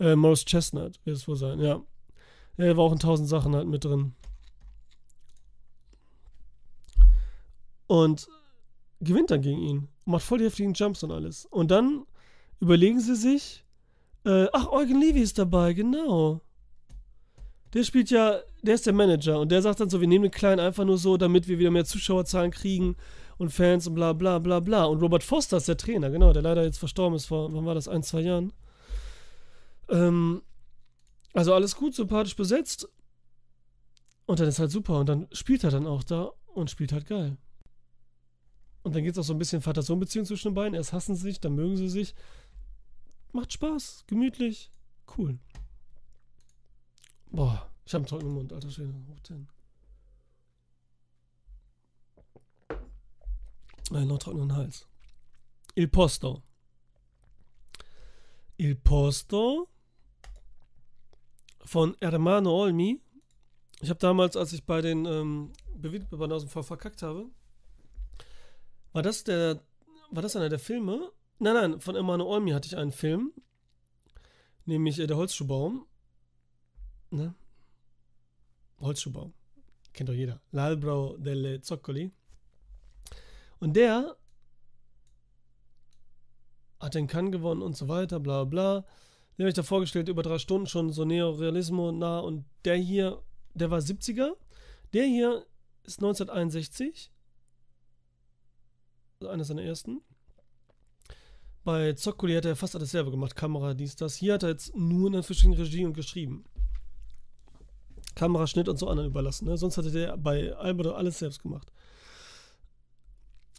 Äh, 0.00 0.16
Morris 0.16 0.44
Chestnut 0.44 0.98
wird 1.04 1.16
es 1.16 1.28
wohl 1.28 1.36
sein, 1.36 1.60
ja. 1.60 1.80
Er 2.56 2.76
war 2.76 2.84
auch 2.84 2.92
in 2.92 2.98
tausend 2.98 3.28
Sachen 3.28 3.54
halt 3.54 3.68
mit 3.68 3.84
drin. 3.84 4.14
Und 7.86 8.28
gewinnt 9.00 9.30
dann 9.30 9.42
gegen 9.42 9.58
ihn. 9.60 9.88
Macht 10.04 10.24
voll 10.24 10.38
die 10.38 10.46
heftigen 10.46 10.74
Jumps 10.74 11.02
und 11.04 11.12
alles. 11.12 11.46
Und 11.46 11.70
dann 11.70 12.04
überlegen 12.58 13.00
sie 13.00 13.14
sich, 13.14 13.64
äh, 14.24 14.46
ach, 14.52 14.68
Eugen 14.68 15.00
Levy 15.00 15.20
ist 15.20 15.38
dabei, 15.38 15.72
genau. 15.72 16.40
Der 17.74 17.84
spielt 17.84 18.10
ja, 18.10 18.40
der 18.62 18.74
ist 18.74 18.86
der 18.86 18.92
Manager 18.92 19.40
und 19.40 19.50
der 19.50 19.62
sagt 19.62 19.80
dann 19.80 19.88
so, 19.88 20.00
wir 20.00 20.08
nehmen 20.08 20.24
den 20.24 20.30
Kleinen 20.30 20.60
einfach 20.60 20.84
nur 20.84 20.98
so, 20.98 21.16
damit 21.16 21.48
wir 21.48 21.58
wieder 21.58 21.70
mehr 21.70 21.84
Zuschauerzahlen 21.84 22.50
kriegen 22.50 22.96
und 23.38 23.50
Fans 23.50 23.86
und 23.86 23.94
bla 23.94 24.12
bla 24.12 24.38
bla 24.38 24.60
bla. 24.60 24.84
Und 24.84 25.00
Robert 25.00 25.22
Foster 25.22 25.56
ist 25.56 25.68
der 25.68 25.76
Trainer, 25.76 26.10
genau, 26.10 26.32
der 26.32 26.42
leider 26.42 26.64
jetzt 26.64 26.78
verstorben 26.78 27.16
ist 27.16 27.26
vor, 27.26 27.52
wann 27.52 27.64
war 27.64 27.74
das, 27.74 27.88
ein, 27.88 28.02
zwei 28.02 28.20
Jahren. 28.20 28.52
Ähm, 29.88 30.42
also 31.32 31.54
alles 31.54 31.76
gut, 31.76 31.94
sympathisch 31.94 32.36
besetzt. 32.36 32.88
Und 34.26 34.38
dann 34.38 34.48
ist 34.48 34.58
halt 34.58 34.70
super. 34.70 35.00
Und 35.00 35.08
dann 35.08 35.28
spielt 35.32 35.64
er 35.64 35.70
dann 35.70 35.86
auch 35.86 36.04
da 36.04 36.30
und 36.54 36.70
spielt 36.70 36.92
halt 36.92 37.06
geil. 37.06 37.36
Und 38.82 38.94
dann 38.94 39.04
geht 39.04 39.12
es 39.12 39.18
auch 39.18 39.24
so 39.24 39.32
ein 39.32 39.38
bisschen 39.38 39.62
Vater-Sohn-Beziehung 39.62 40.26
zwischen 40.26 40.48
den 40.48 40.54
beiden. 40.54 40.74
Erst 40.74 40.92
hassen 40.92 41.14
sie 41.14 41.22
sich, 41.22 41.40
dann 41.40 41.54
mögen 41.54 41.76
sie 41.76 41.88
sich. 41.88 42.14
Macht 43.32 43.52
Spaß, 43.52 44.04
gemütlich, 44.06 44.70
cool. 45.16 45.38
Boah, 47.30 47.70
ich 47.86 47.94
habe 47.94 48.02
einen 48.02 48.08
trockenen 48.08 48.34
Mund, 48.34 48.52
alter 48.52 48.70
Schwede. 48.70 48.94
Hoch 49.08 49.20
10. 49.20 49.48
Äh, 53.92 54.04
noch 54.04 54.18
trockenen 54.18 54.54
Hals. 54.54 54.86
Il 55.74 55.88
Posto. 55.88 56.42
Il 58.58 58.76
Posto 58.76 59.68
von 61.64 61.96
Hermano 62.00 62.50
Olmi. 62.50 63.00
Ich 63.80 63.88
habe 63.88 63.98
damals, 63.98 64.36
als 64.36 64.52
ich 64.52 64.64
bei 64.64 64.82
den 64.82 65.06
ähm, 65.06 65.52
Bewegtbewandern 65.74 66.46
verkackt 66.48 67.02
habe, 67.02 67.30
war 68.92 69.02
das 69.02 69.24
der, 69.24 69.60
war 70.10 70.22
das 70.22 70.36
einer 70.36 70.50
der 70.50 70.58
Filme, 70.58 71.10
Nein, 71.42 71.54
nein, 71.54 71.80
von 71.80 71.96
Emanuel 71.96 72.30
Olmi 72.30 72.52
hatte 72.52 72.68
ich 72.68 72.76
einen 72.76 72.92
Film, 72.92 73.32
nämlich 74.64 75.00
äh, 75.00 75.08
Der 75.08 75.16
Holzschuhbaum. 75.16 75.84
Ne? 77.10 77.34
Holzschuhbaum. 78.78 79.32
Kennt 79.92 80.08
doch 80.08 80.14
jeder. 80.14 80.40
L'albro 80.52 81.18
delle 81.18 81.60
Zoccoli. 81.60 82.12
Und 83.58 83.74
der 83.74 84.16
hat 86.78 86.94
den 86.94 87.08
Cannes 87.08 87.32
gewonnen 87.32 87.62
und 87.62 87.76
so 87.76 87.88
weiter, 87.88 88.20
bla 88.20 88.44
bla. 88.44 88.82
Den 89.36 89.42
habe 89.42 89.48
ich 89.48 89.54
da 89.54 89.64
vorgestellt, 89.64 90.08
über 90.08 90.22
drei 90.22 90.38
Stunden 90.38 90.68
schon 90.68 90.92
so 90.92 91.04
Neorealismo 91.04 91.90
nah. 91.90 92.20
Und 92.20 92.44
der 92.64 92.76
hier, 92.76 93.20
der 93.54 93.68
war 93.68 93.80
70er. 93.80 94.36
Der 94.92 95.06
hier 95.06 95.44
ist 95.82 95.98
1961. 95.98 97.10
Also 99.18 99.28
einer 99.28 99.44
seiner 99.44 99.62
ersten. 99.62 100.02
Bei 101.64 101.92
Zoccoli 101.92 102.34
hat 102.34 102.44
er 102.44 102.56
fast 102.56 102.74
alles 102.74 102.90
selber 102.90 103.10
gemacht. 103.10 103.36
Kamera, 103.36 103.74
dies, 103.74 103.94
das. 103.94 104.16
Hier 104.16 104.34
hat 104.34 104.42
er 104.42 104.50
jetzt 104.50 104.76
nur 104.76 105.08
eine 105.08 105.22
verschiedene 105.22 105.58
Regie 105.58 105.84
und 105.84 105.94
geschrieben. 105.94 106.44
Kameraschnitt 108.14 108.68
und 108.68 108.78
so 108.78 108.88
anderen 108.88 109.10
überlassen. 109.10 109.46
Ne? 109.46 109.56
Sonst 109.56 109.78
hatte 109.78 109.90
der 109.90 110.16
bei 110.16 110.54
Albert 110.54 110.88
alles 110.88 111.18
selbst 111.18 111.42
gemacht. 111.42 111.70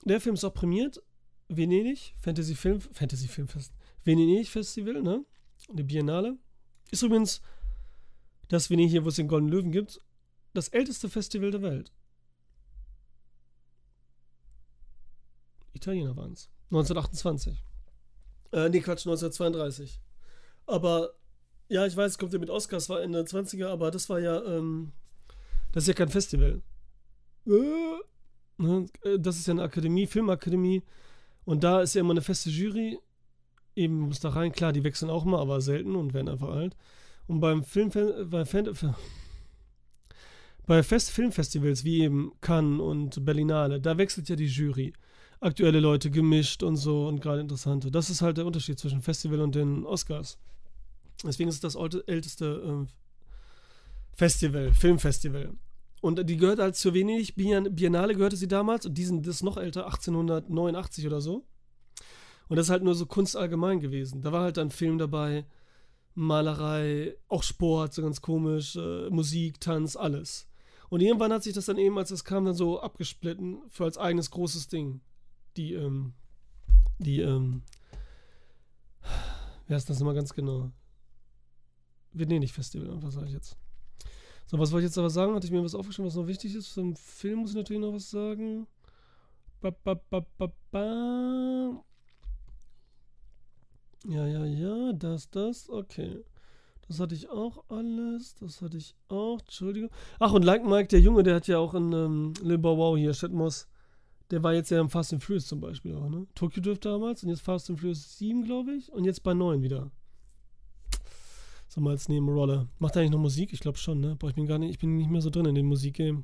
Der 0.04 0.20
Film 0.20 0.36
ist 0.36 0.44
auch 0.44 0.54
prämiert. 0.54 1.02
Venedig, 1.48 2.14
Fantasy 2.20 2.56
Film, 2.56 2.82
Fantasy 2.82 3.28
Filmfest. 3.28 3.74
Venedig 4.04 4.50
Festival, 4.50 5.02
ne? 5.02 5.26
Die 5.72 5.84
Biennale. 5.84 6.38
Ist 6.92 7.04
übrigens 7.04 7.42
das 8.50 8.70
Venedig 8.70 8.92
hier, 8.92 9.06
wo 9.06 9.10
es 9.10 9.16
den 9.16 9.28
Golden 9.28 9.50
Löwen 9.50 9.72
gibt, 9.72 10.00
das 10.54 10.68
älteste 10.70 11.10
Festival 11.10 11.52
der 11.52 11.62
Welt. 11.62 11.92
Italiener 15.74 16.16
waren 16.16 16.34
es. 16.34 16.50
1928. 16.66 17.64
Äh, 18.54 18.70
nee, 18.70 18.80
Quatsch, 18.80 19.06
1932. 19.08 20.00
Aber, 20.68 21.10
ja, 21.68 21.86
ich 21.86 21.98
weiß, 21.98 22.12
es 22.14 22.18
kommt 22.18 22.34
ja 22.34 22.40
mit 22.40 22.52
Oscars, 22.52 22.88
war 22.88 23.02
Ende 23.02 23.22
20er, 23.22 23.68
aber 23.68 23.90
das 23.90 24.10
war 24.10 24.20
ja, 24.20 24.42
ähm, 24.44 24.92
das 25.72 25.84
ist 25.84 25.88
ja 25.88 25.94
kein 25.96 26.10
Festival. 26.10 26.62
Äh, 27.48 27.52
ne, 28.58 28.86
das 29.18 29.38
ist 29.38 29.48
ja 29.48 29.54
eine 29.54 29.64
Akademie, 29.64 30.06
Filmakademie. 30.06 30.84
Und 31.46 31.64
da 31.64 31.82
ist 31.82 31.96
ja 31.96 32.02
immer 32.02 32.12
eine 32.12 32.22
feste 32.22 32.52
Jury. 32.52 33.00
Eben 33.76 34.02
muss 34.02 34.20
da 34.20 34.30
rein, 34.30 34.52
klar, 34.52 34.72
die 34.72 34.84
wechseln 34.84 35.10
auch 35.10 35.26
mal, 35.26 35.42
aber 35.42 35.60
selten 35.60 35.96
und 35.96 36.14
werden 36.14 36.30
einfach 36.30 36.50
alt. 36.50 36.78
Und 37.26 37.40
beim 37.40 37.64
Film, 37.64 37.90
bei, 38.30 38.46
Fan, 38.46 38.70
bei 40.68 40.84
Fest 40.84 41.10
Filmfestivals 41.10 41.84
wie 41.84 42.04
eben 42.04 42.34
Cannes 42.40 42.82
und 42.82 43.26
Berlinale, 43.26 43.82
da 43.82 43.98
wechselt 43.98 44.30
ja 44.30 44.36
die 44.36 44.46
Jury 44.46 44.94
aktuelle 45.44 45.80
Leute 45.80 46.10
gemischt 46.10 46.64
und 46.64 46.78
so 46.78 47.08
und 47.08 47.22
gerade 47.22 47.42
interessante. 47.42 47.92
Das 47.92 48.10
ist 48.10 48.22
halt 48.22 48.38
der 48.38 48.46
Unterschied 48.46 48.80
zwischen 48.80 49.02
Festival 49.02 49.42
und 49.42 49.56
den 49.56 49.86
Oscars. 49.86 50.38
Deswegen 51.24 51.50
ist 51.50 51.64
es 51.64 51.74
das 51.74 51.76
älteste 52.08 52.86
äh, 52.86 52.88
Festival, 54.14 54.74
Filmfestival. 54.74 55.54
Und 56.02 56.28
die 56.30 56.38
gehört 56.38 56.60
halt 56.60 56.76
zur 56.76 56.94
Venedig 56.94 57.36
Biennale 57.36 58.16
gehörte 58.16 58.36
sie 58.36 58.48
damals 58.48 58.86
und 58.86 58.98
diesen 58.98 59.22
das 59.24 59.36
ist 59.36 59.44
noch 59.44 59.58
älter, 59.58 59.86
1889 59.86 61.08
oder 61.08 61.22
so. 61.22 61.46
Und 62.50 62.58
das 62.58 62.68
ist 62.68 62.72
halt 62.72 62.84
nur 62.84 62.96
so 62.96 63.06
Kunst 63.06 63.38
allgemein 63.38 63.80
gewesen. 63.80 64.22
Da 64.22 64.32
war 64.32 64.44
halt 64.44 64.58
dann 64.58 64.70
Film 64.70 64.98
dabei, 64.98 65.46
Malerei, 66.14 67.16
auch 67.28 67.44
Sport, 67.44 67.94
so 67.94 68.02
ganz 68.02 68.22
komisch, 68.22 68.76
äh, 68.76 69.10
Musik, 69.10 69.60
Tanz, 69.62 69.96
alles. 69.96 70.48
Und 70.90 71.02
irgendwann 71.02 71.34
hat 71.34 71.44
sich 71.44 71.54
das 71.54 71.66
dann 71.66 71.78
eben, 71.78 71.98
als 71.98 72.12
es 72.12 72.24
kam, 72.24 72.46
dann 72.46 72.54
so 72.54 72.82
abgesplitten 72.82 73.62
für 73.70 73.86
als 73.86 73.98
eigenes 73.98 74.30
großes 74.30 74.68
Ding 74.68 75.02
die, 75.58 75.74
ähm, 75.74 76.14
die, 77.00 77.22
ähm, 77.22 77.62
wer 79.68 79.78
ist 79.78 79.90
das 79.90 80.00
nochmal 80.00 80.16
ganz 80.16 80.34
genau? 80.34 80.72
Venedig 82.12 82.52
Festival, 82.52 83.02
was 83.02 83.16
sage 83.16 83.28
ich 83.28 83.34
jetzt? 83.34 83.58
So, 84.46 84.60
was 84.60 84.72
wollte 84.72 84.86
ich 84.86 84.90
jetzt 84.90 84.98
aber 84.98 85.10
sagen? 85.10 85.34
Hatte 85.34 85.48
ich 85.48 85.52
mir 85.52 85.64
was 85.64 85.76
aufgeschrieben, 85.76 86.08
was 86.08 86.16
noch 86.16 86.28
wichtig 86.28 86.54
ist? 86.54 86.74
Zum 86.74 86.96
Film 86.96 87.40
muss 87.40 87.52
ich 87.52 87.56
natürlich 87.56 87.82
noch 87.82 87.94
was 87.94 88.10
sagen. 88.10 88.68
Ba, 89.62 89.72
ba, 89.72 89.96
ba, 89.96 90.26
ba, 90.38 90.52
ba. 90.72 91.84
Ja, 94.06 94.28
ja, 94.28 94.46
ja, 94.46 94.94
das, 94.94 95.30
das, 95.30 95.70
okay. 95.70 96.24
Das 96.88 97.00
hatte 97.00 97.16
ich 97.16 97.30
auch 97.30 97.64
alles. 97.70 98.36
Das 98.36 98.62
hatte 98.62 98.78
ich 98.78 98.96
auch. 99.08 99.40
Entschuldigung. 99.40 99.90
Ach, 100.20 100.34
und 100.34 100.44
Like 100.44 100.66
Mike, 100.66 100.90
der 100.90 101.00
Junge, 101.00 101.24
der 101.24 101.36
hat 101.36 101.48
ja 101.48 101.58
auch 101.58 101.74
in 101.74 101.94
ähm, 101.94 102.34
Lil 102.42 102.58
Bow 102.58 102.78
Wow 102.78 102.98
hier, 102.98 103.14
Shetmos, 103.14 103.68
der 104.34 104.42
war 104.42 104.52
jetzt 104.52 104.72
ja 104.72 104.82
im 104.82 104.90
Fast 104.90 105.14
and 105.14 105.24
Furious 105.24 105.46
zum 105.46 105.62
Beispiel 105.62 105.94
auch, 105.94 106.10
ne? 106.10 106.26
Tokyo 106.34 106.60
Drift 106.60 106.86
damals 106.86 107.22
und 107.22 107.30
jetzt 107.30 107.44
Fast 107.44 107.70
and 107.70 107.80
Furious 107.80 108.18
7, 108.18 108.44
glaube 108.44 108.72
ich. 108.72 108.92
Und 108.92 109.06
jetzt 109.06 109.22
bei 109.22 109.36
9 109.36 109.62
wieder. 109.62 109.92
So 111.68 111.80
mal 111.82 111.92
als 111.92 112.10
Nebenrolle. 112.10 112.68
Macht 112.80 112.96
er 112.96 113.02
eigentlich 113.02 113.12
noch 113.12 113.20
Musik? 113.20 113.54
Ich 113.54 113.60
glaube 113.60 113.78
schon, 113.78 114.00
ne? 114.00 114.16
Boah, 114.16 114.30
ich 114.30 114.36
bin 114.36 114.48
gar 114.48 114.58
nicht, 114.58 114.72
ich 114.72 114.80
bin 114.80 114.98
nicht 114.98 115.12
mehr 115.12 115.22
so 115.22 115.30
drin 115.30 115.46
in 115.46 115.54
dem 115.54 115.68
Musikgame. 115.68 116.24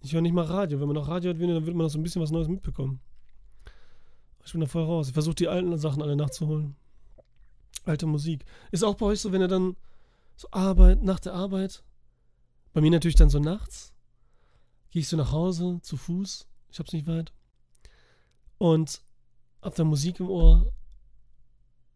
Ich 0.00 0.14
höre 0.14 0.22
nicht 0.22 0.32
mal 0.32 0.46
Radio. 0.46 0.80
Wenn 0.80 0.86
man 0.86 0.94
noch 0.94 1.06
Radio 1.06 1.28
hat, 1.28 1.38
dann 1.38 1.66
wird 1.66 1.76
man 1.76 1.84
noch 1.84 1.90
so 1.90 1.98
ein 1.98 2.02
bisschen 2.02 2.22
was 2.22 2.30
Neues 2.30 2.48
mitbekommen. 2.48 2.98
Ich 4.42 4.52
bin 4.52 4.62
da 4.62 4.66
voll 4.66 4.84
raus. 4.84 5.08
Ich 5.08 5.12
versuche 5.12 5.34
die 5.34 5.48
alten 5.48 5.76
Sachen 5.76 6.00
alle 6.00 6.16
nachzuholen. 6.16 6.76
Alte 7.84 8.06
Musik. 8.06 8.46
Ist 8.72 8.84
auch 8.84 8.94
bei 8.94 9.04
euch 9.04 9.20
so, 9.20 9.32
wenn 9.32 9.42
ihr 9.42 9.48
dann 9.48 9.76
so 10.34 10.48
Arbeit, 10.50 11.02
nach 11.02 11.20
der 11.20 11.34
Arbeit, 11.34 11.84
bei 12.72 12.80
mir 12.80 12.90
natürlich 12.90 13.16
dann 13.16 13.28
so 13.28 13.38
nachts, 13.38 13.92
gehe 14.90 15.00
ich 15.00 15.08
so 15.08 15.18
nach 15.18 15.30
Hause 15.30 15.80
zu 15.82 15.98
Fuß, 15.98 16.48
ich 16.70 16.78
hab's 16.78 16.92
nicht 16.92 17.06
weit, 17.06 17.32
und 18.58 19.00
hab 19.62 19.74
da 19.74 19.84
Musik 19.84 20.20
im 20.20 20.28
Ohr 20.28 20.72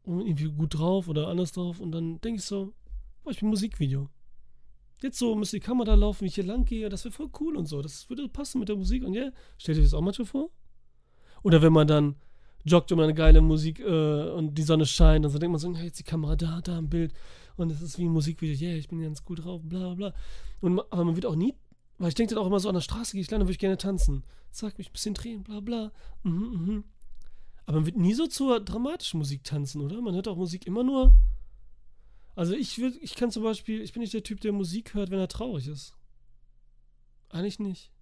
und 0.05 0.21
irgendwie 0.21 0.51
gut 0.51 0.79
drauf 0.79 1.09
oder 1.09 1.29
anders 1.29 1.53
drauf 1.53 1.81
und 1.81 1.93
dann 1.93 2.21
denke 2.21 2.39
ich 2.39 2.45
so, 2.45 2.73
boah, 3.23 3.31
ich 3.31 3.41
bin 3.41 3.49
Musikvideo. 3.49 4.09
Jetzt 5.01 5.19
so 5.19 5.35
müsste 5.35 5.57
die 5.57 5.67
Kamera 5.67 5.95
laufen, 5.95 6.23
wie 6.23 6.29
ich 6.29 6.37
hier 6.37 6.45
lang 6.45 6.65
gehe, 6.65 6.89
das 6.89 7.05
wäre 7.05 7.13
voll 7.13 7.31
cool 7.41 7.57
und 7.57 7.67
so. 7.67 7.83
Das 7.83 8.09
würde 8.09 8.29
passen 8.29 8.61
mit 8.61 8.69
der 8.69 8.77
Musik 8.77 9.05
und 9.05 9.15
ja, 9.15 9.23
yeah, 9.23 9.33
stellt 9.59 9.79
euch 9.79 9.85
das 9.85 9.95
auch 9.95 10.01
manchmal 10.01 10.27
vor? 10.27 10.51
Oder 11.43 11.61
wenn 11.61 11.73
man 11.73 11.89
dann 11.89 12.17
joggt 12.65 12.93
um 12.93 13.01
eine 13.01 13.15
geile 13.15 13.41
Musik 13.41 13.81
äh, 13.81 14.31
und 14.31 14.55
die 14.55 14.63
Sonne 14.63 14.87
scheint 14.87 15.25
und 15.25 15.33
so 15.33 15.39
denkt 15.39 15.53
man 15.53 15.59
so, 15.59 15.75
hey, 15.75 15.87
jetzt 15.87 15.99
die 15.99 16.05
Kamera 16.05 16.37
da, 16.37 16.61
da 16.61 16.79
im 16.79 16.89
Bild 16.89 17.13
und 17.57 17.71
es 17.71 17.83
ist 17.83 17.99
wie 17.99 18.05
ein 18.05 18.13
Musikvideo, 18.13 18.69
yeah, 18.69 18.77
ich 18.77 18.89
bin 18.89 19.01
ganz 19.01 19.25
gut 19.25 19.45
drauf, 19.45 19.61
bla 19.65 19.95
bla. 19.95 20.15
Und, 20.61 20.79
aber 20.91 21.05
man 21.05 21.17
wird 21.17 21.27
auch 21.27 21.35
nie, 21.35 21.55
weil 22.03 22.09
ich 22.09 22.17
denke 22.17 22.35
dann 22.35 22.43
auch 22.43 22.49
immer 22.49 22.59
so, 22.59 22.69
an 22.69 22.75
der 22.75 22.81
Straße 22.81 23.13
gehe 23.13 23.21
ich 23.21 23.31
lang, 23.31 23.39
dann 23.39 23.47
würde 23.47 23.53
ich 23.53 23.61
gerne 23.61 23.79
tanzen. 23.79 24.25
Zack, 24.51 24.77
mich 24.77 24.89
ein 24.89 24.93
bisschen 24.93 25.15
drehen, 25.15 25.45
bla 25.45 25.61
bla. 25.61 25.93
Mhm, 26.25 26.33
mhm. 26.33 26.85
Aber 27.65 27.77
man 27.77 27.87
wird 27.87 27.97
nie 27.97 28.13
so 28.13 28.27
zur 28.27 28.59
dramatischen 28.59 29.19
Musik 29.19 29.45
tanzen, 29.45 29.81
oder? 29.81 30.01
Man 30.03 30.13
hört 30.17 30.27
auch 30.27 30.37
Musik 30.37 30.67
immer 30.67 30.83
nur. 30.83 31.15
Also 32.35 32.55
ich 32.55 32.79
würde, 32.79 32.99
ich 32.99 33.15
kann 33.15 33.31
zum 33.31 33.45
Beispiel, 33.45 33.81
ich 33.83 33.93
bin 33.93 34.01
nicht 34.01 34.15
der 34.15 34.25
Typ, 34.25 34.41
der 34.41 34.51
Musik 34.51 34.95
hört, 34.95 35.11
wenn 35.11 35.21
er 35.21 35.29
traurig 35.29 35.69
ist. 35.69 35.95
Eigentlich 37.29 37.61
nicht. 37.61 37.93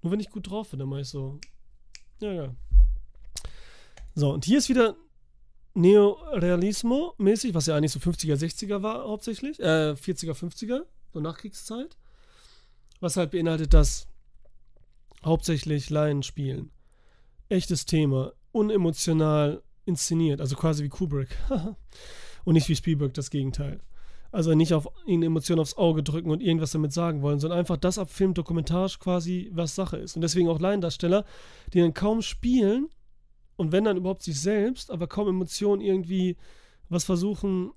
Nur 0.00 0.12
wenn 0.12 0.20
ich 0.20 0.30
gut 0.30 0.48
drauf 0.48 0.70
bin, 0.70 0.78
dann 0.78 0.88
mache 0.88 1.02
ich 1.02 1.08
so. 1.08 1.38
Ja, 2.20 2.32
ja. 2.32 2.54
So, 4.14 4.32
und 4.32 4.46
hier 4.46 4.56
ist 4.56 4.70
wieder 4.70 4.96
Neorealismo-mäßig, 5.74 7.52
was 7.52 7.66
ja 7.66 7.76
eigentlich 7.76 7.92
so 7.92 8.00
50er, 8.00 8.36
60er 8.36 8.82
war 8.82 9.06
hauptsächlich. 9.06 9.60
Äh, 9.60 9.92
40er, 9.92 10.32
50er, 10.32 10.86
so 11.12 11.20
Nachkriegszeit. 11.20 11.98
Was 13.00 13.16
halt 13.16 13.30
beinhaltet, 13.30 13.74
dass 13.74 14.06
hauptsächlich 15.24 15.90
Laien 15.90 16.22
spielen. 16.22 16.70
Echtes 17.48 17.84
Thema, 17.86 18.32
unemotional 18.52 19.62
inszeniert, 19.84 20.40
also 20.40 20.56
quasi 20.56 20.84
wie 20.84 20.88
Kubrick. 20.88 21.36
und 22.44 22.54
nicht 22.54 22.68
wie 22.68 22.76
Spielberg, 22.76 23.14
das 23.14 23.30
Gegenteil. 23.30 23.80
Also 24.32 24.54
nicht 24.54 24.74
auf 24.74 24.88
ihnen 25.06 25.24
Emotionen 25.24 25.60
aufs 25.60 25.76
Auge 25.76 26.02
drücken 26.04 26.30
und 26.30 26.40
irgendwas 26.40 26.70
damit 26.70 26.92
sagen 26.92 27.20
wollen, 27.20 27.40
sondern 27.40 27.58
einfach 27.58 27.76
das 27.76 27.98
abfilmt, 27.98 28.38
dokumentarisch 28.38 29.00
quasi, 29.00 29.50
was 29.52 29.74
Sache 29.74 29.96
ist. 29.96 30.14
Und 30.14 30.22
deswegen 30.22 30.48
auch 30.48 30.60
Laiendarsteller, 30.60 31.24
die 31.72 31.80
dann 31.80 31.94
kaum 31.94 32.22
spielen, 32.22 32.88
und 33.56 33.72
wenn 33.72 33.84
dann 33.84 33.98
überhaupt 33.98 34.22
sich 34.22 34.40
selbst, 34.40 34.90
aber 34.90 35.06
kaum 35.06 35.28
Emotionen 35.28 35.82
irgendwie 35.82 36.38
was 36.88 37.04
versuchen, 37.04 37.72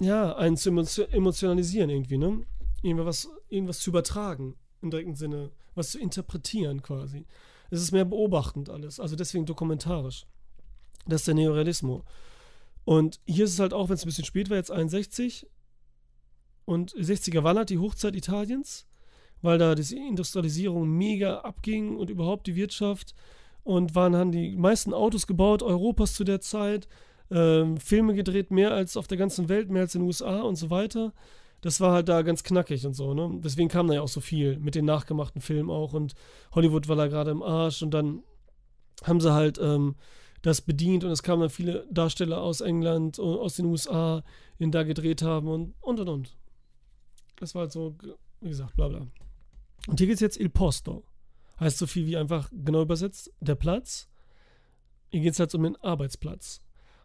ja, 0.00 0.34
einen 0.34 0.56
zu 0.56 0.70
emotionalisieren 0.70 1.88
irgendwie, 1.88 2.18
ne? 2.18 2.42
Irgendwas, 2.82 3.30
irgendwas 3.48 3.80
zu 3.80 3.90
übertragen, 3.90 4.56
im 4.80 4.90
direkten 4.90 5.14
Sinne, 5.14 5.50
was 5.74 5.92
zu 5.92 5.98
interpretieren 5.98 6.82
quasi. 6.82 7.26
Es 7.70 7.80
ist 7.80 7.92
mehr 7.92 8.04
beobachtend 8.04 8.68
alles, 8.68 9.00
also 9.00 9.16
deswegen 9.16 9.46
dokumentarisch. 9.46 10.26
Das 11.06 11.22
ist 11.22 11.28
der 11.28 11.34
Neorealismus. 11.34 12.02
Und 12.84 13.20
hier 13.24 13.44
ist 13.44 13.54
es 13.54 13.60
halt 13.60 13.72
auch, 13.72 13.88
wenn 13.88 13.94
es 13.94 14.04
ein 14.04 14.08
bisschen 14.08 14.24
spät 14.24 14.50
war, 14.50 14.56
jetzt 14.56 14.70
61 14.70 15.46
und 16.64 16.92
60er 16.94 17.42
war 17.42 17.54
halt 17.54 17.70
die 17.70 17.78
Hochzeit 17.78 18.16
Italiens, 18.16 18.86
weil 19.40 19.58
da 19.58 19.74
die 19.74 19.96
Industrialisierung 19.96 20.88
mega 20.88 21.40
abging 21.40 21.96
und 21.96 22.10
überhaupt 22.10 22.46
die 22.46 22.56
Wirtschaft 22.56 23.14
und 23.64 23.94
waren, 23.94 24.16
haben 24.16 24.32
die 24.32 24.56
meisten 24.56 24.94
Autos 24.94 25.26
gebaut 25.26 25.62
Europas 25.62 26.14
zu 26.14 26.24
der 26.24 26.40
Zeit, 26.40 26.88
ähm, 27.30 27.76
Filme 27.78 28.14
gedreht, 28.14 28.50
mehr 28.50 28.72
als 28.72 28.96
auf 28.96 29.08
der 29.08 29.18
ganzen 29.18 29.48
Welt, 29.48 29.70
mehr 29.70 29.82
als 29.82 29.94
in 29.94 30.02
den 30.02 30.06
USA 30.06 30.42
und 30.42 30.56
so 30.56 30.70
weiter. 30.70 31.12
Das 31.62 31.80
war 31.80 31.92
halt 31.92 32.08
da 32.08 32.22
ganz 32.22 32.42
knackig 32.42 32.84
und 32.86 32.94
so, 32.94 33.14
ne? 33.14 33.40
Deswegen 33.42 33.68
kam 33.68 33.88
da 33.88 33.94
ja 33.94 34.02
auch 34.02 34.08
so 34.08 34.20
viel 34.20 34.58
mit 34.58 34.74
den 34.74 34.84
nachgemachten 34.84 35.40
Filmen 35.40 35.70
auch 35.70 35.94
und 35.94 36.14
Hollywood 36.54 36.88
war 36.88 36.96
da 36.96 37.06
gerade 37.06 37.30
im 37.30 37.42
Arsch 37.42 37.82
und 37.82 37.92
dann 37.92 38.22
haben 39.04 39.20
sie 39.20 39.32
halt 39.32 39.58
ähm, 39.58 39.94
das 40.42 40.60
bedient 40.60 41.04
und 41.04 41.12
es 41.12 41.22
kamen 41.22 41.40
dann 41.40 41.50
viele 41.50 41.86
Darsteller 41.90 42.42
aus 42.42 42.60
England, 42.60 43.18
aus 43.18 43.54
den 43.56 43.66
USA, 43.66 44.24
die 44.58 44.70
da 44.70 44.82
gedreht 44.82 45.22
haben 45.22 45.48
und 45.48 45.74
und 45.80 46.00
und 46.00 46.08
und. 46.08 46.36
Das 47.36 47.54
war 47.54 47.62
halt 47.62 47.72
so, 47.72 47.96
wie 48.40 48.48
gesagt, 48.48 48.74
bla 48.76 48.88
bla. 48.88 49.06
Und 49.86 49.98
hier 49.98 50.08
geht 50.08 50.16
es 50.16 50.20
jetzt 50.20 50.38
Il 50.38 50.50
Posto. 50.50 51.04
Heißt 51.60 51.78
so 51.78 51.86
viel 51.86 52.06
wie 52.06 52.16
einfach 52.16 52.50
genau 52.52 52.82
übersetzt, 52.82 53.32
der 53.40 53.54
Platz. 53.54 54.08
Hier 55.10 55.20
geht 55.20 55.34
es 55.34 55.38
halt 55.38 55.54
um 55.54 55.62
den 55.62 55.76
Arbeitsplatz. 55.76 56.60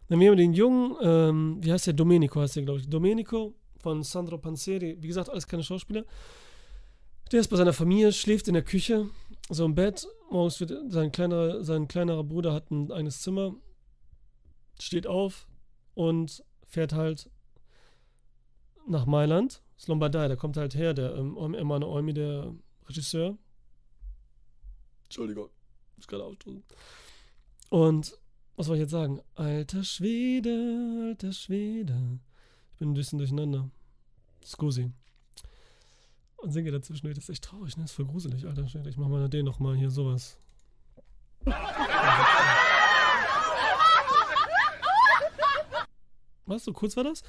Dann 0.08 0.16
haben 0.16 0.20
wir 0.20 0.34
den 0.34 0.54
Jungen, 0.54 0.96
ähm, 1.02 1.58
wie 1.60 1.72
heißt 1.72 1.86
der? 1.86 1.94
Domenico 1.94 2.40
heißt 2.40 2.56
der, 2.56 2.64
glaube 2.64 2.80
ich. 2.80 2.88
Domenico 2.88 3.54
von 3.78 4.02
Sandro 4.02 4.38
Panzeri. 4.38 4.96
Wie 5.00 5.08
gesagt, 5.08 5.30
alles 5.30 5.46
keine 5.46 5.62
Schauspieler. 5.62 6.04
Der 7.30 7.40
ist 7.40 7.48
bei 7.48 7.56
seiner 7.56 7.72
Familie, 7.72 8.12
schläft 8.12 8.48
in 8.48 8.54
der 8.54 8.62
Küche, 8.62 9.10
so 9.50 9.64
im 9.64 9.74
Bett. 9.74 10.06
Morgens 10.30 10.60
wird 10.60 10.72
sein 10.90 11.12
kleiner, 11.12 11.62
sein 11.62 11.86
kleinerer 11.86 12.24
Bruder 12.24 12.54
hat 12.54 12.70
ein 12.70 12.90
eigenes 12.90 13.20
Zimmer, 13.20 13.54
steht 14.80 15.06
auf 15.06 15.46
und 15.94 16.42
fährt 16.66 16.92
halt 16.92 17.30
nach 18.86 19.04
Mailand. 19.04 19.62
Das 19.74 19.84
ist 19.84 19.88
Lombardei, 19.88 20.28
da 20.28 20.36
kommt 20.36 20.56
halt 20.56 20.74
her, 20.74 20.94
der 20.94 21.14
ähm, 21.16 21.54
Emanuel 21.54 21.92
Olmi, 21.92 22.14
der 22.14 22.54
Regisseur. 22.88 23.36
Entschuldigung, 25.04 25.50
ich 25.98 26.06
gerade 26.06 26.24
aufstoßen. 26.24 26.62
Und 27.70 28.18
was 28.56 28.66
soll 28.66 28.76
ich 28.76 28.80
jetzt 28.80 28.90
sagen? 28.90 29.20
Alter 29.34 29.84
Schwede, 29.84 31.08
alter 31.08 31.32
Schwede. 31.32 32.18
Bin 32.78 32.90
ein 32.90 32.94
bisschen 32.94 33.18
durcheinander. 33.18 33.70
Scusi. 34.44 34.90
Und 36.36 36.52
singe 36.52 36.70
dazwischen, 36.70 37.08
das 37.08 37.18
ist 37.18 37.30
echt 37.30 37.44
traurig, 37.44 37.76
ne? 37.76 37.82
Das 37.82 37.90
ist 37.90 37.96
voll 37.96 38.06
gruselig, 38.06 38.46
alter. 38.46 38.64
Ich 38.86 38.96
mach 38.96 39.08
mal 39.08 39.28
den 39.28 39.44
nochmal 39.44 39.76
hier 39.76 39.90
sowas. 39.90 40.38
Was? 46.46 46.64
So 46.64 46.72
kurz 46.72 46.96
war 46.96 47.04
das? 47.04 47.22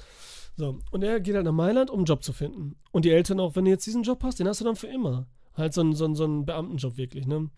So. 0.56 0.78
Und 0.92 1.02
er 1.02 1.20
geht 1.20 1.34
halt 1.34 1.44
nach 1.44 1.52
Mailand, 1.52 1.90
um 1.90 2.00
einen 2.00 2.06
Job 2.06 2.22
zu 2.22 2.32
finden. 2.32 2.76
Und 2.92 3.04
die 3.04 3.10
Eltern 3.10 3.40
auch, 3.40 3.56
wenn 3.56 3.64
du 3.64 3.70
jetzt 3.70 3.86
diesen 3.86 4.02
Job 4.02 4.22
hast, 4.22 4.38
den 4.38 4.48
hast 4.48 4.60
du 4.60 4.64
dann 4.64 4.76
für 4.76 4.86
immer. 4.86 5.26
Halt 5.54 5.74
so 5.74 5.82
ein, 5.82 5.94
so 5.94 6.04
ein, 6.04 6.14
so 6.14 6.24
ein 6.24 6.46
Beamtenjob 6.46 6.96
wirklich, 6.96 7.26
ne? 7.26 7.50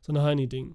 So 0.00 0.12
ein 0.12 0.20
Heini-Ding. 0.20 0.74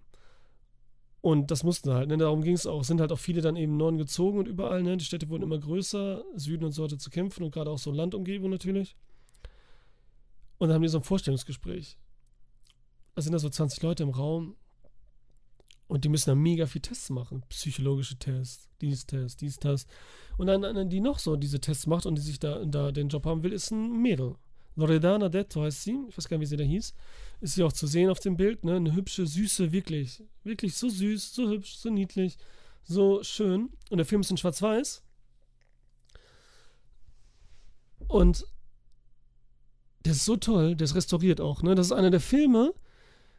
Und 1.22 1.52
das 1.52 1.64
mussten 1.64 1.92
halt, 1.92 2.08
ne? 2.08 2.18
Darum 2.18 2.42
ging 2.42 2.54
es 2.54 2.66
auch. 2.66 2.84
Sind 2.84 3.02
halt 3.02 3.12
auch 3.12 3.20
viele 3.20 3.42
dann 3.42 3.58
eben 3.58 3.76
Norden 3.76 3.98
gezogen 3.98 4.40
und 4.40 4.48
überall, 4.48 4.84
ne? 4.84 4.96
Die 4.96 5.06
Städte 5.06 5.30
wurden 5.30 5.44
immer 5.44 5.60
größer, 5.60 6.24
Süden 6.36 6.64
und 6.64 6.72
so 6.72 6.86
hatte 6.86 6.98
zu 6.98 7.10
kämpfen 7.10 7.44
und 7.44 7.52
gerade 7.52 7.70
auch 7.70 7.78
so 7.78 7.92
Landumgebung 7.92 8.50
natürlich. 8.50 8.96
Und 10.58 10.70
dann 10.70 10.76
haben 10.76 10.82
die 10.82 10.88
so 10.88 11.00
ein 11.00 11.04
Vorstellungsgespräch. 11.04 11.98
Da 13.16 13.22
sind 13.22 13.34
da 13.34 13.40
so 13.40 13.50
20 13.50 13.82
Leute 13.84 14.04
im 14.04 14.10
Raum 14.10 14.56
und 15.88 16.06
die 16.06 16.10
müssen 16.10 16.30
da 16.30 16.36
mega 16.36 16.68
viel 16.68 16.82
Tests 16.82 17.10
machen. 17.10 17.44
Psychologische 17.50 18.18
Tests, 18.18 18.70
dies 18.80 19.06
Test, 19.06 19.42
dies 19.42 19.58
Test. 19.58 19.90
Und 20.38 20.48
dann, 20.48 20.90
die 20.90 21.02
noch 21.02 21.20
so 21.20 21.36
diese 21.36 21.60
Tests 21.60 21.86
macht 21.88 22.06
und 22.06 22.16
die 22.16 22.22
sich 22.22 22.40
da, 22.40 22.64
da 22.64 22.92
den 22.92 23.10
Job 23.10 23.26
haben 23.26 23.44
will, 23.44 23.52
ist 23.52 23.72
ein 23.72 24.02
Mädel. 24.02 24.36
Loredana 24.76 25.30
Detto 25.30 25.62
heißt 25.62 25.84
sie, 25.84 26.00
ich 26.08 26.18
weiß 26.18 26.28
gar 26.28 26.38
nicht, 26.38 26.46
wie 26.46 26.50
sie 26.50 26.58
da 26.58 26.64
hieß. 26.64 26.94
Ist 27.42 27.54
sie 27.56 27.64
auch 27.64 27.74
zu 27.74 27.88
sehen 27.88 28.10
auf 28.10 28.20
dem 28.20 28.38
Bild, 28.38 28.64
ne? 28.64 28.76
Eine 28.76 28.96
hübsche, 28.96 29.26
süße, 29.26 29.72
wirklich. 29.72 30.24
Wirklich 30.44 30.76
so 30.76 30.90
süß, 30.90 31.34
so 31.34 31.50
hübsch, 31.50 31.76
so 31.76 31.90
niedlich, 31.90 32.38
so 32.84 33.24
schön. 33.24 33.70
Und 33.90 33.98
der 33.98 34.06
Film 34.06 34.22
ist 34.22 34.32
in 34.32 34.38
Schwarz-Weiß. 34.38 35.04
Und 38.08 38.46
der 40.06 40.14
ist 40.14 40.26
so 40.26 40.38
toll, 40.38 40.76
der 40.76 40.86
ist 40.86 40.96
restauriert 40.96 41.42
auch, 41.42 41.62
ne? 41.62 41.76
Das 41.76 41.88
ist 41.88 41.92
einer 41.92 42.10
der 42.10 42.22
Filme, 42.22 42.74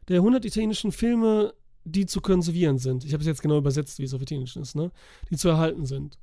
der 0.08 0.18
100 0.18 0.44
italienischen 0.44 0.92
Filme, 0.92 1.54
die 1.84 2.06
zu 2.06 2.20
konservieren 2.20 2.78
sind. 2.78 3.04
Ich 3.04 3.12
habe 3.12 3.22
es 3.22 3.26
jetzt 3.26 3.42
genau 3.42 3.58
übersetzt, 3.58 3.98
wie 3.98 4.04
es 4.04 4.14
auf 4.14 4.22
Italienisch 4.22 4.56
ist, 4.56 4.76
ne? 4.76 4.92
Die 5.30 5.36
zu 5.36 5.48
erhalten 5.48 5.86
sind. 5.86 6.18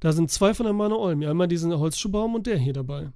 Da 0.00 0.12
sind 0.12 0.30
zwei 0.30 0.52
von 0.52 0.66
Amano 0.66 0.98
Olmi. 0.98 1.26
Einmal 1.26 1.48
diesen 1.48 1.76
Holzschuhbaum 1.76 2.34
und 2.34 2.46
der 2.46 2.58
hier 2.58 2.74
dabei. 2.74 3.10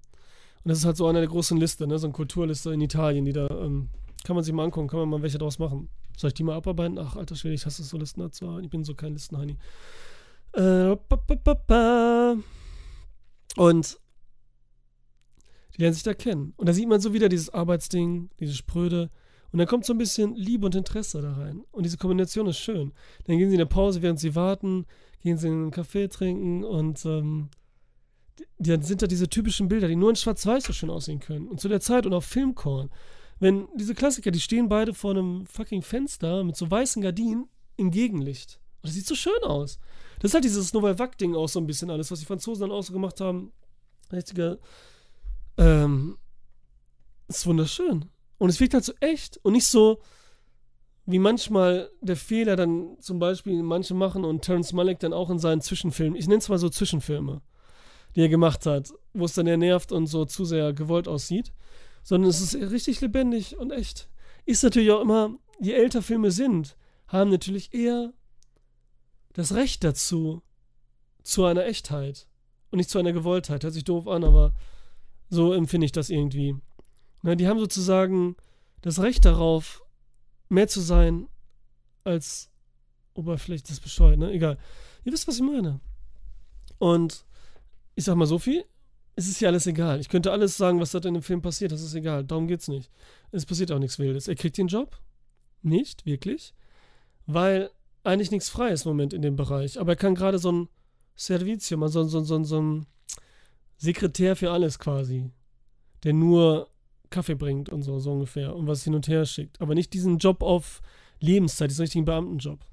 Und 0.68 0.72
das 0.72 0.80
ist 0.80 0.84
halt 0.84 0.98
so 0.98 1.06
eine 1.06 1.20
der 1.20 1.28
großen 1.28 1.56
Liste, 1.56 1.86
ne? 1.86 1.98
so 1.98 2.08
eine 2.08 2.12
Kulturliste 2.12 2.74
in 2.74 2.82
Italien, 2.82 3.24
die 3.24 3.32
da, 3.32 3.48
ähm, 3.48 3.88
kann 4.22 4.36
man 4.36 4.44
sich 4.44 4.52
mal 4.52 4.64
angucken, 4.64 4.86
kann 4.86 5.00
man 5.00 5.08
mal 5.08 5.22
welche 5.22 5.38
draus 5.38 5.58
machen. 5.58 5.88
Soll 6.14 6.28
ich 6.28 6.34
die 6.34 6.42
mal 6.42 6.56
abarbeiten? 6.56 6.98
Ach, 6.98 7.16
alter 7.16 7.36
Schwede, 7.36 7.54
ich 7.54 7.64
hasse 7.64 7.82
so 7.82 7.96
Listen 7.96 8.20
dazu. 8.20 8.58
Ich 8.58 8.68
bin 8.68 8.84
so 8.84 8.94
kein 8.94 9.14
Listenheini. 9.14 9.56
Äh, 10.52 10.90
und 13.56 13.98
die 15.74 15.80
lernen 15.80 15.94
sich 15.94 16.02
da 16.02 16.12
kennen. 16.12 16.52
Und 16.58 16.68
da 16.68 16.74
sieht 16.74 16.86
man 16.86 17.00
so 17.00 17.14
wieder 17.14 17.30
dieses 17.30 17.48
Arbeitsding, 17.48 18.28
dieses 18.38 18.58
Spröde. 18.58 19.10
Und 19.52 19.60
dann 19.60 19.68
kommt 19.68 19.86
so 19.86 19.94
ein 19.94 19.98
bisschen 19.98 20.34
Liebe 20.34 20.66
und 20.66 20.74
Interesse 20.74 21.22
da 21.22 21.32
rein. 21.32 21.64
Und 21.70 21.84
diese 21.86 21.96
Kombination 21.96 22.46
ist 22.46 22.58
schön. 22.58 22.92
Dann 23.24 23.38
gehen 23.38 23.48
sie 23.48 23.54
in 23.54 23.62
eine 23.62 23.70
Pause, 23.70 24.02
während 24.02 24.20
sie 24.20 24.34
warten, 24.34 24.84
gehen 25.22 25.38
sie 25.38 25.46
in 25.46 25.54
einen 25.54 25.70
Kaffee 25.70 26.08
trinken 26.08 26.62
und 26.62 27.06
ähm, 27.06 27.48
dann 28.59 28.82
sind 28.82 29.03
da 29.03 29.07
diese 29.07 29.28
typischen 29.28 29.68
Bilder, 29.68 29.89
die 29.89 29.97
nur 29.97 30.11
in 30.11 30.16
Schwarz-Weiß 30.16 30.64
so 30.64 30.72
schön 30.72 30.91
aussehen 30.91 31.20
können. 31.20 31.49
Und 31.49 31.61
zu 31.61 31.68
der 31.68 31.80
Zeit 31.80 32.07
und 32.07 32.12
auf 32.12 32.24
Filmkorn. 32.24 32.91
Wenn 33.41 33.68
diese 33.76 33.95
Klassiker, 33.95 34.30
die 34.30 34.41
stehen 34.41 34.68
beide 34.68 34.95
vor 34.95 35.12
einem 35.12 35.47
fucking 35.47 35.82
Fenster 35.82 36.43
mit 36.45 36.57
so 36.57 36.70
weißen 36.70 37.03
Gardinen 37.03 37.49
im 37.76 37.91
Gegenlicht. 37.91 38.61
Und 38.82 38.89
das 38.89 38.95
sieht 38.95 39.07
so 39.07 39.14
schön 39.14 39.43
aus. 39.43 39.78
Das 40.20 40.30
ist 40.30 40.34
halt 40.34 40.45
dieses 40.45 40.72
Nouvelle 40.72 40.99
Vague-Ding 40.99 41.36
auch 41.36 41.49
so 41.49 41.61
ein 41.61 41.66
bisschen 41.66 41.91
alles, 41.91 42.11
was 42.11 42.18
die 42.18 42.26
Franzosen 42.26 42.62
dann 42.62 42.72
auch 42.72 42.82
so 42.82 42.93
gemacht 42.93 43.20
haben. 43.20 43.53
Richtiger. 44.12 44.59
Ähm. 45.57 46.18
Ist 47.28 47.47
wunderschön. 47.47 48.07
Und 48.39 48.49
es 48.49 48.59
wirkt 48.59 48.74
halt 48.74 48.84
so 48.84 48.95
echt 49.01 49.39
und 49.43 49.53
nicht 49.53 49.66
so, 49.66 50.01
wie 51.05 51.18
manchmal 51.18 51.91
der 52.01 52.16
Fehler 52.16 52.57
dann 52.57 52.97
zum 53.01 53.18
Beispiel 53.18 53.62
manche 53.62 53.95
machen 53.95 54.24
und 54.24 54.43
Terence 54.43 54.72
Malick 54.72 54.99
dann 55.01 55.12
auch 55.12 55.28
in 55.30 55.39
seinen 55.39 55.61
Zwischenfilmen, 55.61 56.18
ich 56.18 56.26
nenne 56.26 56.39
es 56.39 56.49
mal 56.49 56.59
so 56.59 56.68
Zwischenfilme, 56.68 57.43
die 58.18 58.22
er 58.22 58.28
gemacht 58.28 58.66
hat, 58.66 58.92
wo 59.12 59.26
es 59.26 59.34
dann 59.34 59.46
eher 59.46 59.56
nervt 59.56 59.92
und 59.92 60.08
so 60.08 60.24
zu 60.24 60.44
sehr 60.44 60.72
gewollt 60.72 61.06
aussieht, 61.06 61.52
sondern 62.02 62.28
es 62.28 62.40
ist 62.40 62.56
richtig 62.56 63.00
lebendig 63.00 63.56
und 63.56 63.70
echt. 63.70 64.08
Ist 64.44 64.64
natürlich 64.64 64.90
auch 64.90 65.02
immer, 65.02 65.36
je 65.60 65.74
älter 65.74 66.02
Filme 66.02 66.32
sind, 66.32 66.76
haben 67.06 67.30
natürlich 67.30 67.72
eher 67.72 68.12
das 69.34 69.54
Recht 69.54 69.84
dazu, 69.84 70.42
zu 71.22 71.44
einer 71.44 71.64
Echtheit 71.66 72.26
und 72.72 72.78
nicht 72.78 72.90
zu 72.90 72.98
einer 72.98 73.12
Gewolltheit. 73.12 73.62
Hört 73.62 73.74
sich 73.74 73.84
doof 73.84 74.08
an, 74.08 74.24
aber 74.24 74.52
so 75.30 75.52
empfinde 75.52 75.84
ich 75.84 75.92
das 75.92 76.10
irgendwie. 76.10 76.56
Na, 77.22 77.36
die 77.36 77.46
haben 77.46 77.60
sozusagen 77.60 78.34
das 78.82 79.00
Recht 79.00 79.26
darauf, 79.26 79.80
mehr 80.48 80.66
zu 80.66 80.80
sein 80.80 81.28
als 82.02 82.50
oberflächlich, 83.14 83.68
das 83.68 83.78
bescheuert, 83.78 84.18
ne? 84.18 84.32
Egal. 84.32 84.58
Ihr 85.04 85.12
wisst, 85.12 85.28
was 85.28 85.36
ich 85.36 85.42
meine. 85.42 85.78
Und 86.78 87.28
ich 87.99 88.05
sag 88.05 88.14
mal 88.14 88.26
so 88.26 88.38
viel, 88.38 88.64
es 89.16 89.26
ist 89.26 89.40
ja 89.40 89.49
alles 89.49 89.66
egal. 89.66 89.99
Ich 89.99 90.09
könnte 90.09 90.30
alles 90.30 90.57
sagen, 90.57 90.78
was 90.78 90.92
da 90.92 91.01
in 91.01 91.14
dem 91.14 91.22
Film 91.24 91.42
passiert, 91.42 91.72
das 91.72 91.82
ist 91.82 91.94
egal. 91.94 92.22
Darum 92.22 92.46
geht's 92.46 92.68
nicht. 92.68 92.92
Es 93.32 93.44
passiert 93.44 93.72
auch 93.72 93.80
nichts 93.80 93.99
Wildes. 93.99 94.28
Er 94.28 94.36
kriegt 94.36 94.57
den 94.57 94.68
Job. 94.68 94.96
Nicht, 95.62 96.07
wirklich. 96.07 96.55
Weil 97.26 97.70
eigentlich 98.05 98.30
nichts 98.30 98.51
frei 98.51 98.70
ist 98.70 98.86
im 98.86 98.90
Moment 98.90 99.12
in 99.12 99.22
dem 99.22 99.34
Bereich. 99.34 99.80
Aber 99.80 99.92
er 99.92 99.96
kann 99.96 100.14
gerade 100.14 100.38
so 100.38 100.53
ein 100.53 100.68
Servizio, 101.16 101.76
mal 101.76 101.88
so, 101.88 102.05
so, 102.05 102.20
so, 102.20 102.44
so 102.44 102.62
ein 102.62 102.86
Sekretär 103.78 104.36
für 104.36 104.53
alles 104.53 104.78
quasi. 104.78 105.32
Der 106.05 106.12
nur 106.12 106.68
Kaffee 107.11 107.34
bringt 107.34 107.68
und 107.68 107.82
so, 107.82 107.99
so 107.99 108.12
ungefähr. 108.12 108.55
Und 108.55 108.68
was 108.68 108.84
hin 108.84 108.94
und 108.94 109.09
her 109.09 109.26
schickt. 109.26 109.61
Aber 109.61 109.74
nicht 109.74 109.92
diesen 109.92 110.18
Job 110.18 110.44
auf 110.44 110.82
Lebenszeit, 111.18 111.70
diesen 111.70 111.82
richtigen 111.82 112.05
Beamtenjob. 112.05 112.64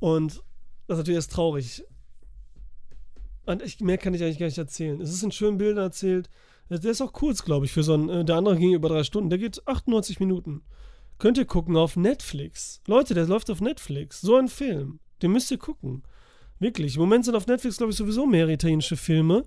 Und 0.00 0.42
das 0.88 0.96
ist 0.96 1.02
natürlich 1.02 1.18
erst 1.18 1.32
traurig. 1.32 1.84
Und 3.46 3.62
ich, 3.62 3.80
mehr 3.80 3.98
kann 3.98 4.14
ich 4.14 4.22
eigentlich 4.22 4.38
gar 4.38 4.46
nicht 4.46 4.58
erzählen. 4.58 5.00
Es 5.00 5.12
ist 5.12 5.22
in 5.22 5.32
schönen 5.32 5.58
Bildern 5.58 5.84
erzählt. 5.84 6.30
Der 6.70 6.90
ist 6.90 7.02
auch 7.02 7.12
kurz, 7.12 7.44
glaube 7.44 7.66
ich, 7.66 7.72
für 7.72 7.82
so 7.82 7.94
einen. 7.94 8.08
Äh, 8.08 8.24
der 8.24 8.36
andere 8.36 8.56
ging 8.56 8.72
über 8.72 8.88
drei 8.88 9.04
Stunden. 9.04 9.30
Der 9.30 9.38
geht 9.38 9.66
98 9.66 10.18
Minuten. 10.20 10.62
Könnt 11.18 11.38
ihr 11.38 11.44
gucken 11.44 11.76
auf 11.76 11.96
Netflix. 11.96 12.80
Leute, 12.86 13.14
der 13.14 13.26
läuft 13.26 13.50
auf 13.50 13.60
Netflix. 13.60 14.20
So 14.20 14.36
ein 14.36 14.48
Film. 14.48 14.98
Den 15.22 15.32
müsst 15.32 15.50
ihr 15.50 15.58
gucken. 15.58 16.02
Wirklich. 16.58 16.96
Im 16.96 17.02
Moment 17.02 17.24
sind 17.24 17.36
auf 17.36 17.46
Netflix, 17.46 17.76
glaube 17.76 17.92
ich, 17.92 17.96
sowieso 17.96 18.26
mehrere 18.26 18.52
italienische 18.52 18.96
Filme. 18.96 19.44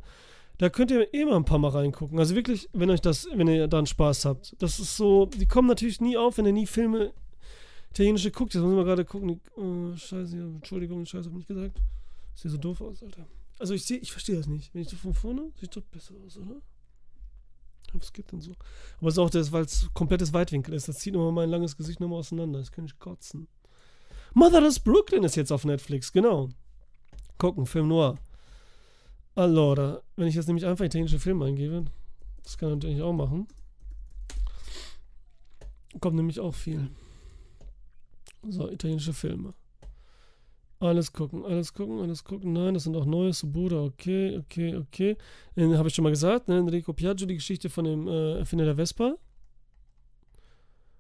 Da 0.60 0.70
könnt 0.70 0.92
ihr 0.92 1.14
eh 1.14 1.26
mal 1.26 1.36
ein 1.36 1.46
paar 1.46 1.60
Mal 1.60 1.70
reingucken. 1.70 2.18
Also 2.20 2.36
wirklich, 2.36 2.70
wenn 2.74 2.90
euch 2.90 3.02
das, 3.02 3.28
wenn 3.34 3.48
ihr 3.48 3.68
dann 3.68 3.86
Spaß 3.86 4.26
habt. 4.26 4.56
Das 4.60 4.80
ist 4.80 4.98
so, 4.98 5.26
die 5.26 5.46
kommen 5.46 5.68
natürlich 5.68 6.02
nie 6.02 6.18
auf, 6.18 6.38
wenn 6.38 6.46
ihr 6.46 6.54
nie 6.54 6.68
Filme 6.68 7.14
italienische 7.92 8.32
guckt. 8.32 8.54
Jetzt 8.54 8.64
muss 8.64 8.72
ich 8.72 8.78
mal 8.78 8.86
gerade 8.86 9.06
gucken. 9.06 9.28
Die, 9.28 9.40
oh, 9.60 9.96
scheiße, 9.96 10.38
Entschuldigung, 10.38 11.06
scheiße, 11.06 11.26
hab 11.26 11.32
ich 11.32 11.38
nicht 11.38 11.48
gesagt. 11.48 11.82
Sieht 12.34 12.52
so 12.52 12.58
doof 12.58 12.82
aus, 12.82 13.04
Alter. 13.04 13.26
Also 13.60 13.74
ich 13.74 13.86
sehe, 13.86 13.98
ich 13.98 14.12
verstehe 14.12 14.36
das 14.36 14.48
nicht. 14.48 14.74
Wenn 14.74 14.82
ich 14.82 14.90
so 14.90 14.96
von 14.96 15.14
vorne, 15.14 15.52
sieht 15.60 15.76
doch 15.76 15.84
besser 15.84 16.14
aus, 16.26 16.38
oder? 16.38 16.62
Was 17.94 18.14
geht 18.14 18.32
denn 18.32 18.42
so? 18.42 18.52
Aber 19.00 19.08
es 19.08 19.16
ist 19.16 19.20
auch 19.20 19.30
das, 19.30 19.52
weil 19.52 19.64
es 19.64 19.88
komplettes 19.94 20.34
Weitwinkel 20.34 20.74
ist. 20.74 20.88
Das 20.88 21.00
zieht 21.00 21.16
immer 21.16 21.32
mein 21.32 21.50
langes 21.50 21.78
Gesicht 21.78 22.00
nochmal 22.00 22.20
auseinander. 22.20 22.60
Das 22.60 22.72
kann 22.72 22.86
ich 22.86 23.00
kotzen. 23.00 23.48
Motherless 24.34 24.80
Brooklyn 24.80 25.24
ist 25.24 25.36
jetzt 25.36 25.52
auf 25.52 25.66
Netflix, 25.66 26.12
genau. 26.12 26.50
Gucken, 27.38 27.66
Film 27.66 27.88
Noir. 27.88 28.18
Allora, 29.36 30.02
wenn 30.16 30.28
ich 30.28 30.36
jetzt 30.36 30.48
nämlich 30.48 30.66
einfach 30.66 30.86
italienische 30.86 31.20
Filme 31.20 31.46
eingebe, 31.46 31.86
das 32.44 32.58
kann 32.58 32.70
ich 32.70 32.76
natürlich 32.76 33.02
auch 33.02 33.14
machen, 33.14 33.48
kommt 36.00 36.16
nämlich 36.16 36.40
auch 36.40 36.54
viel. 36.54 36.90
So, 38.48 38.70
italienische 38.70 39.14
Filme. 39.14 39.54
Alles 40.80 41.12
gucken, 41.12 41.44
alles 41.44 41.74
gucken, 41.74 42.00
alles 42.02 42.24
gucken. 42.24 42.54
Nein, 42.54 42.76
das 42.76 42.84
sind 42.84 42.96
auch 42.96 43.06
neue 43.06 43.34
Subuda. 43.34 43.84
Okay, 43.84 44.38
okay, 44.38 44.76
okay. 44.76 45.18
Habe 45.58 45.88
ich 45.88 45.96
schon 45.96 46.04
mal 46.04 46.12
gesagt, 46.12 46.48
ne? 46.48 46.60
Enrico 46.60 46.94
Piaggio, 46.94 47.26
die 47.26 47.36
Geschichte 47.36 47.70
von 47.70 47.86
dem 47.86 48.08
äh, 48.08 48.40
Erfinder 48.40 48.66
der 48.66 48.76
Vespa. 48.76 49.16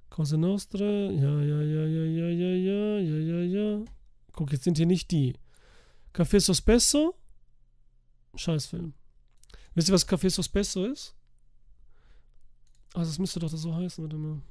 Cose 0.09 0.35
Nostra. 0.35 0.83
Ja, 0.83 1.41
ja, 1.41 1.61
ja, 1.61 1.85
ja, 1.85 2.05
ja, 2.05 2.27
ja, 2.27 2.49
ja, 2.55 2.99
ja, 2.99 3.17
ja, 3.17 3.41
ja. 3.41 3.85
Guck, 4.33 4.51
jetzt 4.51 4.63
sind 4.63 4.77
hier 4.77 4.87
nicht 4.87 5.11
die. 5.11 5.35
Café 6.11 6.39
Sospesso. 6.39 7.13
Scheißfilm. 8.35 8.93
Wisst 9.75 9.89
ihr, 9.89 9.93
was 9.93 10.07
Café 10.07 10.31
Sospesso 10.31 10.85
ist? 10.85 11.13
Also, 12.95 13.11
das 13.11 13.19
müsste 13.19 13.39
doch 13.39 13.49
so 13.49 13.75
heißen, 13.75 14.03
warte 14.03 14.17
mal. 14.17 14.41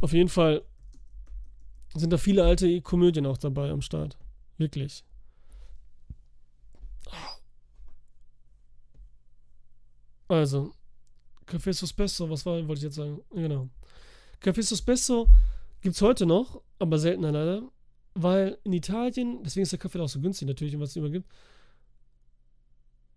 Auf 0.00 0.12
jeden 0.12 0.28
Fall 0.28 0.62
sind 1.94 2.12
da 2.12 2.18
viele 2.18 2.44
alte 2.44 2.80
Komödien 2.82 3.26
auch 3.26 3.38
dabei 3.38 3.70
am 3.70 3.82
Start. 3.82 4.16
Wirklich. 4.58 5.04
Also, 10.28 10.74
Café 11.46 11.72
Sospesso, 11.72 12.28
was 12.28 12.44
war, 12.44 12.56
wollte 12.68 12.80
ich 12.80 12.84
jetzt 12.84 12.96
sagen? 12.96 13.20
Genau. 13.30 13.68
Café 14.42 14.62
Sospesso 14.62 15.28
gibt 15.80 15.94
es 15.94 16.02
heute 16.02 16.26
noch, 16.26 16.60
aber 16.78 16.98
seltener 16.98 17.32
leider, 17.32 17.62
weil 18.14 18.58
in 18.64 18.72
Italien, 18.72 19.42
deswegen 19.42 19.62
ist 19.62 19.72
der 19.72 19.78
Kaffee 19.78 20.00
auch 20.00 20.08
so 20.08 20.20
günstig 20.20 20.46
natürlich 20.46 20.78
was 20.78 20.90
es 20.90 20.96
immer 20.96 21.08
gibt, 21.08 21.30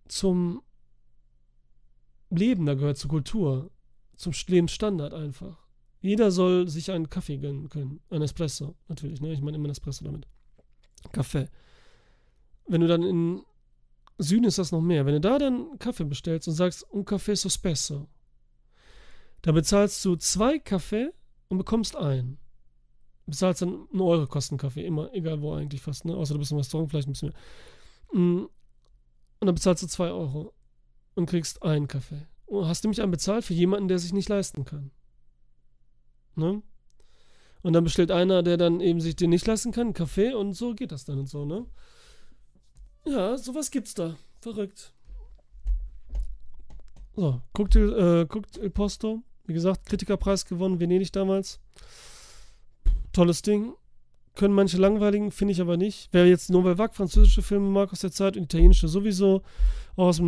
zum 0.08 0.62
Leben, 2.30 2.66
da 2.66 2.76
gehört 2.76 2.98
zur 2.98 3.10
Kultur, 3.10 3.72
zum 4.16 4.34
Lebensstandard 4.48 5.14
einfach. 5.14 5.58
Jeder 6.02 6.32
soll 6.32 6.68
sich 6.68 6.92
einen 6.92 7.10
Kaffee 7.10 7.38
gönnen 7.38 7.70
können. 7.70 8.02
Ein 8.10 8.22
Espresso, 8.22 8.76
natürlich. 8.88 9.22
Ne? 9.22 9.34
Ich 9.34 9.42
meine 9.42 9.58
immer 9.58 9.68
ein 9.68 9.72
Espresso 9.72 10.04
damit. 10.04 10.28
Kaffee. 11.12 11.48
Wenn 12.68 12.82
du 12.82 12.88
dann 12.88 13.04
in 13.04 13.42
Süden 14.18 14.46
ist 14.46 14.58
das 14.58 14.72
noch 14.72 14.82
mehr. 14.82 15.06
Wenn 15.06 15.14
du 15.14 15.22
da 15.22 15.40
dann 15.40 15.78
Kaffee 15.80 16.06
bestellst 16.06 16.48
und 16.48 16.54
sagst, 16.54 16.86
un 16.92 17.06
Kaffee 17.06 17.36
sospesso, 17.36 18.08
da 19.42 19.52
bezahlst 19.52 20.04
du 20.06 20.16
zwei 20.16 20.60
Kaffee 20.60 21.12
und 21.50 21.58
bekommst 21.58 21.96
einen. 21.96 22.38
Du 23.26 23.32
bezahlst 23.32 23.62
dann 23.62 23.88
eine 23.92 24.04
Euro 24.04 24.28
kosten 24.28 24.58
Kaffee, 24.58 24.86
immer, 24.86 25.14
egal 25.14 25.42
wo 25.42 25.54
eigentlich 25.54 25.82
fast, 25.82 26.06
ne? 26.06 26.16
Außer 26.16 26.34
du 26.34 26.40
bist 26.40 26.52
im 26.52 26.58
Restaurant, 26.58 26.90
vielleicht 26.90 27.08
ein 27.08 27.14
bisschen 27.14 27.34
mehr. 28.14 28.22
Mm. 28.22 28.48
Und 29.40 29.48
dann 29.48 29.56
bezahlst 29.56 29.84
du 29.84 29.88
zwei 29.88 30.12
Euro 30.12 30.54
und 31.16 31.26
kriegst 31.26 31.64
einen 31.64 31.88
Kaffee. 31.88 32.28
Und 32.46 32.68
hast 32.68 32.84
nämlich 32.84 33.02
einen 33.02 33.12
bezahlt 33.12 33.44
für 33.44 33.54
jemanden, 33.54 33.88
der 33.88 33.98
sich 33.98 34.14
nicht 34.14 34.30
leisten 34.30 34.66
kann. 34.66 34.92
Ne? 36.36 36.62
Und 37.62 37.74
dann 37.74 37.84
bestellt 37.84 38.12
einer, 38.12 38.44
der 38.44 38.58
dann 38.58 38.80
eben 38.80 39.02
sich 39.02 39.16
den 39.16 39.30
nicht 39.30 39.46
lassen 39.46 39.72
kann, 39.72 39.88
einen 39.88 39.94
Kaffee 39.94 40.34
und 40.34 40.54
so 40.54 40.74
geht 40.74 40.92
das 40.92 41.06
dann 41.06 41.20
und 41.20 41.30
so, 41.30 41.46
ne? 41.46 41.66
Ja, 43.06 43.38
sowas 43.38 43.72
gibt's 43.72 43.94
da. 43.94 44.16
Verrückt. 44.40 44.94
So, 47.16 47.42
guckt, 47.54 47.76
äh, 47.76 48.26
guckt 48.28 48.58
El 48.58 48.70
Posto. 48.70 49.22
Wie 49.46 49.54
gesagt, 49.54 49.86
Kritikerpreis 49.86 50.46
gewonnen, 50.46 50.80
Venedig 50.80 51.12
damals. 51.12 51.60
Tolles 53.12 53.42
Ding. 53.42 53.74
Können 54.36 54.54
manche 54.54 54.78
langweiligen, 54.78 55.32
finde 55.32 55.52
ich 55.52 55.60
aber 55.60 55.76
nicht. 55.78 56.08
Wer 56.12 56.26
jetzt 56.26 56.50
Nouvelle 56.50 56.78
Vague, 56.78 56.96
französische 56.96 57.42
Filme 57.42 57.70
mag 57.70 57.92
aus 57.92 58.00
der 58.00 58.12
Zeit 58.12 58.38
und 58.38 58.44
italienische 58.44 58.88
sowieso, 58.88 59.42
auch 59.98 60.08
aus 60.08 60.18
dem 60.18 60.28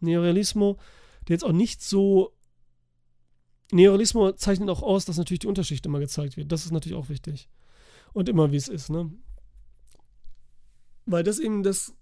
Neorealismo, 0.00 0.78
der 1.28 1.34
jetzt 1.34 1.44
auch 1.44 1.52
nicht 1.52 1.82
so 1.82 2.32
Neorealismus 3.72 4.36
zeichnet 4.36 4.68
auch 4.68 4.82
aus, 4.82 5.04
dass 5.04 5.18
natürlich 5.18 5.40
die 5.40 5.46
Unterschicht 5.48 5.84
immer 5.86 5.98
gezeigt 5.98 6.36
wird. 6.36 6.52
Das 6.52 6.64
ist 6.64 6.72
natürlich 6.72 6.96
auch 6.96 7.08
wichtig. 7.08 7.48
Und 8.12 8.28
immer 8.28 8.52
wie 8.52 8.56
es 8.56 8.68
ist, 8.68 8.90
ne? 8.90 9.10
Weil 11.04 11.22
das 11.22 11.38
eben 11.38 11.62
das 11.62 11.94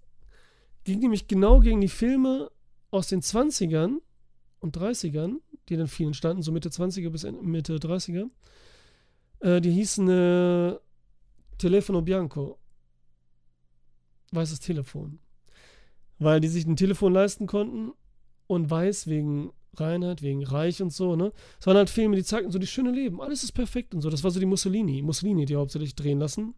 ging 0.83 0.99
nämlich 0.99 1.27
genau 1.27 1.59
gegen 1.59 1.81
die 1.81 1.87
Filme 1.87 2.51
aus 2.91 3.07
den 3.07 3.21
20ern 3.21 3.97
und 4.59 4.77
30ern, 4.77 5.37
die 5.69 5.77
dann 5.77 5.87
vielen 5.87 6.13
standen, 6.13 6.43
so 6.43 6.51
Mitte 6.51 6.69
20er 6.69 7.09
bis 7.09 7.23
Mitte 7.23 7.75
30er. 7.77 8.29
Äh, 9.39 9.61
die 9.61 9.71
hießen 9.71 10.07
äh, 10.09 10.75
Telefono 11.57 12.01
Bianco. 12.01 12.57
Weißes 14.31 14.59
Telefon. 14.59 15.19
Weil 16.19 16.39
die 16.39 16.47
sich 16.47 16.65
ein 16.65 16.75
Telefon 16.75 17.13
leisten 17.13 17.47
konnten 17.47 17.91
und 18.47 18.69
weiß 18.69 19.07
wegen 19.07 19.51
Reinheit, 19.79 20.21
wegen 20.21 20.45
Reich 20.45 20.81
und 20.81 20.93
so, 20.93 21.15
ne? 21.15 21.31
Es 21.59 21.67
waren 21.67 21.77
halt 21.77 21.89
Filme, 21.89 22.15
die 22.15 22.23
zeigten 22.23 22.51
so 22.51 22.59
die 22.59 22.67
schöne 22.67 22.91
Leben. 22.91 23.21
Alles 23.21 23.43
ist 23.43 23.51
perfekt 23.51 23.93
und 23.93 24.01
so. 24.01 24.09
Das 24.09 24.23
war 24.23 24.31
so 24.31 24.39
die 24.39 24.45
Mussolini. 24.45 25.01
Mussolini, 25.01 25.45
die 25.45 25.55
hauptsächlich 25.55 25.95
drehen 25.95 26.19
lassen. 26.19 26.53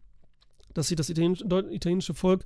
Dass 0.74 0.88
sich 0.88 0.96
das 0.96 1.10
italienische, 1.10 2.14
Volk 2.14 2.44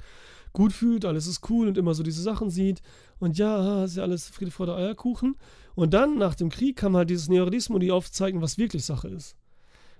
gut 0.52 0.72
fühlt, 0.72 1.04
alles 1.04 1.26
ist 1.26 1.48
cool 1.50 1.68
und 1.68 1.78
immer 1.78 1.94
so 1.94 2.02
diese 2.02 2.22
Sachen 2.22 2.50
sieht. 2.50 2.82
Und 3.18 3.38
ja, 3.38 3.84
ist 3.84 3.96
ja 3.96 4.02
alles 4.02 4.28
Friede 4.28 4.50
vor 4.50 4.66
der 4.66 4.76
Eierkuchen. 4.76 5.36
Und 5.74 5.94
dann, 5.94 6.18
nach 6.18 6.34
dem 6.34 6.50
Krieg, 6.50 6.76
kam 6.76 6.96
halt 6.96 7.10
dieses 7.10 7.28
Neorealismus, 7.28 7.80
die 7.80 7.90
aufzeigen, 7.90 8.42
was 8.42 8.58
wirklich 8.58 8.84
Sache 8.84 9.08
ist. 9.08 9.36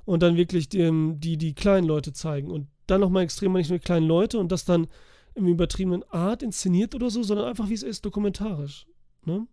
Und 0.04 0.22
dann 0.22 0.36
wirklich 0.36 0.68
die, 0.68 1.14
die, 1.16 1.36
die 1.36 1.54
kleinen 1.54 1.86
Leute 1.86 2.12
zeigen. 2.12 2.50
Und 2.50 2.68
dann 2.86 3.00
nochmal 3.00 3.24
extrem 3.24 3.52
nicht 3.52 3.70
nur 3.70 3.78
die 3.78 3.84
kleinen 3.84 4.06
Leute 4.06 4.38
und 4.38 4.52
das 4.52 4.64
dann 4.64 4.88
im 5.34 5.46
übertriebenen 5.46 6.04
Art 6.10 6.42
inszeniert 6.42 6.94
oder 6.94 7.10
so, 7.10 7.22
sondern 7.22 7.46
einfach 7.46 7.68
wie 7.68 7.74
es 7.74 7.82
ist, 7.82 8.04
dokumentarisch. 8.04 8.86
Ne? 9.24 9.46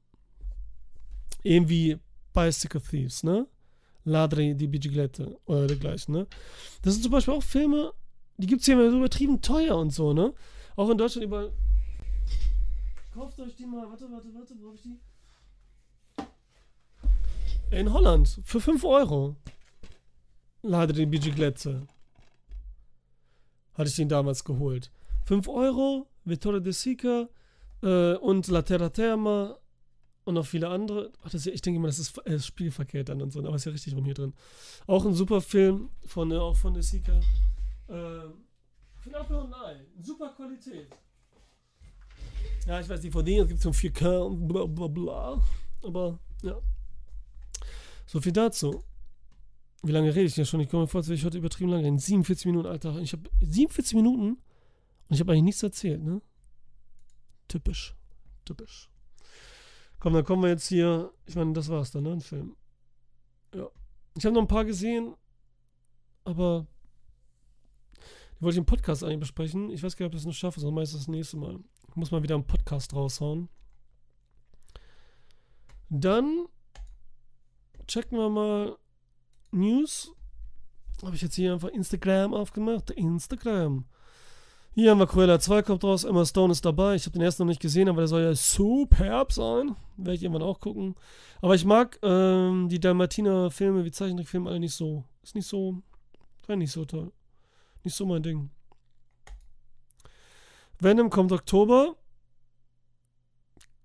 Eben 1.44 1.70
wie 1.70 1.98
Bicycle 2.34 2.82
Thieves, 2.82 3.24
ne? 3.24 3.48
Ladri 4.06 4.56
di 4.56 4.68
Biciclette 4.68 5.38
oder 5.46 5.68
dergleichen, 5.68 6.14
ne? 6.14 6.28
Das 6.82 6.94
sind 6.94 7.04
zum 7.04 7.12
Beispiel 7.12 7.34
auch 7.34 7.44
Filme, 7.44 7.94
die 8.38 8.48
gibt 8.48 8.62
es 8.62 8.66
hier 8.66 8.76
immer 8.76 8.90
so 8.90 8.98
übertrieben 8.98 9.42
teuer 9.42 9.78
und 9.78 9.92
so, 9.92 10.14
ne? 10.14 10.34
Auch 10.76 10.90
in 10.90 10.98
Deutschland 10.98 11.26
überall. 11.26 11.52
Kauft 13.14 13.40
euch 13.40 13.56
die 13.56 13.66
mal, 13.66 13.90
warte, 13.90 14.10
warte, 14.12 14.28
warte, 14.34 14.54
wo 14.60 14.70
hab 14.70 14.76
ich 14.76 14.82
die? 14.82 14.98
In 17.72 17.92
Holland, 17.92 18.40
für 18.44 18.62
5 18.62 18.84
Euro. 18.84 19.36
Ladri 20.62 21.06
di 21.06 21.06
Biciclette. 21.06 21.88
Hatte 23.74 23.90
ich 23.90 23.96
den 23.96 24.10
damals 24.10 24.44
geholt. 24.44 24.92
5 25.26 25.48
Euro, 25.48 26.08
Vittorio 26.26 26.60
De 26.60 26.74
Sica 26.74 27.30
äh, 27.84 28.16
und 28.16 28.48
La 28.48 28.62
Terra 28.62 28.90
Terma 28.90 29.58
und 30.30 30.36
noch 30.36 30.46
viele 30.46 30.70
andere. 30.70 31.12
Ach, 31.24 31.30
das 31.30 31.46
ist, 31.46 31.54
ich 31.54 31.62
denke 31.62 31.80
mal, 31.80 31.88
das 31.88 32.00
ist 32.00 32.18
äh, 32.26 32.40
spielverkehrt 32.40 33.10
dann 33.10 33.22
und 33.22 33.32
so, 33.32 33.40
aber 33.40 33.56
ist 33.56 33.66
ja 33.66 33.72
richtig 33.72 33.96
rum 33.96 34.06
hier 34.06 34.14
drin. 34.14 34.34
Auch 34.88 35.06
ein 35.06 35.14
super 35.14 35.42
Film 35.42 35.90
von, 36.06 36.32
äh, 36.32 36.36
auch 36.36 36.56
von 36.56 36.74
De 36.74 36.84
Sica. 36.84 37.20
Äh, 37.88 38.30
für 38.98 39.20
Apfel 39.20 39.38
und 39.38 39.54
Ei. 39.54 39.86
Super 40.02 40.34
Qualität. 40.36 40.88
Ja, 42.68 42.80
ich 42.80 42.88
weiß, 42.88 43.02
die 43.02 43.12
von 43.12 43.26
denen 43.26 43.48
gibt 43.48 43.60
es 43.60 43.66
um 43.66 43.74
4K 43.74 44.20
und 44.20 44.48
bla 44.48 44.66
bla 44.66 44.88
bla. 44.88 45.44
Aber, 45.82 46.20
ja. 46.44 46.60
So 48.06 48.22
viel 48.22 48.32
dazu. 48.32 48.84
Wie 49.82 49.92
lange 49.92 50.10
rede 50.10 50.26
ich 50.26 50.36
denn 50.36 50.46
schon? 50.46 50.60
Ich 50.60 50.70
komme 50.70 50.84
mir 50.84 50.88
vor, 50.88 51.00
als 51.00 51.08
wäre 51.08 51.16
ich 51.16 51.26
heute 51.26 51.38
übertrieben 51.38 51.72
lange 51.72 51.86
reden. 51.86 51.98
47 51.98 52.46
Minuten, 52.46 52.68
Alter. 52.68 53.00
Ich 53.00 53.14
habe 53.14 53.30
47 53.42 53.96
Minuten 53.96 54.30
und 54.30 54.40
ich 55.10 55.20
habe 55.20 55.32
eigentlich 55.32 55.44
nichts 55.44 55.64
erzählt, 55.64 56.04
ne? 56.04 56.22
Typisch. 57.48 57.96
Typisch. 58.46 58.90
Komm, 60.00 60.14
dann 60.14 60.24
kommen 60.24 60.44
wir 60.44 60.50
jetzt 60.50 60.68
hier. 60.68 61.12
Ich 61.26 61.36
meine, 61.36 61.54
das 61.54 61.70
war's 61.70 61.92
dann, 61.92 62.04
ne? 62.04 62.14
Ein 62.14 62.22
Film. 62.22 62.56
Ja. 63.54 63.70
Ich 64.18 64.26
habe 64.26 64.34
noch 64.34 64.42
ein 64.42 64.48
paar 64.48 64.66
gesehen, 64.66 65.16
aber 66.24 66.66
die 68.38 68.42
wollte 68.42 68.56
ich 68.56 68.60
im 68.60 68.66
Podcast 68.66 69.04
eigentlich 69.04 69.20
besprechen. 69.20 69.70
Ich 69.70 69.84
weiß 69.84 69.98
gar 69.98 70.06
nicht, 70.06 70.14
ob 70.14 70.16
ich 70.16 70.22
das 70.22 70.28
noch 70.28 70.34
schaffe, 70.34 70.60
sondern 70.60 70.76
meistens 70.76 71.02
das 71.02 71.08
nächste 71.10 71.38
Mal. 71.38 71.60
Ich 71.90 71.96
muss 71.96 72.12
mal 72.12 72.24
wieder 72.24 72.36
einen 72.36 72.48
Podcast 72.48 72.94
raushauen. 72.94 73.50
Dann 75.90 76.46
checken 77.88 78.18
wir 78.18 78.30
mal 78.30 78.78
News. 79.52 80.14
Habe 81.04 81.16
ich 81.16 81.22
jetzt 81.22 81.36
hier 81.36 81.54
einfach 81.54 81.70
Instagram 81.70 82.34
aufgemacht. 82.34 82.92
Instagram. 82.92 83.86
Hier 84.80 84.92
haben 84.92 85.00
wir 85.00 85.08
Cruella 85.08 85.42
2 85.42 85.64
kommt 85.64 85.84
raus. 85.84 86.06
Emma 86.06 86.26
Stone 86.26 86.54
ist 86.54 86.64
dabei. 86.64 86.96
Ich 86.96 87.04
habe 87.06 87.12
den 87.12 87.22
ersten 87.22 87.44
noch 87.44 87.50
nicht 87.50 87.62
gesehen, 87.62 87.90
aber 87.90 88.00
der 88.00 88.08
soll 88.08 88.22
ja 88.22 88.34
superb 88.34 89.34
sein. 89.34 89.76
Werde 89.98 90.14
ich 90.14 90.24
irgendwann 90.24 90.42
auch 90.48 90.62
gucken. 90.62 90.96
Aber 91.42 91.54
ich 91.54 91.66
mag 91.66 92.00
ähm, 92.02 92.70
die 92.70 92.80
Dalmatiner-Filme 92.80 93.84
wie 93.84 93.92
Zeichentrickfilme 93.92 94.50
alle 94.50 94.62
nicht 94.62 94.74
so. 94.74 95.04
Ist 95.22 95.36
nicht 95.36 95.50
so. 95.50 95.84
War 96.48 96.56
nicht 96.56 96.72
so 96.72 96.86
toll. 96.86 97.12
Nicht 97.84 97.94
so 97.94 98.06
mein 98.06 98.24
Ding. 98.24 98.52
Venom 100.80 101.10
kommt 101.10 101.34
Oktober. 101.34 101.98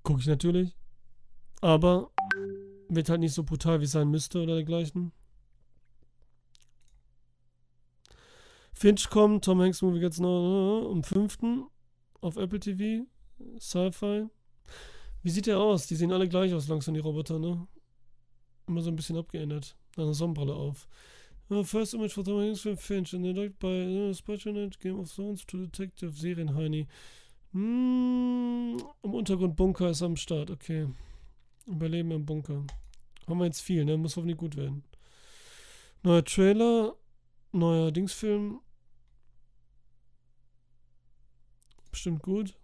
Gucke 0.05 0.20
ich 0.20 0.28
natürlich. 0.28 0.76
Aber 1.61 2.12
wird 2.88 3.09
halt 3.09 3.18
nicht 3.18 3.34
so 3.34 3.42
brutal, 3.42 3.80
wie 3.80 3.86
es 3.86 3.90
sein 3.90 4.12
müsste 4.12 4.40
oder 4.45 4.55
dergleichen. 4.55 5.11
Finch 8.75 9.09
kommt, 9.09 9.45
Tom 9.45 9.61
Hanks 9.61 9.83
Movie 9.83 10.01
noch 10.20 10.83
äh, 10.83 10.93
am 10.93 11.03
5. 11.03 11.39
auf 12.20 12.37
Apple 12.37 12.61
TV. 12.61 13.07
Sci-Fi. 13.59 14.27
Wie 15.22 15.31
sieht 15.31 15.47
der 15.47 15.59
aus? 15.59 15.87
Die 15.87 15.97
sehen 15.97 16.12
alle 16.12 16.29
gleich 16.29 16.53
aus, 16.53 16.68
langsam 16.68 16.95
die 16.95 17.01
Roboter, 17.01 17.39
ne? 17.39 17.66
Immer 18.66 18.83
so 18.83 18.91
ein 18.91 18.97
bisschen 18.97 19.16
abgeändert. 19.16 19.77
Eine 19.97 20.12
Sonnenbrille 20.12 20.55
auf. 20.55 20.89
First 21.62 21.95
image 21.95 22.12
for 22.12 22.25
Tom 22.25 22.41
Hanks 22.41 22.61
from 22.61 22.77
Finch 22.77 23.14
and 23.14 23.25
directed 23.25 23.59
by 23.59 23.68
uh, 23.68 24.12
Spatchnet, 24.12 24.81
Game 24.81 24.99
of 24.99 25.14
Thrones 25.14 25.45
to 25.47 25.59
Detective 25.59 26.12
Serienheini. 26.12 26.89
Mm, 27.53 28.79
Im 29.03 29.14
Untergrund 29.14 29.55
Bunker 29.55 29.91
ist 29.91 30.03
am 30.03 30.16
Start, 30.16 30.51
okay. 30.51 30.89
Überleben 31.66 32.11
im 32.11 32.27
Bunker. 32.27 32.64
Haben 33.29 33.39
wir 33.39 33.47
jetzt 33.47 33.61
viel, 33.61 33.85
ne? 33.85 33.97
Muss 33.97 34.16
hoffentlich 34.16 34.39
gut 34.39 34.57
werden. 34.57 34.83
Neuer 36.03 36.25
Trailer, 36.25 36.97
neuer 37.53 37.93
Dingsfilm. 37.93 38.61
Bestimmt 41.95 42.24
gut. 42.24 42.57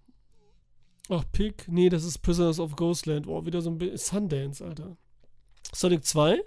Ach, 1.08 1.24
Pick. 1.30 1.68
Nee, 1.68 1.88
das 1.88 2.02
ist 2.02 2.18
Prisoners 2.18 2.58
of 2.58 2.74
Ghostland. 2.74 3.28
Oh, 3.28 3.46
wieder 3.46 3.62
so 3.62 3.70
ein 3.70 3.78
bisschen. 3.78 3.96
Sundance, 3.96 4.64
Alter. 4.64 4.96
Sonic 5.72 6.04
2. 6.04 6.42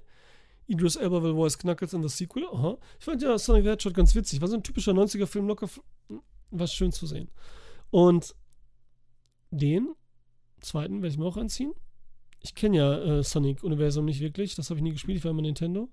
Idris 0.68 0.98
Elba 0.98 1.24
will 1.24 1.34
Voice 1.34 1.58
Knuckles 1.58 1.94
in 1.94 2.02
the 2.02 2.10
Sequel. 2.10 2.46
Aha. 2.52 2.78
Ich 3.00 3.06
fand 3.06 3.22
ja 3.22 3.38
Sonic 3.40 3.64
the 3.64 3.70
Hedgehog 3.70 3.94
ganz 3.94 4.14
witzig. 4.16 4.42
War 4.42 4.50
so 4.50 4.58
ein 4.58 4.64
typischer 4.64 4.92
90er-Film, 4.92 5.48
locker. 5.48 5.70
Was 6.52 6.74
schön 6.74 6.92
zu 6.92 7.08
sehen. 7.08 7.32
Und 7.90 8.36
den 9.50 9.96
zweiten 10.60 10.96
werde 10.96 11.14
ich 11.14 11.18
mir 11.18 11.26
auch 11.26 11.38
anziehen. 11.38 11.72
Ich 12.42 12.54
kenne 12.54 12.76
ja 12.76 13.00
äh, 13.00 13.24
Sonic-Universum 13.24 14.04
nicht 14.04 14.20
wirklich. 14.20 14.56
Das 14.56 14.70
habe 14.70 14.80
ich 14.80 14.84
nie 14.84 14.92
gespielt. 14.92 15.20
Ich 15.20 15.24
war 15.24 15.32
immer 15.32 15.42
Nintendo. 15.42 15.90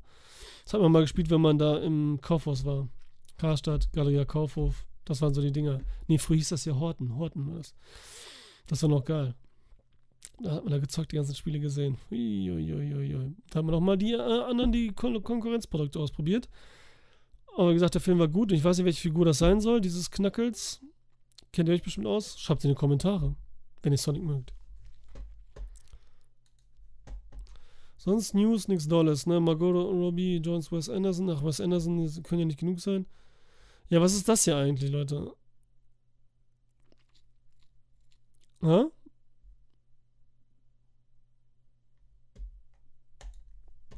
Das 0.64 0.74
hat 0.74 0.80
man 0.80 0.90
mal 0.90 1.02
gespielt, 1.02 1.30
wenn 1.30 1.40
man 1.40 1.56
da 1.56 1.78
im 1.78 2.18
Kaufhaus 2.20 2.64
war. 2.64 2.88
Karstadt, 3.36 3.92
Galeria 3.92 4.24
Kaufhof. 4.24 4.88
Das 5.04 5.20
waren 5.22 5.34
so 5.34 5.40
die 5.40 5.52
Dinger. 5.52 5.80
Nee, 6.06 6.18
früher 6.18 6.36
hieß 6.36 6.50
das 6.50 6.64
ja 6.64 6.78
Horten. 6.78 7.16
Horten 7.16 7.46
war 7.46 7.56
das. 7.56 7.74
Das 8.66 8.82
war 8.82 8.90
noch 8.90 9.04
geil. 9.04 9.34
Da 10.42 10.52
hat 10.52 10.64
man 10.64 10.72
da 10.72 10.78
gezockt, 10.78 11.12
die 11.12 11.16
ganzen 11.16 11.34
Spiele 11.34 11.60
gesehen. 11.60 11.98
Uiuiuiui. 12.10 13.34
Da 13.50 13.58
hat 13.58 13.64
man 13.64 13.74
auch 13.74 13.80
mal 13.80 13.98
die 13.98 14.12
äh, 14.12 14.20
anderen, 14.20 14.72
die 14.72 14.88
Kon 14.88 15.22
Konkurrenzprodukte 15.22 15.98
ausprobiert. 15.98 16.48
Aber 17.56 17.70
wie 17.70 17.74
gesagt, 17.74 17.94
der 17.94 18.00
Film 18.00 18.18
war 18.18 18.28
gut. 18.28 18.50
Und 18.50 18.58
ich 18.58 18.64
weiß 18.64 18.78
nicht, 18.78 18.86
welche 18.86 19.02
Figur 19.02 19.24
das 19.24 19.38
sein 19.38 19.60
soll. 19.60 19.80
Dieses 19.80 20.10
Knuckles. 20.10 20.80
Kennt 21.52 21.68
ihr 21.68 21.74
euch 21.74 21.82
bestimmt 21.82 22.06
aus? 22.06 22.38
Schreibt 22.38 22.60
es 22.60 22.64
in 22.64 22.70
die 22.70 22.76
Kommentare, 22.76 23.34
wenn 23.82 23.92
ihr 23.92 23.98
Sonic 23.98 24.22
mögt. 24.22 24.54
Sonst 27.96 28.34
News, 28.34 28.68
nichts 28.68 28.88
Dolles, 28.88 29.26
ne? 29.26 29.40
Margot 29.40 29.74
Robbie, 29.74 30.36
Jones, 30.36 30.72
Wes 30.72 30.88
Anderson. 30.88 31.28
Ach, 31.28 31.44
Wes 31.44 31.60
Anderson 31.60 32.22
können 32.22 32.40
ja 32.40 32.46
nicht 32.46 32.60
genug 32.60 32.80
sein. 32.80 33.04
Ja, 33.90 34.00
was 34.00 34.14
ist 34.14 34.28
das 34.28 34.44
hier 34.44 34.56
eigentlich, 34.56 34.90
Leute? 34.90 35.34
Hä? 38.62 38.84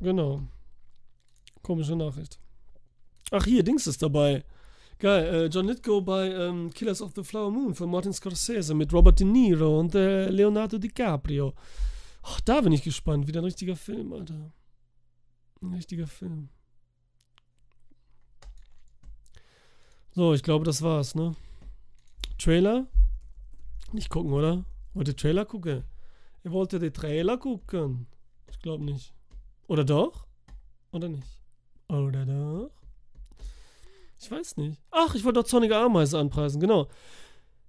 Genau. 0.01 0.43
Komische 1.63 1.95
Nachricht. 1.95 2.39
Ach, 3.31 3.45
hier, 3.45 3.63
Dings 3.63 3.87
ist 3.87 4.03
dabei. 4.03 4.45
Geil, 4.99 5.25
äh, 5.35 5.47
John 5.47 5.67
Lithgow 5.67 6.03
bei 6.05 6.29
ähm, 6.31 6.71
Killers 6.71 7.03
of 7.03 7.13
the 7.15 7.23
Flower 7.23 7.51
Moon 7.51 7.75
von 7.75 7.91
Martin 7.91 8.13
Scorsese 8.13 8.75
mit 8.75 8.93
Robert 8.93 9.21
De 9.21 9.27
Niro 9.27 9.79
und 9.81 9.95
äh, 9.95 10.29
Leonardo 10.29 10.79
DiCaprio. 10.79 11.55
Ach, 12.23 12.41
da 12.41 12.61
bin 12.61 12.73
ich 12.73 12.83
gespannt. 12.83 13.27
Wieder 13.27 13.41
ein 13.41 13.45
richtiger 13.45 13.77
Film, 13.77 14.13
Alter. 14.13 14.53
Ein 15.61 15.75
richtiger 15.75 16.07
Film. 16.07 16.49
So, 20.15 20.35
ich 20.35 20.43
glaube, 20.43 20.65
das 20.65 20.83
war's, 20.83 21.15
ne? 21.15 21.35
Trailer? 22.39 22.87
Nicht 23.93 24.11
gucken, 24.11 24.33
oder? 24.33 24.65
Wollt 24.95 25.09
ihr 25.09 25.17
Trailer 25.17 25.45
gucken? 25.45 25.85
Ihr 26.45 26.53
wollt 26.53 26.73
ja 26.73 26.79
die 26.79 26.91
Trailer 26.91 27.39
gucken? 27.39 28.07
Ich 28.51 28.59
glaube 28.59 28.85
nicht. 28.85 29.15
Oder 29.69 29.85
doch? 29.85 30.27
Oder 30.93 31.09
nicht? 31.09 31.39
Oder 31.89 32.27
doch? 32.27 32.71
Ich 34.21 34.31
weiß 34.31 34.57
nicht. 34.59 34.81
Ach, 34.91 35.15
ich 35.15 35.25
wollte 35.25 35.41
doch 35.41 35.49
Zornige 35.49 35.77
Ameise 35.77 36.19
anpreisen, 36.19 36.61
genau. 36.61 36.89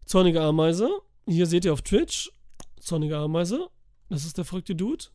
Zornige 0.06 0.42
Ameise 0.42 0.90
hier 1.26 1.46
seht 1.46 1.66
ihr 1.66 1.74
auf 1.74 1.82
Twitch, 1.82 2.32
Zornige 2.80 3.18
Ameise. 3.18 3.70
Das 4.10 4.26
ist 4.26 4.38
der 4.38 4.46
verrückte 4.46 4.76
Dude. 4.76 5.06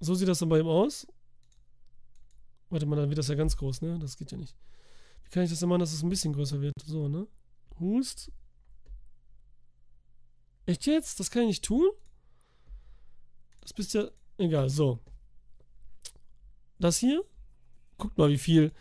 So 0.00 0.14
sieht 0.14 0.28
das 0.28 0.40
dann 0.40 0.48
bei 0.48 0.58
ihm 0.58 0.66
aus. 0.66 1.06
Warte 2.70 2.86
mal, 2.86 2.96
dann 2.96 3.08
wird 3.08 3.18
das 3.18 3.28
ja 3.28 3.34
ganz 3.34 3.56
groß, 3.56 3.82
ne? 3.82 3.98
Das 4.00 4.16
geht 4.16 4.32
ja 4.32 4.38
nicht. 4.38 4.56
Kann 5.32 5.44
ich 5.44 5.50
das 5.50 5.60
denn 5.60 5.68
machen, 5.70 5.80
dass 5.80 5.94
es 5.94 6.02
ein 6.02 6.10
bisschen 6.10 6.34
größer 6.34 6.60
wird? 6.60 6.74
So, 6.84 7.08
ne? 7.08 7.26
Hust. 7.80 8.30
Echt 10.66 10.86
jetzt? 10.86 11.18
Das 11.18 11.30
kann 11.30 11.42
ich 11.42 11.48
nicht 11.48 11.64
tun? 11.64 11.90
Das 13.62 13.72
bist 13.72 13.94
ja... 13.94 14.10
Egal, 14.36 14.68
so. 14.68 14.98
Das 16.78 16.98
hier? 16.98 17.24
Guckt 17.96 18.18
mal, 18.18 18.28
wie 18.28 18.38
viel... 18.38 18.72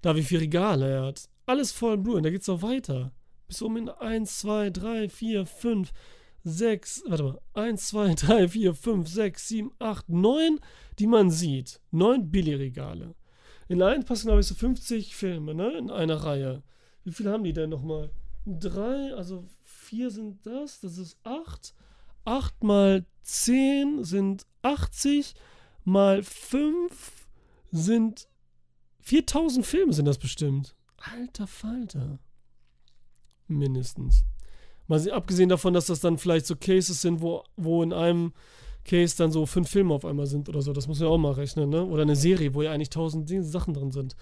Da, 0.00 0.14
wie 0.14 0.22
viel 0.22 0.38
Regale 0.38 0.88
er 0.88 1.06
hat. 1.06 1.28
Alles 1.46 1.72
voll 1.72 1.98
Blue. 1.98 2.16
Und 2.16 2.22
da 2.22 2.30
geht's 2.30 2.46
noch 2.46 2.62
weiter. 2.62 3.12
Bis 3.48 3.60
um 3.60 3.76
in 3.76 3.88
1, 3.88 4.38
2, 4.38 4.70
3, 4.70 5.08
4, 5.08 5.46
5, 5.46 5.92
6, 6.44 7.02
warte 7.08 7.22
mal, 7.24 7.40
1, 7.54 7.88
2, 7.88 8.14
3, 8.14 8.48
4, 8.48 8.74
5, 8.74 9.08
6, 9.08 9.48
7, 9.48 9.72
8, 9.80 10.08
9, 10.08 10.60
die 11.00 11.06
man 11.08 11.32
sieht. 11.32 11.80
9 11.90 12.30
Billigregale. 12.30 13.16
In 13.68 13.82
einen 13.82 14.04
passen, 14.04 14.26
glaube 14.26 14.40
ich, 14.40 14.46
so 14.46 14.54
50 14.54 15.14
Filme, 15.14 15.54
ne? 15.54 15.76
In 15.76 15.90
einer 15.90 16.16
Reihe. 16.16 16.62
Wie 17.04 17.12
viele 17.12 17.30
haben 17.30 17.44
die 17.44 17.52
denn 17.52 17.70
nochmal? 17.70 18.10
Drei, 18.46 19.14
also 19.14 19.44
vier 19.62 20.10
sind 20.10 20.44
das, 20.46 20.80
das 20.80 20.96
ist 20.96 21.18
8. 21.24 21.74
8 22.24 22.64
mal 22.64 23.04
10 23.22 24.04
sind 24.04 24.46
80, 24.62 25.34
mal 25.84 26.22
5 26.22 27.28
sind 27.70 28.28
4000 29.00 29.64
Filme 29.64 29.92
sind 29.92 30.04
das 30.04 30.18
bestimmt. 30.18 30.74
Alter 30.98 31.46
Falter. 31.46 32.18
Mindestens. 33.46 34.24
Mal 34.86 35.10
abgesehen 35.10 35.48
davon, 35.48 35.74
dass 35.74 35.86
das 35.86 36.00
dann 36.00 36.18
vielleicht 36.18 36.46
so 36.46 36.56
Cases 36.56 37.00
sind, 37.00 37.20
wo, 37.20 37.44
wo 37.56 37.82
in 37.82 37.92
einem 37.92 38.32
Case 38.88 39.16
dann 39.16 39.30
so 39.30 39.46
fünf 39.46 39.68
Filme 39.68 39.94
auf 39.94 40.04
einmal 40.04 40.26
sind 40.26 40.48
oder 40.48 40.62
so. 40.62 40.72
Das 40.72 40.88
muss 40.88 40.98
man 40.98 41.08
auch 41.08 41.18
mal 41.18 41.32
rechnen, 41.32 41.68
ne? 41.68 41.84
Oder 41.84 42.02
eine 42.02 42.16
Serie, 42.16 42.54
wo 42.54 42.62
ja 42.62 42.72
eigentlich 42.72 42.90
tausend 42.90 43.30
Sachen 43.44 43.74
drin 43.74 43.92
sind. 43.92 44.16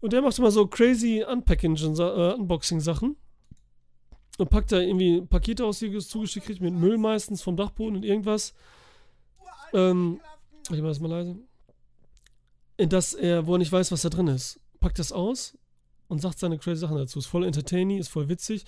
Und 0.00 0.12
der 0.12 0.20
macht 0.20 0.38
immer 0.38 0.50
so 0.50 0.66
crazy 0.66 1.20
äh, 1.20 2.34
Unboxing-Sachen. 2.34 3.16
Und 4.38 4.50
packt 4.50 4.72
da 4.72 4.80
irgendwie 4.80 5.20
Pakete 5.20 5.64
aus, 5.64 5.78
die 5.78 5.96
zugeschickt 5.98 6.46
kriegt, 6.46 6.60
mit 6.60 6.74
Müll 6.74 6.98
meistens 6.98 7.42
vom 7.42 7.56
Dachboden 7.56 7.96
und 7.96 8.04
irgendwas. 8.04 8.54
Ähm, 9.72 10.20
ich 10.64 10.80
mach 10.80 10.88
das 10.88 11.00
mal 11.00 11.08
leise. 11.08 11.36
Dass 12.78 13.14
er, 13.14 13.46
wo 13.46 13.54
er 13.54 13.58
nicht 13.58 13.70
weiß, 13.70 13.92
was 13.92 14.02
da 14.02 14.08
drin 14.08 14.26
ist. 14.26 14.58
Packt 14.80 14.98
das 14.98 15.12
aus 15.12 15.56
und 16.08 16.20
sagt 16.20 16.38
seine 16.38 16.58
crazy 16.58 16.80
Sachen 16.80 16.96
dazu. 16.96 17.20
Ist 17.20 17.26
voll 17.26 17.44
entertaining, 17.44 17.98
ist 17.98 18.08
voll 18.08 18.28
witzig. 18.28 18.64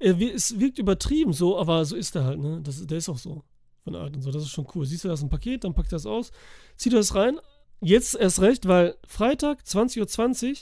Er, 0.00 0.20
es 0.20 0.58
wirkt 0.58 0.78
übertrieben 0.78 1.32
so, 1.32 1.58
aber 1.58 1.84
so 1.84 1.94
ist 1.94 2.16
er 2.16 2.24
halt, 2.24 2.40
ne? 2.40 2.60
Das, 2.62 2.84
der 2.84 2.98
ist 2.98 3.08
auch 3.08 3.18
so. 3.18 3.44
Von 3.84 3.94
Art 3.94 4.14
und 4.14 4.22
so. 4.22 4.30
Das 4.30 4.42
ist 4.42 4.50
schon 4.50 4.66
cool. 4.74 4.86
Siehst 4.86 5.04
du, 5.04 5.08
da 5.08 5.14
ist 5.14 5.22
ein 5.22 5.28
Paket, 5.28 5.64
dann 5.64 5.74
packt 5.74 5.92
das 5.92 6.06
aus, 6.06 6.30
zieht 6.76 6.92
das 6.92 7.14
rein. 7.14 7.38
Jetzt 7.80 8.14
erst 8.14 8.40
recht, 8.40 8.68
weil 8.68 8.96
Freitag, 9.06 9.62
20.20 9.62 10.50
Uhr, 10.50 10.56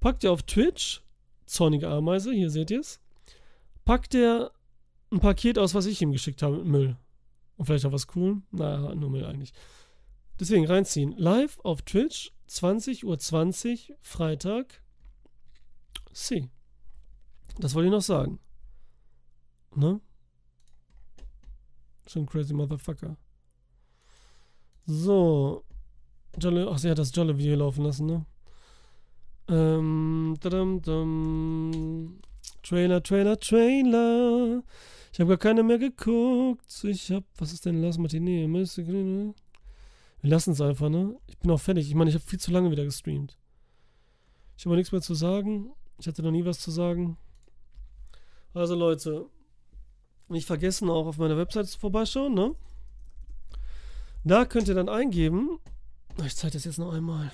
packt 0.00 0.24
er 0.24 0.32
auf 0.32 0.42
Twitch, 0.42 1.02
zornige 1.44 1.88
Ameise, 1.88 2.32
hier 2.32 2.50
seht 2.50 2.70
ihr 2.70 2.80
es, 2.80 2.98
packt 3.84 4.14
er 4.14 4.52
ein 5.10 5.20
Paket 5.20 5.58
aus, 5.58 5.74
was 5.74 5.86
ich 5.86 6.00
ihm 6.00 6.12
geschickt 6.12 6.42
habe 6.42 6.56
mit 6.56 6.66
Müll. 6.66 6.96
Und 7.56 7.66
vielleicht 7.66 7.86
auch 7.86 7.92
was 7.92 8.06
cool. 8.14 8.42
Naja, 8.50 8.94
nur 8.94 9.10
Müll 9.10 9.24
eigentlich. 9.24 9.52
Deswegen 10.38 10.66
reinziehen. 10.66 11.14
Live 11.16 11.60
auf 11.60 11.82
Twitch, 11.82 12.32
20.20 12.48 13.90
Uhr, 13.90 13.96
Freitag. 14.00 14.82
See. 16.12 16.48
Das 17.58 17.74
wollte 17.74 17.86
ich 17.86 17.92
noch 17.92 18.02
sagen. 18.02 18.38
Ne? 19.74 20.00
Schon 22.08 22.26
crazy 22.26 22.54
Motherfucker. 22.54 23.16
So. 24.86 25.64
Jolle, 26.38 26.68
ach, 26.70 26.78
sie 26.78 26.90
hat 26.90 26.98
das 26.98 27.14
Jolle-Video 27.14 27.56
laufen 27.56 27.84
lassen, 27.84 28.06
ne? 28.06 28.26
Ähm, 29.48 30.36
dadam, 30.40 30.82
dam. 30.82 32.20
Trailer, 32.62 33.02
Trailer, 33.02 33.38
Trailer. 33.38 34.62
Ich 35.12 35.20
habe 35.20 35.30
gar 35.30 35.38
keine 35.38 35.62
mehr 35.62 35.78
geguckt. 35.78 36.84
Ich 36.84 37.10
hab, 37.10 37.24
was 37.38 37.52
ist 37.52 37.64
denn 37.64 37.80
Last 37.80 37.98
Matinee? 37.98 38.46
Wir 38.46 39.34
lassen 40.22 40.52
es 40.52 40.60
einfach, 40.60 40.88
ne? 40.88 41.16
Ich 41.26 41.38
bin 41.38 41.50
auch 41.50 41.60
fertig. 41.60 41.88
Ich 41.88 41.94
meine, 41.94 42.10
ich 42.10 42.16
habe 42.16 42.24
viel 42.24 42.40
zu 42.40 42.50
lange 42.50 42.70
wieder 42.70 42.84
gestreamt. 42.84 43.38
Ich 44.58 44.66
habe 44.66 44.76
nichts 44.76 44.92
mehr 44.92 45.00
zu 45.00 45.14
sagen. 45.14 45.72
Ich 45.98 46.06
hatte 46.06 46.22
noch 46.22 46.32
nie 46.32 46.44
was 46.44 46.60
zu 46.60 46.70
sagen. 46.70 47.16
Also 48.52 48.74
Leute, 48.74 49.26
nicht 50.28 50.46
vergessen, 50.46 50.90
auch 50.90 51.06
auf 51.06 51.18
meiner 51.18 51.36
Website 51.36 51.68
vorbeischauen, 51.68 52.34
ne? 52.34 52.54
Da 54.24 54.44
könnt 54.44 54.68
ihr 54.68 54.74
dann 54.74 54.88
eingeben. 54.88 55.60
Ich 56.24 56.36
zeige 56.36 56.54
das 56.54 56.64
jetzt 56.64 56.78
noch 56.78 56.92
einmal. 56.92 57.30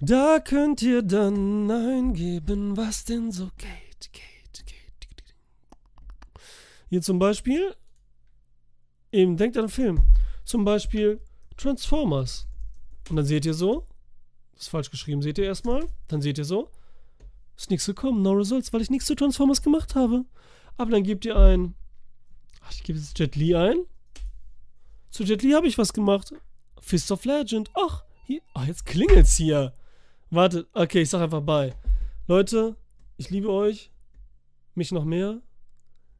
Da 0.00 0.40
könnt 0.40 0.82
ihr 0.82 1.02
dann 1.02 1.70
eingeben, 1.70 2.76
was 2.76 3.04
denn 3.04 3.32
so 3.32 3.50
geht, 3.58 4.12
geht, 4.12 4.66
geht. 4.66 5.34
Hier 6.88 7.02
zum 7.02 7.18
Beispiel, 7.18 7.74
eben 9.12 9.36
denkt 9.36 9.56
an 9.56 9.64
einen 9.64 9.70
Film. 9.70 10.02
Zum 10.44 10.64
Beispiel 10.64 11.20
Transformers. 11.56 12.46
Und 13.08 13.16
dann 13.16 13.24
seht 13.24 13.44
ihr 13.44 13.54
so, 13.54 13.86
das 14.54 14.62
ist 14.62 14.68
falsch 14.68 14.90
geschrieben, 14.90 15.22
seht 15.22 15.38
ihr 15.38 15.44
erstmal. 15.44 15.86
Dann 16.08 16.20
seht 16.20 16.38
ihr 16.38 16.44
so, 16.44 16.70
ist 17.56 17.70
nichts 17.70 17.86
gekommen, 17.86 18.22
no 18.22 18.32
results, 18.32 18.72
weil 18.72 18.80
ich 18.80 18.90
nichts 18.90 19.06
zu 19.06 19.14
Transformers 19.14 19.62
gemacht 19.62 19.94
habe. 19.94 20.24
Aber 20.80 20.92
dann 20.92 21.02
gebt 21.02 21.26
ihr 21.26 21.36
ein. 21.36 21.74
Ach, 22.62 22.72
ich 22.72 22.82
gebe 22.82 22.98
jetzt 22.98 23.18
Jet 23.18 23.36
Li 23.36 23.54
ein. 23.54 23.84
Zu 25.10 25.24
Jet 25.24 25.42
Li 25.42 25.52
habe 25.52 25.68
ich 25.68 25.76
was 25.76 25.92
gemacht. 25.92 26.32
Fist 26.80 27.12
of 27.12 27.26
Legend. 27.26 27.70
Ach, 27.74 28.02
hier. 28.24 28.40
Ach, 28.54 28.66
jetzt 28.66 28.86
klingelt's 28.86 29.36
hier. 29.36 29.74
Wartet. 30.30 30.68
Okay, 30.72 31.02
ich 31.02 31.10
sag 31.10 31.20
einfach 31.20 31.42
bei. 31.42 31.74
Leute, 32.26 32.76
ich 33.18 33.28
liebe 33.28 33.50
euch. 33.50 33.90
Mich 34.74 34.90
noch 34.90 35.04
mehr. 35.04 35.42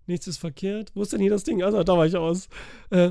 Nichts 0.04 0.26
ist 0.26 0.36
verkehrt. 0.36 0.92
Wo 0.94 1.00
ist 1.00 1.14
denn 1.14 1.22
hier 1.22 1.30
das 1.30 1.44
Ding? 1.44 1.62
Also, 1.62 1.82
da 1.82 1.96
war 1.96 2.04
ich 2.04 2.18
aus. 2.18 2.50
Äh, 2.90 3.08